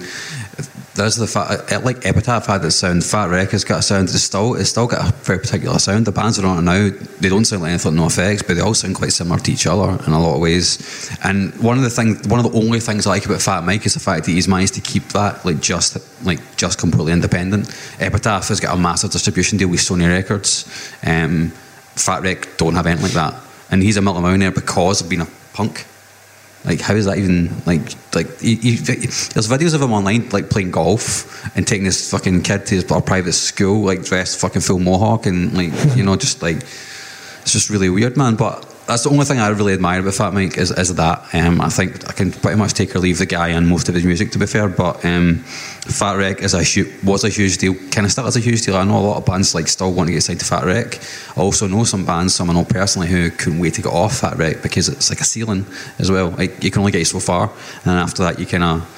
there's 0.95 1.16
the 1.16 1.27
fact, 1.27 1.73
it, 1.73 1.85
like 1.85 2.05
Epitaph 2.05 2.47
had 2.47 2.64
its 2.64 2.77
sound, 2.77 3.05
Fat 3.05 3.31
Wreck 3.31 3.51
has 3.51 3.64
got 3.64 3.79
a 3.79 3.83
sound, 3.83 4.09
it's 4.11 4.23
still, 4.23 4.55
it's 4.55 4.70
still 4.70 4.87
got 4.87 5.09
a 5.09 5.12
very 5.25 5.39
particular 5.39 5.79
sound. 5.79 6.07
The 6.07 6.12
bands 6.12 6.39
are 6.39 6.47
on 6.47 6.59
it 6.59 6.62
now, 6.62 6.91
they 7.20 7.29
don't 7.29 7.45
sound 7.45 7.62
like 7.62 7.70
anything 7.70 7.93
NOFX, 7.93 8.47
but 8.47 8.55
they 8.55 8.61
all 8.61 8.75
sound 8.75 8.97
quite 8.97 9.12
similar 9.12 9.39
to 9.39 9.53
each 9.53 9.66
other 9.66 10.03
in 10.05 10.12
a 10.12 10.20
lot 10.20 10.35
of 10.35 10.41
ways. 10.41 11.11
And 11.25 11.55
one 11.62 11.79
of 11.79 11.85
the 11.85 11.91
things, 11.91 12.27
one 12.29 12.45
of 12.45 12.53
the 12.53 12.59
only 12.59 12.81
things 12.81 13.07
I 13.07 13.11
like 13.11 13.25
about 13.25 13.41
Fat 13.41 13.64
Mike 13.64 13.87
is 13.87 13.95
the 13.95 14.01
fact 14.01 14.27
that 14.27 14.33
he's 14.33 14.49
managed 14.49 14.75
to 14.75 14.81
keep 14.81 15.05
that 15.09 15.45
like 15.45 15.61
just, 15.61 15.97
like 16.25 16.41
just 16.57 16.79
completely 16.79 17.12
independent. 17.12 17.68
Epitaph 17.99 18.49
has 18.49 18.61
got 18.61 18.77
a 18.77 18.79
massive 18.79 19.12
distribution 19.12 19.59
deal 19.59 19.68
with 19.68 19.81
Sony 19.81 20.09
Records. 20.09 20.93
Um, 21.05 21.51
Fat 21.95 22.23
Wreck 22.23 22.57
don't 22.59 22.75
have 22.75 22.87
anything 22.87 23.05
like 23.05 23.12
that, 23.14 23.35
and 23.70 23.83
he's 23.83 23.97
a 23.97 24.03
multimillionaire 24.03 24.51
because 24.51 25.01
of 25.01 25.09
being 25.09 25.23
a 25.23 25.27
punk. 25.53 25.86
Like, 26.64 26.80
how 26.80 26.94
is 26.94 27.07
that 27.07 27.18
even 27.18 27.50
like 27.66 27.94
like? 28.14 28.38
He, 28.40 28.55
he, 28.55 28.76
there's 28.76 29.48
videos 29.48 29.74
of 29.74 29.82
him 29.82 29.92
online 29.92 30.28
like 30.28 30.48
playing 30.48 30.70
golf 30.70 31.44
and 31.57 31.66
taking 31.66 31.84
this 31.84 32.11
fucking 32.11 32.42
kid 32.42 32.66
to 32.66 32.76
his 32.76 32.84
private 32.84 33.32
school 33.32 33.82
like 33.82 34.05
dressed 34.05 34.40
fucking 34.40 34.62
full 34.62 34.78
mohawk 34.78 35.26
and 35.26 35.53
like 35.55 35.96
you 35.96 36.05
know 36.05 36.14
just 36.14 36.40
like 36.40 36.59
it's 37.42 37.53
just 37.53 37.68
really 37.68 37.90
weird, 37.90 38.16
man. 38.16 38.36
But 38.36 38.72
that's 38.87 39.05
the 39.05 39.11
only 39.11 39.24
thing 39.24 39.39
I 39.39 39.49
really 39.49 39.72
admire 39.72 40.01
about 40.01 40.14
Fat 40.14 40.35
Mike 40.35 40.59
is, 40.59 40.70
is 40.70 40.95
that. 40.95 41.35
Um, 41.35 41.61
I 41.61 41.68
think 41.68 42.09
I 42.09 42.12
can 42.12 42.33
pretty 42.33 42.57
much 42.59 42.74
take 42.74 42.95
or 42.95 42.99
leave 42.99 43.18
the 43.18 43.26
guy 43.26 43.49
and 43.49 43.68
most 43.68 43.89
of 43.89 43.95
his 43.95 44.05
music, 44.05 44.30
to 44.33 44.39
be 44.39 44.47
fair. 44.47 44.68
But 44.68 45.05
um, 45.05 45.39
Fat 45.87 46.14
Wreck 46.14 46.43
is 46.43 46.55
a 46.55 46.62
hu- 46.62 46.93
was 47.05 47.24
a 47.24 47.28
huge 47.28 47.59
deal. 47.59 47.74
Kind 47.91 48.05
of 48.05 48.12
still 48.12 48.26
is 48.26 48.37
a 48.37 48.41
huge 48.41 48.62
deal. 48.62 48.76
I 48.76 48.85
know 48.85 48.99
a 48.99 49.01
lot 49.01 49.18
of 49.18 49.24
bands 49.24 49.55
like 49.55 49.68
still 49.68 49.93
want 49.93 50.09
to 50.09 50.12
get 50.12 50.22
signed 50.22 50.41
to 50.41 50.47
Fat 50.47 50.64
Wreck. 50.64 51.01
I 51.37 51.41
also 51.41 51.66
know 51.66 51.85
some 51.85 52.05
bands, 52.05 52.35
some 52.35 52.51
I 52.51 52.55
know 52.55 52.64
personally, 52.64 53.09
who 53.09 53.30
couldn't 53.30 53.61
wait 53.61 53.74
to 53.74 53.83
get 53.83 53.93
off 53.93 54.18
Fat 54.18 54.37
Wreck 54.37 54.62
because 54.62 54.89
it's 54.89 55.11
like 55.11 55.20
a 55.20 55.24
ceiling 55.24 55.64
as 55.99 56.11
well. 56.11 56.30
Like 56.30 56.62
you 56.62 56.70
can 56.70 56.80
only 56.80 56.93
get 56.93 57.07
so 57.07 57.20
far, 57.20 57.51
and 57.85 57.99
after 57.99 58.22
that, 58.24 58.39
you 58.39 58.47
kind 58.47 58.64
of. 58.64 58.89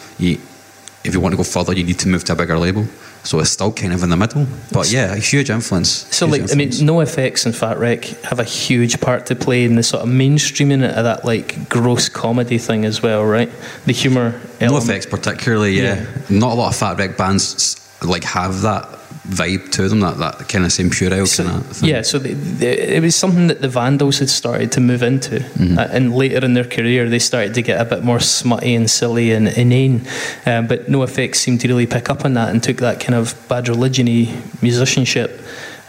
If 1.05 1.12
you 1.12 1.20
want 1.20 1.35
to 1.35 1.37
go 1.37 1.45
further, 1.45 1.74
you 1.74 1.85
need 1.85 1.99
to 1.99 2.09
move 2.09 2.24
to 2.24 2.32
a 2.32 2.37
bigger 2.37 2.59
label. 2.59 2.87
So 3.25 3.41
it's 3.41 3.51
still 3.51 3.72
kind 3.72 3.93
of 3.93 4.03
in 4.03 4.11
the 4.11 4.16
middle. 4.16 4.47
But 4.70 4.93
yeah, 4.93 5.14
a 5.14 5.16
huge 5.16 5.49
influence. 5.51 6.07
So, 6.14 6.27
Huge 6.27 6.41
like, 6.43 6.53
I 6.53 6.55
mean, 6.55 6.68
influence. 6.68 7.14
NOFX 7.16 7.47
and 7.47 7.57
Fat 7.57 7.79
Wreck 7.79 8.05
have 8.25 8.39
a 8.39 8.45
huge 8.45 9.01
part 9.01 9.27
to 9.27 9.35
play 9.35 9.64
in 9.64 9.77
the 9.77 9.83
sort 9.83 10.03
of 10.03 10.09
mainstreaming 10.11 10.85
of 10.87 11.05
that 11.05 11.25
like 11.25 11.68
gross 11.70 12.09
comedy 12.11 12.59
thing 12.59 12.85
as 12.85 13.03
well, 13.03 13.25
right? 13.25 13.51
The 13.87 13.93
humour. 13.93 14.31
No 14.61 14.66
element. 14.66 14.85
effects, 14.85 15.07
particularly. 15.07 15.81
Yeah. 15.81 16.05
not 16.29 16.53
a 16.53 16.55
lot 16.55 16.68
of 16.68 16.77
fat 16.77 16.99
wreck 16.99 17.16
bands 17.16 17.81
like 18.03 18.25
have 18.25 18.61
that 18.62 18.87
vibe 19.29 19.70
to 19.72 19.89
them, 19.89 20.01
that, 20.01 20.18
that 20.18 20.49
kind 20.49 20.64
of 20.64 20.72
same 20.72 20.91
puerile 20.91 21.27
So, 21.27 21.45
kind 21.45 21.57
of 21.64 21.66
thing. 21.77 21.89
yeah, 21.89 22.03
so 22.03 22.18
the, 22.18 22.35
the, 22.35 22.97
it 22.97 23.01
was 23.03 23.16
something 23.16 23.47
that 23.49 23.61
the 23.62 23.68
Vandals 23.68 24.18
had 24.18 24.29
started 24.29 24.70
to 24.72 24.81
move 24.81 25.03
into, 25.03 25.41
Mm-hmm. 25.41 25.79
uh, 25.79 25.89
and 25.91 26.14
later 26.14 26.45
in 26.45 26.55
their 26.55 26.64
career 26.64 27.09
they 27.09 27.18
started 27.18 27.55
to 27.55 27.62
get 27.62 27.81
a 27.81 27.85
bit 27.85 28.03
more 28.05 28.20
smutty 28.20 28.75
and 28.75 28.91
silly 28.91 29.33
and 29.33 29.49
inane. 29.49 30.07
Um, 30.47 30.66
but 30.66 30.87
NOFX 30.87 31.37
seemed 31.37 31.61
to 31.62 31.68
really 31.68 31.87
pick 31.87 32.11
up 32.11 32.25
on 32.25 32.35
that 32.35 32.51
and 32.51 32.62
took 32.62 32.79
that 32.79 33.01
kind 33.01 33.14
of 33.14 33.35
bad 33.49 33.68
religion-y 33.68 34.35
musicianship 34.62 35.41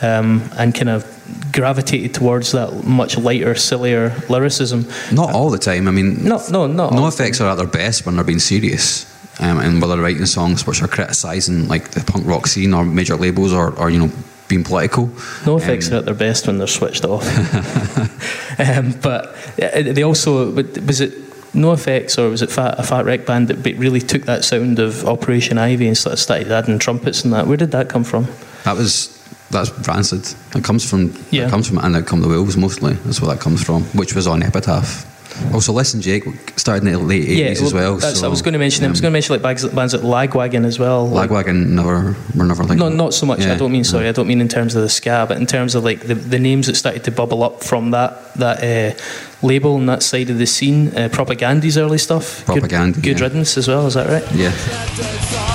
um, 0.02 0.50
and 0.58 0.74
kind 0.74 0.90
of 0.90 1.04
gravitated 1.52 2.14
towards 2.14 2.52
that 2.52 2.84
much 2.86 3.18
lighter, 3.18 3.56
sillier 3.56 4.16
lyricism. 4.30 4.86
Not 5.12 5.34
all 5.34 5.50
the 5.50 5.58
time. 5.58 5.88
I 5.88 5.92
mean, 5.92 6.24
No, 6.24 6.42
no, 6.52 6.68
no. 6.68 6.90
NOFX 6.90 7.42
are 7.44 7.50
at 7.50 7.56
their 7.56 7.68
best 7.68 8.06
when 8.06 8.16
they're 8.16 8.24
being 8.24 8.40
serious. 8.40 9.06
Um, 9.40 9.60
and 9.60 9.82
whether 9.82 9.96
they're 9.96 10.04
writing 10.04 10.26
songs 10.26 10.66
which 10.66 10.82
are 10.82 10.88
criticising 10.88 11.68
like 11.68 11.92
the 11.92 12.02
punk 12.02 12.26
rock 12.26 12.48
scene 12.48 12.74
or 12.74 12.86
major 12.86 13.18
labels 13.18 13.52
or, 13.52 13.72
or 13.78 13.90
you 13.90 14.00
know 14.00 14.12
being 14.48 14.64
political. 14.64 15.08
NOFX 15.44 15.92
are 15.92 15.96
at 15.96 16.06
their 16.06 16.14
best 16.14 16.48
when 16.48 16.58
they're 16.58 16.68
switched 16.68 17.04
off. 17.04 17.26
um, 18.60 18.94
but 19.02 19.36
they 19.58 20.04
also 20.04 20.52
was 20.52 21.02
it 21.02 21.14
NOFX 21.54 22.18
or 22.18 22.30
was 22.30 22.42
it 22.42 22.52
fat, 22.52 22.76
a 22.78 22.84
fat 22.84 23.06
wreck 23.06 23.26
band 23.26 23.48
that 23.48 23.78
really 23.78 24.02
took 24.02 24.24
that 24.24 24.44
sound 24.44 24.78
of 24.80 25.06
Operation 25.06 25.58
Ivy 25.58 25.88
and 25.88 25.98
sort 25.98 26.14
of 26.14 26.20
started 26.20 26.52
adding 26.52 26.80
trumpets 26.80 27.24
and 27.24 27.34
that? 27.34 27.48
Where 27.48 27.58
did 27.58 27.72
that 27.72 27.90
come 27.90 28.04
from? 28.04 28.28
That 28.64 28.76
was 28.78 29.12
that's 29.52 29.72
rancid. 29.88 30.36
It 30.56 30.64
comes 30.64 30.88
from 30.90 31.14
Yeah. 31.32 31.48
it 31.48 31.50
comes 31.50 31.68
from 31.68 31.78
and 31.80 31.96
it 31.96 32.06
come 32.06 32.22
the 32.22 32.28
wolves 32.28 32.58
mostly. 32.58 32.94
That's 32.94 33.22
where 33.22 33.34
that 33.34 33.42
comes 33.42 33.64
from, 33.64 33.84
which 33.94 34.14
was 34.16 34.28
on 34.28 34.44
Epitaph. 34.44 35.12
Also, 35.54 35.74
Less 35.74 35.92
Than 35.92 36.02
Jake 36.02 36.24
started 36.58 36.86
in 36.88 36.94
the 36.94 37.00
late 37.00 37.28
eighties 37.28 37.62
as 37.62 37.74
well. 37.74 38.00
So, 38.00 38.26
I 38.26 38.30
was 38.30 38.42
going 38.42 38.54
to 38.54 38.60
mention. 38.60 38.86
I 38.86 38.90
was 38.90 39.00
um, 39.00 39.04
going 39.04 39.12
to 39.12 39.16
mention 39.16 39.34
like 39.34 39.42
bands, 39.42 39.66
bands 39.66 39.94
like 39.94 40.30
Lagwagon 40.32 40.66
as 40.66 40.80
well. 40.80 41.08
like- 41.08 41.30
Lagwagon 41.30 41.68
never 41.68 42.16
were 42.36 42.46
never 42.46 42.64
like 42.64 42.78
No, 42.78 42.90
not 42.90 43.14
so 43.14 43.26
much. 43.26 43.42
I 43.42 43.56
don't 43.56 43.72
mean 43.72 43.84
sorry. 43.84 44.08
I 44.08 44.12
don't 44.12 44.28
mean 44.28 44.42
in 44.42 44.48
terms 44.48 44.76
of 44.76 44.82
the 44.82 44.90
ska, 44.90 45.26
but 45.28 45.38
in 45.38 45.46
terms 45.46 45.76
of 45.76 45.84
like 45.84 46.02
the, 46.02 46.16
the 46.16 46.40
names 46.40 46.68
that 46.68 46.76
started 46.76 47.04
to 47.06 47.12
bubble 47.12 47.44
up 47.44 47.64
from 47.64 47.92
that 47.92 48.34
that 48.36 48.64
uh, 48.64 49.46
label 49.46 49.76
and 49.78 49.88
that 49.90 50.04
side 50.04 50.30
of 50.30 50.38
the 50.38 50.46
scene. 50.48 50.90
Uh, 50.90 51.10
Propagandhi's 51.10 51.78
early 51.78 51.98
stuff. 51.98 52.46
Good- 52.46 52.64
Propagandhi, 52.64 53.02
Good, 53.02 53.20
yeah. 53.20 53.26
riddance 53.26 53.58
as 53.58 53.68
well. 53.68 53.88
Is 53.88 53.94
that 53.96 54.08
right? 54.08 54.24
Yeah. 54.34 55.55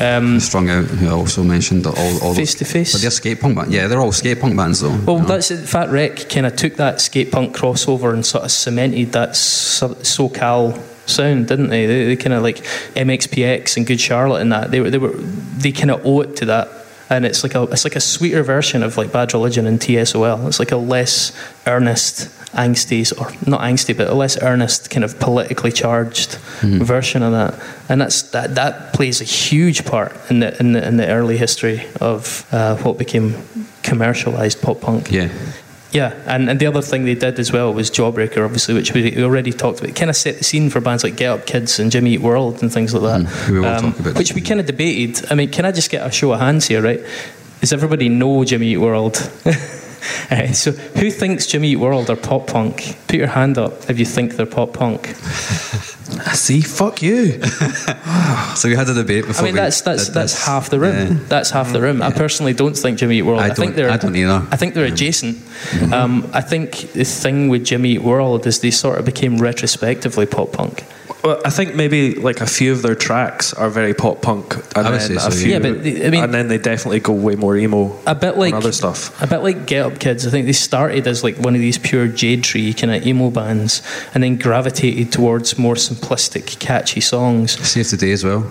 Um, 0.00 0.38
Strung 0.40 0.70
Out, 0.70 0.84
who 0.84 1.08
I 1.08 1.12
also 1.12 1.42
mentioned, 1.42 1.86
all 1.86 2.22
all 2.22 2.34
Face 2.34 2.54
to 2.56 2.64
Face. 2.64 2.92
But 2.92 3.02
they're 3.02 3.10
skate 3.10 3.40
punk 3.40 3.56
band. 3.56 3.72
Yeah, 3.72 3.88
they're 3.88 4.00
all 4.00 4.12
skate 4.12 4.40
punk 4.40 4.56
bands 4.56 4.80
though. 4.80 4.90
Well, 4.90 5.16
you 5.16 5.22
know. 5.22 5.28
that's 5.28 5.50
it. 5.50 5.66
Fat 5.66 5.90
Wreck 5.90 6.28
kind 6.28 6.46
of 6.46 6.56
took 6.56 6.74
that 6.76 7.00
skate 7.00 7.32
punk 7.32 7.56
crossover 7.56 8.12
and 8.12 8.24
sort 8.24 8.44
of 8.44 8.50
cemented 8.50 9.12
that 9.12 9.34
so- 9.36 9.94
SoCal 9.94 10.80
sound, 11.08 11.48
didn't 11.48 11.68
they? 11.68 11.86
They, 11.86 12.04
they 12.06 12.16
kind 12.16 12.34
of 12.34 12.42
like 12.42 12.58
MXPX 12.94 13.76
and 13.76 13.86
Good 13.86 14.00
Charlotte 14.00 14.40
and 14.40 14.52
that. 14.52 14.70
They 14.70 14.80
were 14.80 14.90
they 14.90 14.98
were 14.98 15.14
they 15.14 15.72
kind 15.72 15.90
of 15.90 16.04
owe 16.06 16.20
it 16.20 16.36
to 16.36 16.46
that. 16.46 16.68
And 17.10 17.24
it's 17.24 17.42
like 17.42 17.54
a 17.54 17.62
it's 17.64 17.84
like 17.84 17.96
a 17.96 18.00
sweeter 18.00 18.42
version 18.42 18.82
of 18.82 18.96
like 18.98 19.10
Bad 19.12 19.32
Religion 19.32 19.66
and 19.66 19.80
TSOL. 19.80 20.46
It's 20.46 20.58
like 20.58 20.72
a 20.72 20.76
less 20.76 21.32
earnest, 21.66 22.28
angsty, 22.52 23.12
or 23.18 23.30
not 23.48 23.60
angsty, 23.60 23.96
but 23.96 24.08
a 24.08 24.14
less 24.14 24.40
earnest, 24.42 24.90
kind 24.90 25.04
of 25.04 25.18
politically 25.20 25.72
charged 25.72 26.36
version 26.62 27.22
of 27.22 27.32
that. 27.32 27.60
And 27.88 28.00
that's 28.00 28.22
that 28.30 28.54
that 28.54 28.92
plays 28.92 29.20
a 29.20 29.24
huge 29.24 29.84
part 29.84 30.12
in 30.30 30.40
the 30.40 30.58
in 30.58 30.72
the, 30.72 30.86
in 30.86 30.96
the 30.96 31.08
early 31.08 31.36
history 31.36 31.82
of 32.00 32.46
uh, 32.52 32.76
what 32.76 32.98
became 32.98 33.34
commercialized 33.82 34.62
pop 34.62 34.80
punk. 34.80 35.10
yeah. 35.10 35.28
Yeah, 35.90 36.12
and, 36.26 36.50
and 36.50 36.60
the 36.60 36.66
other 36.66 36.82
thing 36.82 37.06
they 37.06 37.14
did 37.14 37.38
as 37.38 37.50
well 37.50 37.72
was 37.72 37.90
Jawbreaker, 37.90 38.44
obviously, 38.44 38.74
which 38.74 38.92
we 38.92 39.24
already 39.24 39.52
talked 39.52 39.78
about. 39.78 39.88
It 39.88 39.96
kind 39.96 40.10
of 40.10 40.16
set 40.16 40.36
the 40.36 40.44
scene 40.44 40.68
for 40.68 40.82
bands 40.82 41.02
like 41.02 41.16
Get 41.16 41.30
Up 41.30 41.46
Kids 41.46 41.78
and 41.78 41.90
Jimmy 41.90 42.12
Eat 42.12 42.20
World 42.20 42.60
and 42.62 42.70
things 42.70 42.92
like 42.92 43.02
that. 43.04 43.32
Mm, 43.32 43.50
we 43.50 43.58
about 43.58 44.18
Which 44.18 44.34
we 44.34 44.42
kind 44.42 44.60
of 44.60 44.66
debated. 44.66 45.24
I 45.30 45.34
mean, 45.34 45.50
can 45.50 45.64
I 45.64 45.72
just 45.72 45.90
get 45.90 46.06
a 46.06 46.10
show 46.10 46.32
of 46.32 46.40
hands 46.40 46.66
here, 46.68 46.82
right? 46.82 47.00
Does 47.62 47.72
everybody 47.72 48.10
know 48.10 48.44
Jimmy 48.44 48.72
Eat 48.74 48.76
World? 48.76 49.16
Alright, 50.32 50.54
so 50.56 50.72
who 50.72 51.10
thinks 51.10 51.46
Jimmy 51.46 51.72
Eat 51.72 51.76
World 51.76 52.10
are 52.10 52.16
pop 52.16 52.46
punk? 52.46 52.96
Put 53.08 53.16
your 53.16 53.26
hand 53.28 53.58
up 53.58 53.88
if 53.90 53.98
you 53.98 54.04
think 54.04 54.36
they're 54.36 54.46
pop 54.46 54.72
punk. 54.74 55.06
See, 56.34 56.60
fuck 56.60 57.02
you. 57.02 57.40
So 58.54 58.68
we 58.68 58.74
had 58.74 58.88
a 58.88 58.94
debate 58.94 59.24
before. 59.24 59.28
I 59.28 59.28
before. 59.28 59.44
mean, 59.44 59.54
we 59.54 59.60
that's 59.60 59.80
that's 59.82 60.06
did 60.06 60.14
that's 60.14 60.44
half 60.44 60.68
the 60.70 60.80
room. 60.80 60.96
Yeah. 60.96 61.18
That's 61.28 61.50
half 61.50 61.72
the 61.72 61.80
room. 61.80 62.02
I 62.02 62.10
personally 62.10 62.54
don't 62.54 62.76
think 62.76 62.98
Jimmy 62.98 63.18
Eat 63.18 63.22
World. 63.22 63.40
I 63.40 63.48
think 63.50 63.58
don't- 63.58 63.76
they're. 63.76 63.90
I 63.90 63.96
don't 63.98 64.16
either. 64.16 64.44
I 64.50 64.56
think 64.56 64.74
they're 64.74 64.86
adjacent. 64.86 65.38
Um, 65.92 66.28
I 66.32 66.40
think 66.40 66.92
the 66.92 67.04
thing 67.04 67.48
with 67.48 67.64
Jimmy 67.64 67.90
Eat 67.92 68.02
World 68.02 68.46
is 68.48 68.58
they 68.60 68.72
sort 68.72 68.98
of 68.98 69.04
became 69.04 69.38
retrospectively 69.38 70.26
pop 70.26 70.52
punk. 70.52 70.82
Well, 71.24 71.40
I 71.44 71.50
think 71.50 71.74
maybe 71.74 72.14
like 72.14 72.40
a 72.40 72.46
few 72.46 72.70
of 72.70 72.82
their 72.82 72.94
tracks 72.94 73.52
are 73.52 73.68
very 73.68 73.92
pop 73.92 74.22
punk, 74.22 74.54
and 74.76 74.86
I 74.86 74.90
would 74.90 75.00
then 75.00 75.08
say 75.08 75.14
a 75.16 75.20
so, 75.20 75.30
few, 75.30 75.48
yeah. 75.48 75.54
Yeah, 75.54 75.58
but 75.58 75.82
the- 75.82 76.06
I 76.06 76.10
mean- 76.10 76.24
and 76.24 76.32
then 76.32 76.46
they 76.48 76.58
definitely 76.58 77.00
go 77.00 77.12
way 77.12 77.34
more 77.34 77.56
emo. 77.56 77.98
A 78.06 78.14
bit 78.14 78.36
like 78.38 78.54
other 78.54 78.70
stuff. 78.72 79.20
A 79.20 79.26
bit 79.26 79.38
like 79.42 79.66
Get 79.66 79.84
Up 79.84 79.98
Kids. 79.98 80.26
I 80.26 80.30
think 80.30 80.46
they 80.46 80.52
started 80.52 81.06
as 81.08 81.24
like 81.24 81.36
one 81.38 81.54
of 81.56 81.60
these 81.60 81.76
pure 81.78 82.06
Jade 82.06 82.44
Tree 82.44 82.72
kind 82.72 82.94
of 82.94 83.04
emo 83.06 83.30
bands, 83.30 83.82
and 84.14 84.22
then 84.22 84.36
gravitated 84.36 85.10
towards 85.10 85.58
more 85.58 85.74
simplistic, 85.74 86.58
catchy 86.60 87.00
songs. 87.00 87.58
Saves 87.68 87.90
the 87.90 87.96
Day 87.96 88.12
as 88.12 88.24
well. 88.24 88.46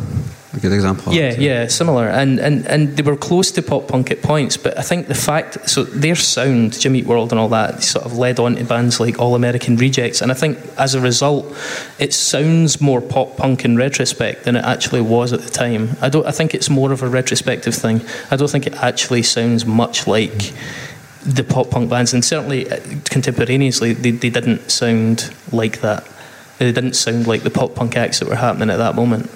A 0.57 0.59
good 0.59 0.73
example. 0.73 1.13
Yeah, 1.13 1.35
yeah, 1.37 1.67
similar, 1.67 2.07
and, 2.07 2.39
and 2.39 2.65
and 2.65 2.97
they 2.97 3.03
were 3.03 3.15
close 3.15 3.51
to 3.51 3.61
pop 3.61 3.87
punk 3.87 4.09
at 4.09 4.23
points, 4.23 4.57
but 4.57 4.75
I 4.75 4.81
think 4.81 5.05
the 5.05 5.13
fact 5.13 5.69
so 5.69 5.83
their 5.83 6.15
sound, 6.15 6.79
Jimmy 6.79 6.99
Eat 6.99 7.05
World, 7.05 7.31
and 7.31 7.39
all 7.39 7.49
that 7.49 7.83
sort 7.83 8.05
of 8.05 8.17
led 8.17 8.39
on 8.39 8.55
to 8.55 8.63
bands 8.63 8.99
like 8.99 9.19
All 9.19 9.35
American 9.35 9.77
Rejects, 9.77 10.19
and 10.19 10.31
I 10.31 10.33
think 10.33 10.57
as 10.79 10.95
a 10.95 10.99
result, 10.99 11.45
it 11.99 12.11
sounds 12.11 12.81
more 12.81 13.01
pop 13.01 13.37
punk 13.37 13.65
in 13.65 13.77
retrospect 13.77 14.45
than 14.45 14.55
it 14.55 14.65
actually 14.65 15.01
was 15.01 15.31
at 15.31 15.41
the 15.41 15.51
time. 15.51 15.95
I 16.01 16.09
don't. 16.09 16.25
I 16.25 16.31
think 16.31 16.55
it's 16.55 16.71
more 16.71 16.91
of 16.91 17.03
a 17.03 17.07
retrospective 17.07 17.75
thing. 17.75 18.01
I 18.31 18.35
don't 18.35 18.49
think 18.49 18.65
it 18.65 18.73
actually 18.77 19.21
sounds 19.21 19.63
much 19.63 20.07
like 20.07 20.53
the 21.21 21.43
pop 21.43 21.69
punk 21.69 21.91
bands, 21.91 22.15
and 22.15 22.25
certainly 22.25 22.67
uh, 22.67 22.79
contemporaneously, 23.05 23.93
they, 23.93 24.09
they 24.09 24.31
didn't 24.31 24.71
sound 24.71 25.31
like 25.51 25.81
that. 25.81 26.03
They 26.57 26.71
didn't 26.71 26.95
sound 26.95 27.27
like 27.27 27.43
the 27.43 27.51
pop 27.51 27.75
punk 27.75 27.95
acts 27.95 28.21
that 28.21 28.27
were 28.27 28.35
happening 28.35 28.71
at 28.71 28.77
that 28.77 28.95
moment, 28.95 29.29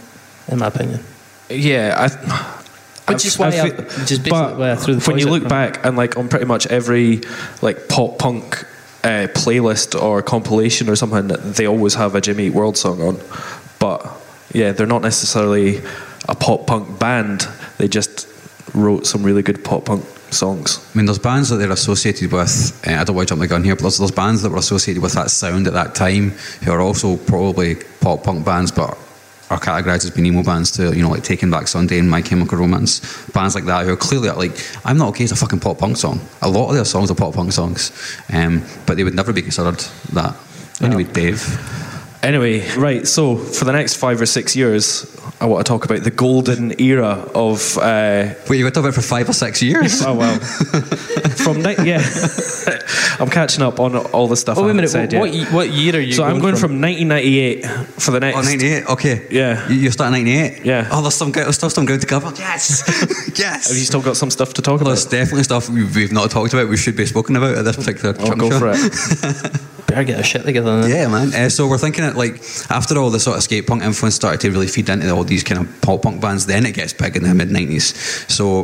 in 0.48 0.58
my 0.58 0.66
opinion. 0.66 1.04
Yeah, 1.52 1.96
I. 1.98 3.12
Which 3.12 3.26
is 3.26 3.38
why 3.38 3.48
I- 3.48 3.70
which 3.70 4.12
is 4.12 4.20
basically 4.20 4.30
but 4.32 4.58
why 4.58 4.72
I 4.72 4.76
threw 4.76 4.96
the 4.96 5.06
when 5.10 5.20
you 5.20 5.28
look 5.30 5.42
them. 5.42 5.50
back 5.50 5.86
and 5.86 5.98
like 5.98 6.18
on 6.18 6.30
pretty 6.30 6.46
much 6.46 6.68
every 6.68 7.22
like 7.62 7.90
pop 7.90 8.20
punk 8.20 8.64
uh, 9.04 9.28
playlist 9.34 10.00
or 10.02 10.22
compilation 10.22 10.88
or 10.90 10.96
something, 10.96 11.28
they 11.28 11.68
always 11.68 11.96
have 11.96 12.16
a 12.16 12.22
Jimmy 12.22 12.48
Eat 12.48 12.54
World 12.54 12.78
song 12.78 13.02
on. 13.02 13.20
But 13.80 14.06
yeah, 14.54 14.72
they're 14.72 14.88
not 14.88 15.02
necessarily 15.02 15.82
a 16.30 16.36
pop 16.36 16.68
punk 16.68 17.00
band. 17.00 17.48
They 17.80 17.88
just 17.88 18.28
wrote 18.74 19.06
some 19.08 19.24
really 19.24 19.42
good 19.42 19.64
pop 19.66 19.86
punk 19.86 20.06
songs. 20.30 20.80
I 20.94 20.98
mean, 20.98 21.06
there's 21.08 21.20
bands 21.20 21.50
that 21.50 21.58
they're 21.58 21.72
associated 21.72 22.32
with. 22.32 22.88
Uh, 22.88 22.92
I 22.94 23.04
don't 23.04 23.16
want 23.16 23.28
to 23.28 23.32
jump 23.34 23.42
the 23.42 23.48
gun 23.48 23.64
here, 23.64 23.76
but 23.76 23.82
there's, 23.82 23.98
there's 23.98 24.12
bands 24.12 24.44
that 24.44 24.52
were 24.52 24.58
associated 24.58 25.04
with 25.04 25.14
that 25.14 25.32
sound 25.32 25.68
at 25.68 25.74
that 25.74 25.96
time 25.96 26.30
who 26.64 26.72
are 26.72 26.80
also 26.80 27.18
probably 27.18 27.76
pop 28.00 28.24
punk 28.24 28.46
bands, 28.46 28.72
but 28.72 28.98
are 29.52 29.60
categorized 29.60 30.06
as 30.06 30.12
being 30.12 30.28
emo 30.28 30.44
bands 30.44 30.72
to 30.72 30.96
You 30.96 31.04
know, 31.04 31.10
like 31.10 31.24
Taking 31.24 31.52
Back 31.52 31.68
Sunday 31.68 32.00
and 32.00 32.10
My 32.10 32.22
Chemical 32.22 32.58
Romance, 32.58 33.02
bands 33.32 33.54
like 33.54 33.66
that 33.66 33.86
who 33.86 33.92
are 33.92 33.98
clearly 33.98 34.30
like, 34.30 34.58
I'm 34.86 34.98
not 34.98 35.10
okay. 35.10 35.26
It's 35.26 35.34
a 35.34 35.36
fucking 35.36 35.60
pop 35.60 35.78
punk 35.78 35.98
song. 35.98 36.22
A 36.42 36.50
lot 36.50 36.70
of 36.70 36.76
their 36.76 36.86
songs 36.86 37.12
are 37.12 37.16
pop 37.16 37.36
punk 37.36 37.52
songs, 37.52 37.92
um, 38.32 38.64
but 38.86 38.96
they 38.96 39.04
would 39.04 39.14
never 39.14 39.34
be 39.34 39.42
considered 39.42 39.80
that. 40.14 40.36
Anyway, 40.82 41.04
Dave. 41.04 41.44
Anyway, 42.24 42.68
right, 42.76 43.08
so 43.08 43.36
for 43.36 43.66
the 43.66 43.72
next 43.72 43.96
five 43.96 44.22
or 44.22 44.26
six 44.26 44.56
years, 44.56 45.06
I 45.42 45.46
want 45.46 45.66
to 45.66 45.70
talk 45.70 45.86
about 45.86 46.04
the 46.04 46.12
golden 46.12 46.80
era 46.80 47.28
of. 47.34 47.76
Uh, 47.80 48.36
Wait, 48.48 48.60
you 48.60 48.64
were 48.64 48.70
talking 48.70 48.90
about 48.90 48.90
it 48.90 49.02
for 49.02 49.02
five 49.02 49.28
or 49.28 49.34
six 49.34 49.62
years? 49.62 50.04
oh, 50.06 50.14
well. 50.16 50.40
From 51.44 51.64
ni- 51.64 51.76
yeah. 51.84 52.02
I'm 53.20 53.28
catching 53.30 53.64
up 53.64 53.80
on 53.80 53.96
all 53.96 54.28
the 54.28 54.36
stuff 54.38 54.58
Oh, 54.60 54.62
I 54.62 54.66
wait 54.66 54.72
a 54.72 54.74
minute. 54.76 54.90
said 54.92 55.14
What, 55.14 55.34
yet. 55.34 55.52
what, 55.52 55.70
year 55.70 55.96
are 55.96 56.00
you 56.00 56.14
so 56.14 56.24
going 56.24 56.36
I'm 56.36 56.42
going 56.42 56.56
from, 56.56 56.80
1998 56.80 57.66
for 58.00 58.12
the 58.12 58.20
next. 58.20 58.38
Oh, 58.38 58.42
98, 58.44 58.86
okay. 58.90 59.28
Yeah. 59.32 59.68
You- 59.68 59.76
You're 59.80 59.92
starting 59.92 60.24
98? 60.26 60.64
Yeah. 60.66 60.88
Oh, 60.92 61.02
there's, 61.02 61.16
some, 61.16 61.32
there's 61.32 61.56
still 61.56 61.70
some 61.72 61.86
ground 61.86 62.02
to 62.02 62.08
cover. 62.08 62.32
Yes! 62.38 62.84
yes! 63.40 63.68
Have 63.70 63.78
you 63.78 63.84
still 63.84 64.02
got 64.02 64.18
some 64.18 64.30
stuff 64.30 64.54
to 64.54 64.62
talk 64.62 64.80
about? 64.82 64.92
There's 64.92 65.06
definitely 65.06 65.44
stuff 65.44 65.70
we've, 65.70 65.96
we've 65.96 66.12
not 66.12 66.30
talked 66.30 66.54
about, 66.54 66.70
we 66.70 66.78
should 66.78 66.96
be 66.96 67.06
spoken 67.08 67.36
about 67.36 67.58
at 67.58 67.66
this 67.66 67.76
particular 67.78 68.16
I'll 68.20 68.36
go 68.36 68.50
juncture. 68.50 68.74
for 68.76 69.58
it. 69.58 69.62
Better 69.92 70.04
get 70.04 70.20
a 70.20 70.24
shit 70.24 70.44
together. 70.44 70.88
Yeah, 70.88 71.08
man. 71.08 71.34
Uh, 71.34 71.50
so 71.50 71.68
we're 71.68 71.78
thinking 71.78 72.04
that, 72.04 72.16
like, 72.16 72.36
after 72.70 72.98
all 72.98 73.10
the 73.10 73.20
sort 73.20 73.38
of 73.38 73.44
skate 73.44 73.68
punk 73.68 73.84
influence 73.84 74.16
started 74.16 74.42
to 74.42 74.52
really 74.52 74.68
feed 74.68 74.90
into 74.90 75.10
all 75.12 75.24
these 75.24 75.44
kind 75.44 75.62
of 75.62 75.82
pop 75.82 76.02
punk 76.02 76.22
bands, 76.22 76.46
then 76.46 76.66
it 76.66 76.74
gets 76.74 76.94
big 76.94 77.16
in 77.16 77.24
the 77.24 77.34
mid 77.34 77.50
90s. 77.50 78.30
So, 78.30 78.64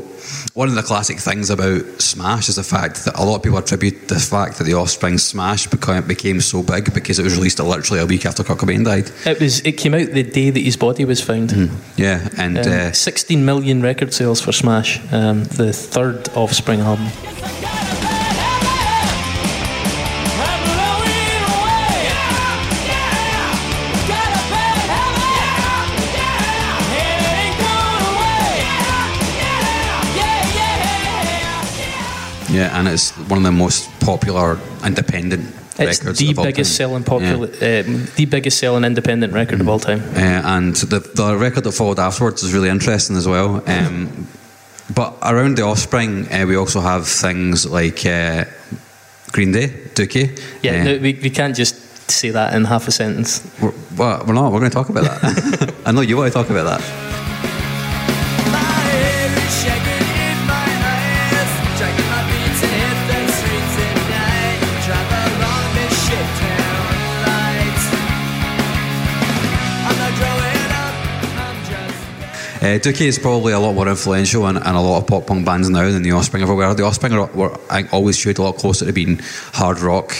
one 0.53 0.67
of 0.67 0.75
the 0.75 0.84
classic 0.84 1.19
things 1.19 1.49
about 1.49 1.84
Smash 2.01 2.49
is 2.49 2.55
the 2.55 2.63
fact 2.63 3.05
that 3.05 3.17
a 3.17 3.23
lot 3.23 3.36
of 3.36 3.43
people 3.43 3.57
attribute 3.59 4.07
the 4.07 4.19
fact 4.19 4.57
that 4.57 4.63
the 4.65 4.73
Offspring 4.73 5.17
Smash 5.17 5.67
became, 5.67 6.05
became 6.07 6.41
so 6.41 6.63
big 6.63 6.93
because 6.93 7.19
it 7.19 7.23
was 7.23 7.36
released 7.36 7.59
literally 7.59 8.01
a 8.01 8.05
week 8.05 8.25
after 8.25 8.43
Kurt 8.43 8.57
Cobain 8.57 8.84
died. 8.84 9.11
It 9.25 9.39
was. 9.39 9.59
It 9.61 9.73
came 9.73 9.93
out 9.93 10.07
the 10.11 10.23
day 10.23 10.49
that 10.49 10.59
his 10.59 10.78
body 10.78 11.05
was 11.05 11.21
found. 11.21 11.51
Yeah, 11.95 12.28
and 12.38 12.57
Um, 12.57 12.67
uh, 12.67 12.91
16 12.91 13.45
million 13.45 13.82
record 13.82 14.13
sales 14.13 14.41
for 14.41 14.51
Smash, 14.51 14.99
um, 15.11 15.43
the 15.45 15.71
third 15.73 16.30
Offspring 16.36 16.82
album. 16.82 17.07
Yeah, 32.58 32.78
and 32.80 32.88
it's 32.88 33.12
one 33.30 33.38
of 33.39 33.43
the 33.43 33.51
most 33.66 33.89
popular 33.99 34.58
independent 34.86 35.43
It's 35.80 35.99
records 36.01 36.20
the 36.20 36.32
of 36.32 36.39
all 36.39 36.45
biggest 36.45 36.72
time. 36.72 36.76
selling 36.78 37.03
popular, 37.03 37.47
um, 37.47 38.08
the 38.16 38.26
biggest 38.26 38.58
selling 38.60 38.84
independent 38.84 39.32
record 39.34 39.62
of 39.62 39.68
all 39.70 39.80
time. 39.80 40.01
Uh, 40.16 40.55
and 40.58 40.76
the, 40.76 40.99
the 40.99 41.38
record 41.38 41.64
that 41.66 41.74
followed 41.74 41.99
afterwards 41.99 42.43
is 42.43 42.53
really 42.53 42.70
interesting 42.70 43.16
as 43.18 43.28
well. 43.28 43.62
Um, 43.68 44.28
but 44.95 45.18
around 45.22 45.58
the 45.58 45.64
Offspring, 45.64 46.28
uh, 46.34 46.45
we 46.47 46.55
also 46.55 46.80
have 46.82 47.08
things 47.08 47.66
like 47.66 48.05
uh, 48.05 48.45
Green 49.34 49.51
Day, 49.51 49.68
Dookie. 49.95 50.28
Yeah, 50.64 50.72
Uh, 50.82 50.84
no, 50.86 50.91
we, 50.99 51.14
we 51.22 51.30
can't 51.30 51.55
just 51.55 51.76
say 52.10 52.32
that 52.32 52.53
in 52.55 52.64
half 52.66 52.88
a 52.88 52.91
sentence. 52.91 53.41
we're, 53.62 53.74
well, 53.97 54.24
we're 54.26 54.34
not. 54.34 54.51
We're 54.53 54.60
going 54.60 54.72
to 54.72 54.76
talk 54.78 54.89
about 54.89 55.03
that. 55.03 55.74
I 55.86 55.91
know 55.91 56.01
you 56.01 56.16
want 56.18 56.32
to 56.34 56.39
talk 56.39 56.49
about 56.49 56.66
that. 56.80 57.07
Uh, 72.68 72.80
Dookie 72.80 73.07
is 73.07 73.18
probably 73.18 73.53
a 73.53 73.59
lot 73.59 73.74
more 73.76 73.88
influential 73.88 74.45
in, 74.47 74.57
in 74.57 74.63
a 74.63 74.82
lot 74.82 74.97
of 74.97 75.07
pop 75.07 75.26
punk 75.26 75.45
bands 75.45 75.70
now 75.70 75.89
than 75.89 76.03
the 76.03 76.11
Offspring 76.11 76.43
ever 76.43 76.53
were. 76.53 76.74
The 76.74 76.84
Offspring 76.84 77.13
are, 77.13 77.28
were 77.28 77.57
I 77.70 77.88
always 77.93 78.18
showed 78.18 78.39
a 78.39 78.43
lot 78.43 78.57
closer 78.57 78.86
to 78.86 78.91
being 78.91 79.20
hard 79.53 79.80
rock, 79.80 80.13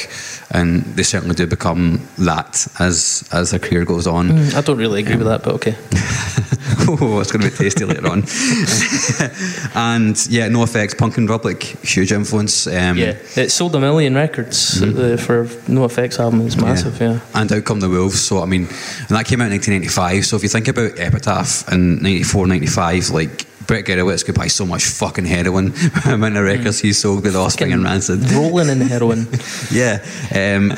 and 0.52 0.84
they 0.84 1.04
certainly 1.04 1.36
do 1.36 1.46
become 1.46 2.08
that 2.20 2.66
as 2.80 3.28
as 3.34 3.52
their 3.52 3.60
career 3.60 3.84
goes 3.84 4.08
on. 4.08 4.32
I 4.54 4.62
don't 4.62 4.78
really 4.78 5.02
agree 5.02 5.18
with 5.18 5.28
that, 5.28 5.44
but 5.44 5.56
okay. 5.56 5.76
oh, 6.88 7.20
it's 7.22 7.32
going 7.32 7.44
to 7.44 7.50
be 7.52 7.56
tasty 7.56 7.86
later 7.86 8.08
on. 8.08 8.20
and 9.76 10.28
yeah, 10.30 10.48
NOFX, 10.50 10.98
Punk 10.98 11.18
in 11.18 11.28
Drublic, 11.28 11.84
huge 11.86 12.12
influence. 12.12 12.68
Um, 12.68 12.98
Yeah, 12.98 13.18
it 13.36 13.52
sold 13.52 13.76
a 13.76 13.80
million 13.80 14.16
records 14.16 14.82
uh, 14.82 15.18
for 15.20 15.46
NOFX 15.68 16.20
album. 16.20 16.46
It's 16.46 16.58
massive, 16.58 17.00
yeah. 17.00 17.20
And 17.34 17.52
Out 17.52 17.66
Come 17.66 17.80
the 17.80 17.90
Wolves. 17.90 18.22
So, 18.22 18.42
I 18.42 18.46
mean, 18.46 18.62
and 18.62 19.10
that 19.10 19.26
came 19.26 19.42
out 19.42 19.52
in 19.52 19.54
1985. 19.54 20.26
So, 20.26 20.38
if 20.38 20.44
you 20.44 20.50
think 20.50 20.68
about 20.68 20.98
Epitaph 21.00 21.72
in 21.72 22.02
94, 22.02 22.48
95, 22.48 23.10
like, 23.10 23.46
Brett 23.68 23.84
Gurewitz 23.84 24.26
could 24.26 24.36
buy 24.36 24.48
so 24.48 24.66
much 24.66 24.86
fucking 24.86 25.26
heroin. 25.26 25.74
amount 26.06 26.38
of 26.38 26.46
records 26.46 26.80
he 26.80 26.94
sold 26.94 27.24
with 27.24 27.36
Offspring 27.36 27.74
and 27.74 27.84
Rancid. 27.84 28.32
Rolling 28.32 28.70
in 28.70 28.80
heroin. 28.80 29.28
yeah. 29.72 30.00
Um, 30.34 30.72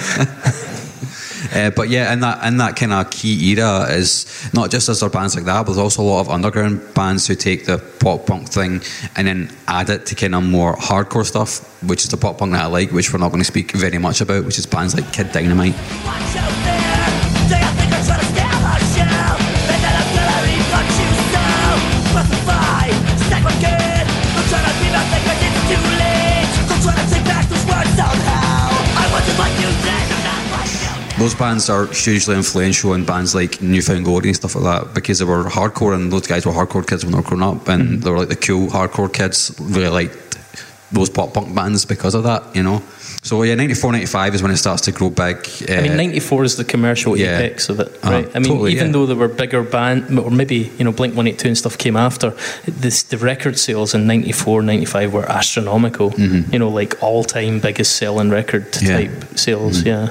uh, 1.53 1.71
but 1.71 1.89
yeah, 1.89 2.13
in 2.13 2.19
that 2.21 2.45
in 2.45 2.57
that 2.57 2.75
kind 2.75 2.93
of 2.93 3.09
key 3.09 3.51
era 3.51 3.87
is 3.89 4.49
not 4.53 4.71
just 4.71 4.89
as 4.89 4.99
there 4.99 5.09
bands 5.09 5.35
like 5.35 5.45
that, 5.45 5.65
but 5.65 5.73
there's 5.73 5.77
also 5.77 6.01
a 6.01 6.03
lot 6.03 6.21
of 6.21 6.29
underground 6.29 6.93
bands 6.93 7.27
who 7.27 7.35
take 7.35 7.65
the 7.65 7.77
pop 7.99 8.25
punk 8.25 8.49
thing 8.49 8.81
and 9.15 9.27
then 9.27 9.51
add 9.67 9.89
it 9.89 10.05
to 10.07 10.15
kind 10.15 10.35
of 10.35 10.43
more 10.43 10.75
hardcore 10.75 11.25
stuff, 11.25 11.81
which 11.83 12.03
is 12.03 12.09
the 12.09 12.17
pop 12.17 12.37
punk 12.37 12.51
that 12.53 12.63
I 12.63 12.67
like, 12.67 12.91
which 12.91 13.13
we're 13.13 13.19
not 13.19 13.29
going 13.29 13.41
to 13.41 13.45
speak 13.45 13.71
very 13.71 13.97
much 13.97 14.21
about, 14.21 14.45
which 14.45 14.59
is 14.59 14.65
bands 14.65 14.95
like 14.95 15.11
Kid 15.11 15.31
Dynamite. 15.31 15.75
Those 31.19 31.35
bands 31.35 31.69
are 31.69 31.85
hugely 31.87 32.35
influential 32.35 32.93
in 32.93 33.03
bands 33.05 33.35
like 33.35 33.61
Newfound 33.61 34.05
Glory 34.05 34.29
and 34.29 34.35
stuff 34.35 34.55
like 34.55 34.63
that 34.63 34.93
because 34.93 35.19
they 35.19 35.25
were 35.25 35.43
hardcore 35.43 35.93
and 35.93 36.11
those 36.11 36.25
guys 36.27 36.45
were 36.45 36.53
hardcore 36.53 36.87
kids 36.87 37.03
when 37.03 37.11
they 37.11 37.17
were 37.17 37.23
growing 37.23 37.43
up 37.43 37.67
and 37.67 38.01
they 38.01 38.09
were 38.09 38.19
like 38.19 38.29
the 38.29 38.35
cool 38.37 38.67
hardcore 38.69 39.11
kids 39.11 39.53
really 39.59 39.89
liked 39.89 40.15
those 40.91 41.09
pop 41.09 41.33
punk 41.33 41.53
bands 41.53 41.85
because 41.85 42.15
of 42.15 42.23
that, 42.23 42.41
you 42.55 42.63
know. 42.63 42.81
So 43.21 43.43
yeah, 43.43 43.53
94, 43.55 43.91
95 43.91 44.35
is 44.35 44.41
when 44.41 44.51
it 44.51 44.57
starts 44.57 44.81
to 44.83 44.91
grow 44.93 45.09
big. 45.09 45.35
I 45.69 45.79
Uh, 45.79 45.81
mean, 45.81 45.97
94 45.97 46.43
is 46.45 46.55
the 46.55 46.63
commercial 46.63 47.17
yeah. 47.17 47.37
apex 47.39 47.67
of 47.69 47.79
it, 47.81 47.87
Uh-huh, 48.01 48.11
right? 48.11 48.31
I 48.33 48.39
mean, 48.39 48.47
totally, 48.49 48.71
even 48.71 48.87
yeah. 48.87 48.93
though 48.93 49.05
there 49.05 49.17
were 49.17 49.27
bigger 49.27 49.61
band, 49.61 50.17
or 50.17 50.31
maybe, 50.31 50.71
you 50.77 50.85
know, 50.85 50.93
Blink 50.93 51.13
182 51.15 51.47
and 51.49 51.57
stuff 51.57 51.77
came 51.77 51.97
after, 51.97 52.33
this, 52.65 53.03
the 53.03 53.17
record 53.17 53.59
sales 53.59 53.93
in 53.93 54.07
94, 54.07 54.61
95 54.63 55.13
were 55.13 55.29
astronomical. 55.29 56.13
You 56.17 56.57
know, 56.59 56.69
like 56.69 56.95
all 57.03 57.23
time 57.25 57.59
biggest 57.59 57.97
selling 57.97 58.29
record 58.31 58.71
Mm-hmm. 58.71 58.85
Yeah. 58.87 58.99
Mm-hmm. 59.01 59.19
type 59.19 59.37
sales, 59.37 59.83
yeah. 59.83 60.09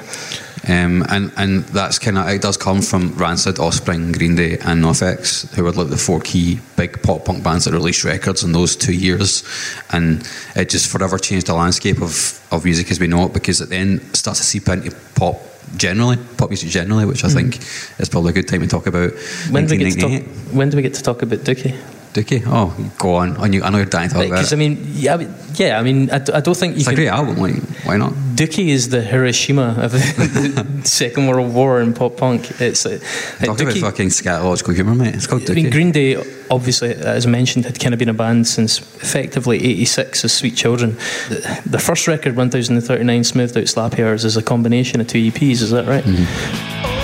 Um, 0.69 1.03
and 1.09 1.31
and 1.35 1.63
that's 1.65 1.97
kind 1.97 2.15
of 2.15 2.29
it 2.29 2.43
does 2.43 2.55
come 2.55 2.83
from 2.83 3.15
Rancid, 3.15 3.57
Offspring, 3.57 4.11
Green 4.11 4.35
Day, 4.35 4.59
and 4.59 4.83
NoFX, 4.83 5.51
who 5.55 5.63
were 5.63 5.71
like 5.71 5.89
the 5.89 5.97
four 5.97 6.19
key 6.19 6.59
big 6.77 7.01
pop 7.01 7.25
punk 7.25 7.43
bands 7.43 7.65
that 7.65 7.73
released 7.73 8.03
records 8.03 8.43
in 8.43 8.51
those 8.51 8.75
two 8.75 8.93
years, 8.93 9.43
and 9.91 10.29
it 10.55 10.69
just 10.69 10.87
forever 10.91 11.17
changed 11.17 11.47
the 11.47 11.55
landscape 11.55 12.03
of, 12.03 12.39
of 12.51 12.65
music 12.65 12.91
as 12.91 12.99
we 12.99 13.07
know 13.07 13.25
it 13.25 13.33
because 13.33 13.61
it 13.61 13.69
then 13.69 13.99
starts 14.13 14.41
to 14.41 14.45
seep 14.45 14.67
into 14.67 14.95
pop 15.15 15.37
generally, 15.75 16.17
pop 16.37 16.49
music 16.49 16.69
generally, 16.69 17.05
which 17.05 17.23
I 17.23 17.29
think 17.29 17.57
is 17.99 18.09
probably 18.09 18.31
a 18.31 18.33
good 18.33 18.47
time 18.47 18.61
to 18.61 18.67
talk 18.67 18.85
about. 18.85 19.13
When 19.49 19.65
do, 19.65 19.75
we 19.75 19.83
get 19.83 19.93
to 19.93 19.99
talk, 19.99 20.27
when 20.53 20.69
do 20.69 20.77
we 20.77 20.83
get 20.83 20.93
to 20.95 21.01
talk 21.01 21.23
about 21.23 21.39
Dookie? 21.39 21.75
Dookie? 22.13 22.41
Oh, 22.47 22.73
go 22.97 23.15
on. 23.15 23.37
I 23.37 23.47
know 23.47 23.61
I 23.63 23.69
know 23.69 23.77
you're 23.77 23.85
dying 23.85 24.09
to 24.09 24.15
talk 24.15 24.25
about 24.25 24.35
Because, 24.37 24.51
it. 24.51 24.55
I 24.55 24.59
mean, 24.59 24.77
yeah, 24.93 25.13
I 25.13 25.17
mean- 25.17 25.33
yeah, 25.55 25.79
I 25.79 25.83
mean, 25.83 26.09
I, 26.09 26.15
I 26.15 26.39
don't 26.41 26.55
think 26.55 26.73
you 26.75 26.79
it's 26.79 26.87
a 26.87 26.91
can. 26.91 26.95
great 26.95 27.07
album. 27.09 27.37
Like, 27.37 27.55
why 27.85 27.97
not? 27.97 28.13
Dookie 28.35 28.67
is 28.69 28.89
the 28.89 29.01
Hiroshima 29.01 29.75
of 29.77 29.91
the 29.91 30.81
Second 30.85 31.27
World 31.27 31.53
War 31.53 31.81
in 31.81 31.93
pop 31.93 32.17
punk. 32.17 32.61
It's 32.61 32.85
uh, 32.85 32.97
Talk 33.39 33.59
about 33.61 33.73
Dookie- 33.73 33.81
fucking 33.81 34.07
scatological 34.09 34.73
humour, 34.75 34.95
mate. 34.95 35.15
It's 35.15 35.27
called 35.27 35.49
I 35.49 35.53
mean, 35.53 35.65
Dookie. 35.65 35.71
Green 35.71 35.91
Day, 35.91 36.15
obviously, 36.49 36.93
as 36.93 37.27
mentioned, 37.27 37.65
had 37.65 37.79
kind 37.79 37.93
of 37.93 37.99
been 37.99 38.09
a 38.09 38.13
band 38.13 38.47
since 38.47 38.79
effectively 38.79 39.57
'86 39.57 40.23
as 40.25 40.33
Sweet 40.33 40.55
Children. 40.55 40.91
The, 41.29 41.61
the 41.65 41.79
first 41.79 42.07
record, 42.07 42.35
1039 42.35 43.23
Smoothed 43.23 43.57
Out 43.57 43.63
Slappy 43.65 43.99
Hours, 44.05 44.23
is 44.25 44.37
a 44.37 44.43
combination 44.43 45.01
of 45.01 45.07
two 45.07 45.31
EPs. 45.31 45.61
Is 45.61 45.71
that 45.71 45.87
right? 45.87 46.03
Oh, 46.07 46.98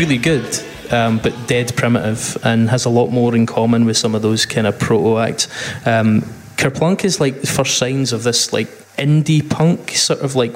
really 0.00 0.16
good, 0.16 0.58
um, 0.90 1.18
but 1.18 1.34
dead 1.46 1.76
primitive, 1.76 2.38
and 2.42 2.70
has 2.70 2.86
a 2.86 2.88
lot 2.88 3.08
more 3.08 3.36
in 3.36 3.44
common 3.44 3.84
with 3.84 3.98
some 3.98 4.14
of 4.14 4.22
those 4.22 4.46
kind 4.46 4.66
of 4.66 4.78
proto 4.78 5.18
acts. 5.18 5.46
Um, 5.86 6.22
Kerplunk 6.56 7.04
is 7.04 7.20
like 7.20 7.42
the 7.42 7.46
first 7.46 7.76
signs 7.76 8.14
of 8.14 8.22
this 8.22 8.50
like 8.50 8.68
indie 8.96 9.48
punk, 9.48 9.90
sort 9.90 10.20
of 10.20 10.36
like 10.36 10.54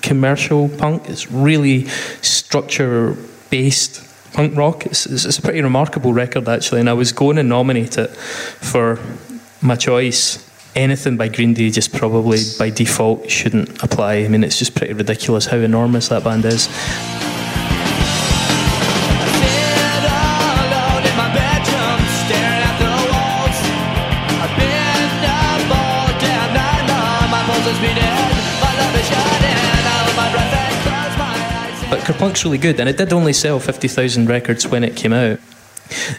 commercial 0.00 0.68
punk. 0.68 1.08
It's 1.08 1.28
really 1.32 1.86
structure 2.22 3.16
based 3.50 4.00
punk 4.32 4.56
rock. 4.56 4.86
It's, 4.86 5.06
it's, 5.06 5.24
it's 5.24 5.38
a 5.38 5.42
pretty 5.42 5.60
remarkable 5.60 6.12
record 6.12 6.48
actually, 6.48 6.78
and 6.78 6.88
I 6.88 6.92
was 6.92 7.10
going 7.10 7.34
to 7.36 7.42
nominate 7.42 7.98
it 7.98 8.10
for 8.10 9.00
my 9.60 9.74
choice. 9.74 10.38
Anything 10.76 11.16
by 11.16 11.28
Green 11.28 11.52
Day 11.52 11.70
just 11.70 11.92
probably 11.92 12.38
by 12.60 12.70
default 12.70 13.28
shouldn't 13.28 13.82
apply. 13.82 14.14
I 14.18 14.28
mean, 14.28 14.44
it's 14.44 14.58
just 14.58 14.76
pretty 14.76 14.92
ridiculous 14.92 15.46
how 15.46 15.56
enormous 15.56 16.08
that 16.08 16.22
band 16.22 16.44
is. 16.44 16.68
Kerplunk's 32.24 32.44
really 32.44 32.56
good, 32.58 32.80
and 32.80 32.88
it 32.88 32.96
did 32.96 33.12
only 33.12 33.34
sell 33.34 33.60
50,000 33.60 34.30
records 34.30 34.66
when 34.66 34.82
it 34.82 34.96
came 34.96 35.12
out. 35.12 35.38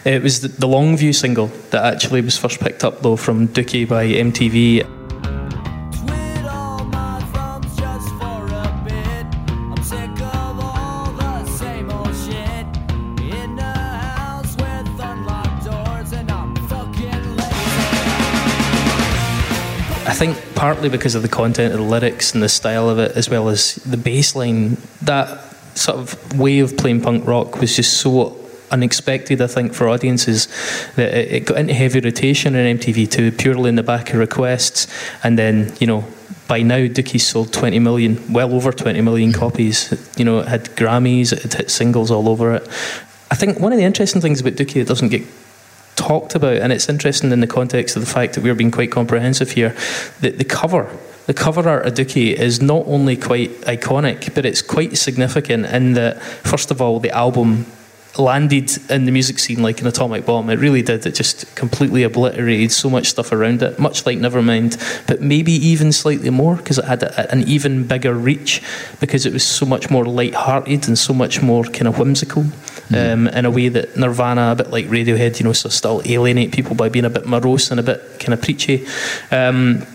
It 0.04 0.22
was 0.22 0.40
the, 0.40 0.46
the 0.46 0.68
Longview 0.68 1.12
single 1.12 1.48
that 1.70 1.84
actually 1.84 2.20
was 2.20 2.38
first 2.38 2.60
picked 2.60 2.84
up, 2.84 3.02
though, 3.02 3.16
from 3.16 3.48
Dookie 3.48 3.88
by 3.88 4.06
MTV. 4.06 4.82
Twit 4.82 6.46
all 6.46 6.84
my 6.84 7.20
thumbs 7.32 7.76
just 7.76 8.08
for 8.20 8.46
a 8.46 8.82
bit. 8.84 9.26
I'm 9.50 9.82
sick 9.82 10.10
of 10.10 10.60
all 10.60 11.10
the 11.10 11.44
same 11.56 11.90
old 11.90 12.14
shit. 12.14 12.66
In 13.34 13.58
a 13.58 13.74
house 13.74 14.56
with 14.58 15.00
unlocked 15.00 15.64
doors, 15.64 16.12
and 16.12 16.30
I'm 16.30 16.54
fucking 16.68 17.36
lazy. 17.36 17.50
I 20.06 20.14
think 20.14 20.36
partly 20.54 20.88
because 20.88 21.16
of 21.16 21.22
the 21.22 21.28
content 21.28 21.74
of 21.74 21.80
the 21.80 21.84
lyrics 21.84 22.32
and 22.32 22.40
the 22.44 22.48
style 22.48 22.88
of 22.88 23.00
it, 23.00 23.16
as 23.16 23.28
well 23.28 23.48
as 23.48 23.74
the 23.76 23.96
bass 23.96 24.36
line, 24.36 24.76
that 25.02 25.55
sort 25.76 25.98
of 25.98 26.38
way 26.38 26.60
of 26.60 26.76
playing 26.76 27.02
punk 27.02 27.26
rock 27.26 27.60
was 27.60 27.76
just 27.76 27.98
so 27.98 28.36
unexpected, 28.70 29.40
I 29.40 29.46
think, 29.46 29.74
for 29.74 29.88
audiences 29.88 30.48
that 30.96 31.14
it, 31.14 31.32
it 31.32 31.44
got 31.44 31.58
into 31.58 31.74
heavy 31.74 32.00
rotation 32.00 32.54
on 32.56 32.62
MTV2 32.62 33.38
purely 33.38 33.68
in 33.68 33.76
the 33.76 33.82
back 33.82 34.10
of 34.10 34.16
requests. 34.16 34.86
And 35.22 35.38
then, 35.38 35.72
you 35.78 35.86
know, 35.86 36.04
by 36.48 36.62
now, 36.62 36.86
Dookie 36.86 37.20
sold 37.20 37.52
20 37.52 37.78
million, 37.80 38.32
well 38.32 38.54
over 38.54 38.72
20 38.72 39.00
million 39.00 39.32
copies. 39.32 39.92
You 40.16 40.24
know, 40.24 40.40
it 40.40 40.48
had 40.48 40.64
Grammys, 40.76 41.32
it 41.32 41.42
had 41.42 41.54
hit 41.54 41.70
singles 41.70 42.10
all 42.10 42.28
over 42.28 42.54
it. 42.54 42.68
I 43.30 43.34
think 43.34 43.58
one 43.58 43.72
of 43.72 43.78
the 43.78 43.84
interesting 43.84 44.20
things 44.20 44.40
about 44.40 44.54
Dookie 44.54 44.74
that 44.74 44.86
doesn't 44.86 45.08
get 45.08 45.26
talked 45.96 46.34
about, 46.34 46.56
and 46.56 46.72
it's 46.72 46.88
interesting 46.88 47.32
in 47.32 47.40
the 47.40 47.46
context 47.46 47.96
of 47.96 48.02
the 48.04 48.10
fact 48.10 48.34
that 48.34 48.44
we're 48.44 48.54
being 48.54 48.70
quite 48.70 48.92
comprehensive 48.92 49.52
here. 49.52 49.74
that 50.20 50.38
the 50.38 50.44
cover, 50.44 50.96
the 51.26 51.34
cover 51.34 51.68
art 51.68 51.86
of 51.86 51.94
Dookie 51.94 52.32
is 52.32 52.62
not 52.62 52.84
only 52.86 53.16
quite 53.16 53.50
iconic, 53.62 54.34
but 54.34 54.46
it's 54.46 54.62
quite 54.62 54.96
significant 54.96 55.66
in 55.66 55.94
that, 55.94 56.22
first 56.22 56.70
of 56.70 56.80
all, 56.80 57.00
the 57.00 57.10
album 57.10 57.66
landed 58.18 58.70
in 58.90 59.04
the 59.04 59.12
music 59.12 59.38
scene 59.38 59.62
like 59.62 59.80
an 59.80 59.86
atomic 59.86 60.24
bomb. 60.24 60.48
It 60.50 60.58
really 60.58 60.82
did. 60.82 61.04
It 61.04 61.14
just 61.14 61.54
completely 61.54 62.02
obliterated 62.02 62.72
so 62.72 62.88
much 62.88 63.08
stuff 63.08 63.32
around 63.32 63.62
it, 63.62 63.78
much 63.78 64.06
like 64.06 64.18
Nevermind, 64.18 65.06
but 65.06 65.20
maybe 65.20 65.52
even 65.52 65.92
slightly 65.92 66.30
more 66.30 66.56
because 66.56 66.78
it 66.78 66.84
had 66.84 67.02
a, 67.02 67.30
an 67.30 67.46
even 67.46 67.86
bigger 67.86 68.14
reach 68.14 68.62
because 69.00 69.26
it 69.26 69.32
was 69.32 69.44
so 69.44 69.66
much 69.66 69.90
more 69.90 70.04
light-hearted 70.04 70.88
and 70.88 70.98
so 70.98 71.12
much 71.12 71.42
more 71.42 71.64
kind 71.64 71.88
of 71.88 71.98
whimsical 71.98 72.46
um, 72.94 73.28
in 73.28 73.44
a 73.44 73.50
way 73.50 73.68
that 73.68 73.96
Nirvana, 73.96 74.52
a 74.52 74.54
bit 74.54 74.70
like 74.70 74.86
Radiohead, 74.86 75.38
you 75.38 75.44
know, 75.44 75.52
so 75.52 75.68
still 75.68 76.02
alienate 76.04 76.52
people 76.52 76.74
by 76.74 76.88
being 76.88 77.04
a 77.04 77.10
bit 77.10 77.26
morose 77.26 77.70
and 77.70 77.80
a 77.80 77.82
bit 77.82 78.00
kind 78.20 78.32
of 78.32 78.40
preachy. 78.40 78.86
Um, 79.30 79.86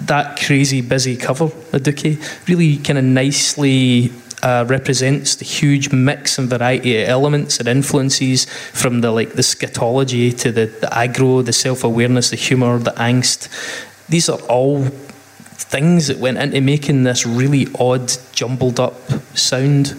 that 0.00 0.38
crazy 0.38 0.80
busy 0.80 1.16
cover 1.16 1.44
of 1.44 1.82
Dookie 1.82 2.48
really 2.48 2.76
kind 2.78 2.98
of 2.98 3.04
nicely 3.04 4.12
uh, 4.42 4.64
represents 4.68 5.36
the 5.36 5.44
huge 5.44 5.90
mix 5.92 6.38
and 6.38 6.50
variety 6.50 7.02
of 7.02 7.08
elements 7.08 7.58
and 7.58 7.66
influences 7.66 8.44
from 8.44 9.00
the 9.00 9.10
like 9.10 9.32
the 9.32 9.42
scatology 9.42 10.36
to 10.38 10.52
the, 10.52 10.66
the 10.66 10.86
aggro, 10.88 11.44
the 11.44 11.52
self-awareness, 11.52 12.30
the 12.30 12.36
humour, 12.36 12.78
the 12.78 12.90
angst. 12.92 13.48
These 14.08 14.28
are 14.28 14.38
all 14.42 14.84
things 14.84 16.08
that 16.08 16.18
went 16.18 16.36
into 16.36 16.60
making 16.60 17.04
this 17.04 17.24
really 17.24 17.68
odd, 17.78 18.12
jumbled 18.32 18.78
up 18.78 18.94
sound 19.34 19.94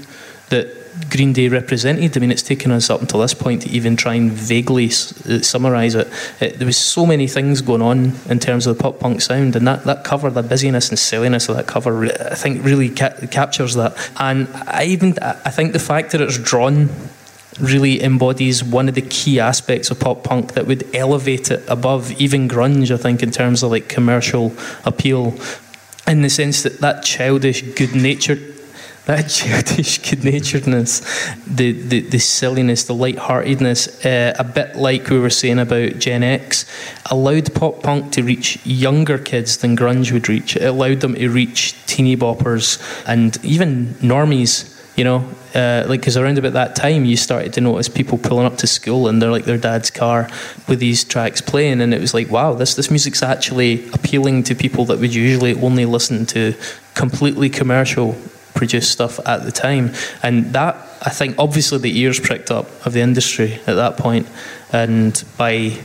that 0.50 0.85
Green 1.10 1.34
Day 1.34 1.48
represented. 1.48 2.16
I 2.16 2.20
mean, 2.20 2.32
it's 2.32 2.42
taken 2.42 2.72
us 2.72 2.90
up 2.90 3.02
until 3.02 3.20
this 3.20 3.34
point 3.34 3.62
to 3.64 3.70
even 3.70 3.96
try 3.96 4.16
and 4.16 4.32
vaguely 4.32 4.88
s- 4.88 5.26
uh, 5.28 5.42
summarise 5.42 5.96
it. 5.96 6.08
it. 6.40 6.58
There 6.58 6.66
was 6.66 6.78
so 6.78 7.06
many 7.06 7.28
things 7.28 7.62
going 7.62 7.82
on 7.82 8.14
in 8.30 8.40
terms 8.40 8.68
of 8.68 8.78
the 8.78 8.84
pop 8.84 9.00
punk 9.00 9.22
sound, 9.22 9.56
and 9.56 9.68
that, 9.68 9.84
that 9.86 10.04
cover, 10.04 10.30
the 10.30 10.44
busyness 10.44 10.90
and 10.90 10.98
silliness 11.00 11.48
of 11.50 11.56
that 11.56 11.68
cover, 11.68 12.06
I 12.06 12.36
think 12.36 12.64
really 12.64 12.90
ca- 12.90 13.28
captures 13.32 13.76
that. 13.76 13.96
And 14.18 14.48
I 14.68 14.86
even 14.86 15.18
I 15.22 15.52
think 15.52 15.74
the 15.74 15.80
fact 15.80 16.12
that 16.12 16.22
it's 16.22 16.38
drawn 16.38 16.90
really 17.60 18.04
embodies 18.04 18.62
one 18.64 18.90
of 18.90 18.96
the 18.96 19.02
key 19.02 19.40
aspects 19.40 19.90
of 19.90 20.00
pop 20.00 20.24
punk 20.24 20.54
that 20.54 20.68
would 20.68 20.94
elevate 20.94 21.52
it 21.52 21.64
above 21.70 22.12
even 22.20 22.50
grunge. 22.50 22.92
I 22.92 22.98
think 22.98 23.24
in 23.24 23.32
terms 23.32 23.64
of 23.64 23.72
like 23.72 23.88
commercial 23.88 24.54
appeal, 24.84 25.34
in 26.08 26.22
the 26.22 26.30
sense 26.30 26.64
that 26.64 26.80
that 26.82 27.04
childish 27.04 27.62
good 27.62 27.96
natured 27.96 28.55
that 29.06 29.30
childish 29.30 30.00
good 30.00 30.24
naturedness, 30.24 31.02
the, 31.46 31.72
the, 31.72 32.02
the 32.02 32.20
silliness, 32.20 32.86
the 32.86 32.94
light-heartedness, 32.94 34.06
uh, 34.06 34.34
a 34.38 34.44
bit 34.44 34.76
like 34.76 35.10
we 35.10 35.20
were 35.20 35.30
saying 35.30 35.60
about 35.60 36.00
Gen 36.00 36.24
X, 36.24 36.66
allowed 37.12 37.54
pop 37.54 37.84
punk 37.84 38.12
to 38.14 38.24
reach 38.24 38.64
younger 38.66 39.18
kids 39.18 39.58
than 39.58 39.78
grunge 39.78 40.12
would 40.12 40.28
reach. 40.28 40.56
It 40.56 40.64
allowed 40.64 41.02
them 41.02 41.14
to 41.16 41.30
reach 41.30 41.76
teeny 41.86 42.18
boppers 42.18 42.82
and 43.08 43.38
even 43.44 43.94
normies. 43.96 44.72
You 44.98 45.04
know, 45.04 45.30
uh, 45.54 45.84
like 45.90 46.00
because 46.00 46.16
around 46.16 46.38
about 46.38 46.54
that 46.54 46.74
time, 46.74 47.04
you 47.04 47.18
started 47.18 47.52
to 47.54 47.62
notice 47.62 47.90
people 47.90 48.18
pulling 48.18 48.46
up 48.46 48.58
to 48.60 48.68
school 48.68 49.10
and 49.10 49.22
they're 49.22 49.30
like 49.30 49.44
their 49.44 49.58
dad's 49.58 49.92
car 49.92 50.30
with 50.70 50.80
these 50.80 51.04
tracks 51.04 51.42
playing, 51.42 51.82
and 51.82 51.94
it 51.94 52.00
was 52.00 52.14
like, 52.14 52.32
wow, 52.32 52.54
this 52.54 52.76
this 52.76 52.90
music's 52.90 53.22
actually 53.22 53.90
appealing 53.90 54.44
to 54.44 54.56
people 54.56 54.86
that 54.86 55.00
would 55.00 55.14
usually 55.14 55.54
only 55.62 55.84
listen 55.84 56.26
to 56.28 56.56
completely 56.94 57.50
commercial 57.50 58.16
produced 58.56 58.92
stuff 58.92 59.20
at 59.28 59.44
the 59.44 59.52
time. 59.52 59.94
And 60.24 60.54
that, 60.54 60.76
I 61.02 61.10
think, 61.10 61.36
obviously 61.38 61.78
the 61.78 62.00
ears 62.00 62.20
pricked 62.20 62.50
up 62.50 62.68
of 62.86 62.94
the 62.94 63.02
industry 63.02 63.60
at 63.68 63.76
that 63.76 63.98
point. 63.98 64.28
And 64.72 65.24
by 65.38 65.78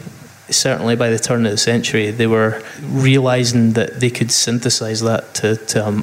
certainly 0.51 0.97
by 0.97 1.11
the 1.11 1.19
turn 1.19 1.47
of 1.47 1.53
the 1.53 1.59
century, 1.59 2.11
they 2.11 2.27
were 2.27 2.63
realizing 2.83 3.73
that 3.75 4.01
they 4.01 4.11
could 4.11 4.31
synthesize 4.31 5.01
that 5.01 5.35
to, 5.35 5.57
to 5.57 5.89
a 5.89 6.03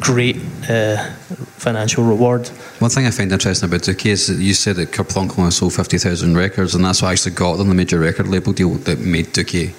great 0.00 0.36
uh, 0.68 1.10
financial 1.58 2.04
reward. 2.04 2.48
One 2.78 2.90
thing 2.90 3.06
I 3.06 3.10
find 3.10 3.30
interesting 3.30 3.68
about 3.68 3.82
Dookie 3.82 4.06
is 4.06 4.26
that 4.28 4.42
you 4.42 4.54
said 4.54 4.76
that 4.76 4.90
Kerplunk 4.90 5.38
only 5.38 5.50
sold 5.50 5.74
50,000 5.74 6.36
records, 6.36 6.74
and 6.74 6.84
that's 6.84 7.02
what 7.02 7.12
actually 7.12 7.34
got 7.34 7.56
them 7.56 7.68
the 7.68 7.74
major 7.74 7.98
record 7.98 8.28
label 8.28 8.52
deal 8.52 8.70
that 8.70 8.98
made 8.98 9.26
Dookie, 9.26 9.72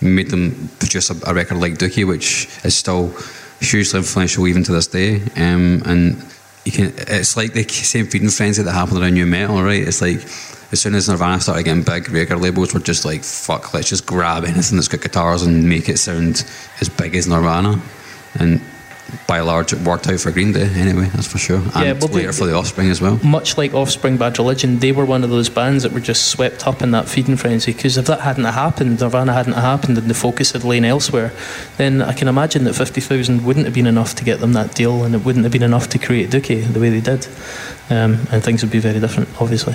made 0.00 0.30
them 0.30 0.68
produce 0.78 1.10
a, 1.10 1.30
a 1.30 1.34
record 1.34 1.58
like 1.58 1.74
Dookie, 1.74 2.06
which 2.06 2.48
is 2.64 2.74
still 2.74 3.14
hugely 3.60 3.98
influential 3.98 4.46
even 4.46 4.62
to 4.64 4.72
this 4.72 4.86
day. 4.86 5.22
Um, 5.36 5.82
and 5.84 6.24
you 6.64 6.72
can, 6.72 6.92
it's 6.96 7.36
like 7.36 7.52
the 7.52 7.66
same 7.68 8.06
feeding 8.06 8.28
frenzy 8.30 8.62
that 8.62 8.72
happened 8.72 9.00
around 9.00 9.14
nu 9.14 9.26
metal, 9.26 9.62
right? 9.62 9.86
It's 9.86 10.00
like 10.00 10.22
as 10.72 10.80
soon 10.80 10.94
as 10.94 11.08
Nirvana 11.08 11.40
started 11.40 11.64
getting 11.64 11.82
big, 11.82 12.08
record 12.10 12.40
labels 12.40 12.72
were 12.72 12.80
just 12.80 13.04
like, 13.04 13.24
fuck, 13.24 13.74
let's 13.74 13.88
just 13.88 14.06
grab 14.06 14.44
anything 14.44 14.76
that's 14.76 14.88
got 14.88 15.00
guitars 15.00 15.42
and 15.42 15.68
make 15.68 15.88
it 15.88 15.98
sound 15.98 16.44
as 16.80 16.88
big 16.88 17.16
as 17.16 17.26
Nirvana. 17.26 17.80
And 18.34 18.60
by 19.26 19.38
and 19.38 19.46
large, 19.46 19.72
it 19.72 19.80
worked 19.80 20.08
out 20.08 20.20
for 20.20 20.30
Green 20.30 20.52
Day 20.52 20.68
anyway, 20.74 21.08
that's 21.14 21.26
for 21.26 21.38
sure. 21.38 21.58
And 21.58 21.66
Yeah, 21.74 21.92
well, 21.92 22.08
they- 22.08 22.20
later 22.20 22.32
for 22.32 22.46
the 22.46 22.54
Offspring 22.54 22.90
as 22.90 23.00
well. 23.00 23.18
Much 23.22 23.56
like 23.56 23.74
Offspring 23.74 24.16
Bad 24.16 24.38
Religion, 24.38 24.78
they 24.78 24.92
were 24.92 25.04
one 25.04 25.24
of 25.24 25.30
those 25.30 25.48
bands 25.48 25.82
that 25.82 25.92
were 25.92 26.00
just 26.00 26.26
swept 26.26 26.66
up 26.66 26.82
in 26.82 26.90
that 26.92 27.08
feeding 27.08 27.36
frenzy. 27.36 27.72
Because 27.72 27.96
if 27.96 28.06
that 28.06 28.20
hadn't 28.20 28.44
happened, 28.44 29.00
Nirvana 29.00 29.32
hadn't 29.32 29.54
happened, 29.54 29.98
and 29.98 30.08
the 30.08 30.14
focus 30.14 30.52
had 30.52 30.64
lain 30.64 30.84
elsewhere, 30.84 31.32
then 31.76 32.02
I 32.02 32.12
can 32.12 32.28
imagine 32.28 32.64
that 32.64 32.74
50,000 32.74 33.44
wouldn't 33.44 33.66
have 33.66 33.74
been 33.74 33.86
enough 33.86 34.14
to 34.16 34.24
get 34.24 34.40
them 34.40 34.52
that 34.54 34.74
deal, 34.74 35.04
and 35.04 35.14
it 35.14 35.24
wouldn't 35.24 35.44
have 35.44 35.52
been 35.52 35.62
enough 35.62 35.88
to 35.90 35.98
create 35.98 36.30
Dookie 36.30 36.72
the 36.72 36.80
way 36.80 36.90
they 36.90 37.00
did. 37.00 37.26
Um, 37.88 38.26
and 38.30 38.42
things 38.42 38.62
would 38.62 38.70
be 38.70 38.78
very 38.78 39.00
different, 39.00 39.28
obviously. 39.40 39.74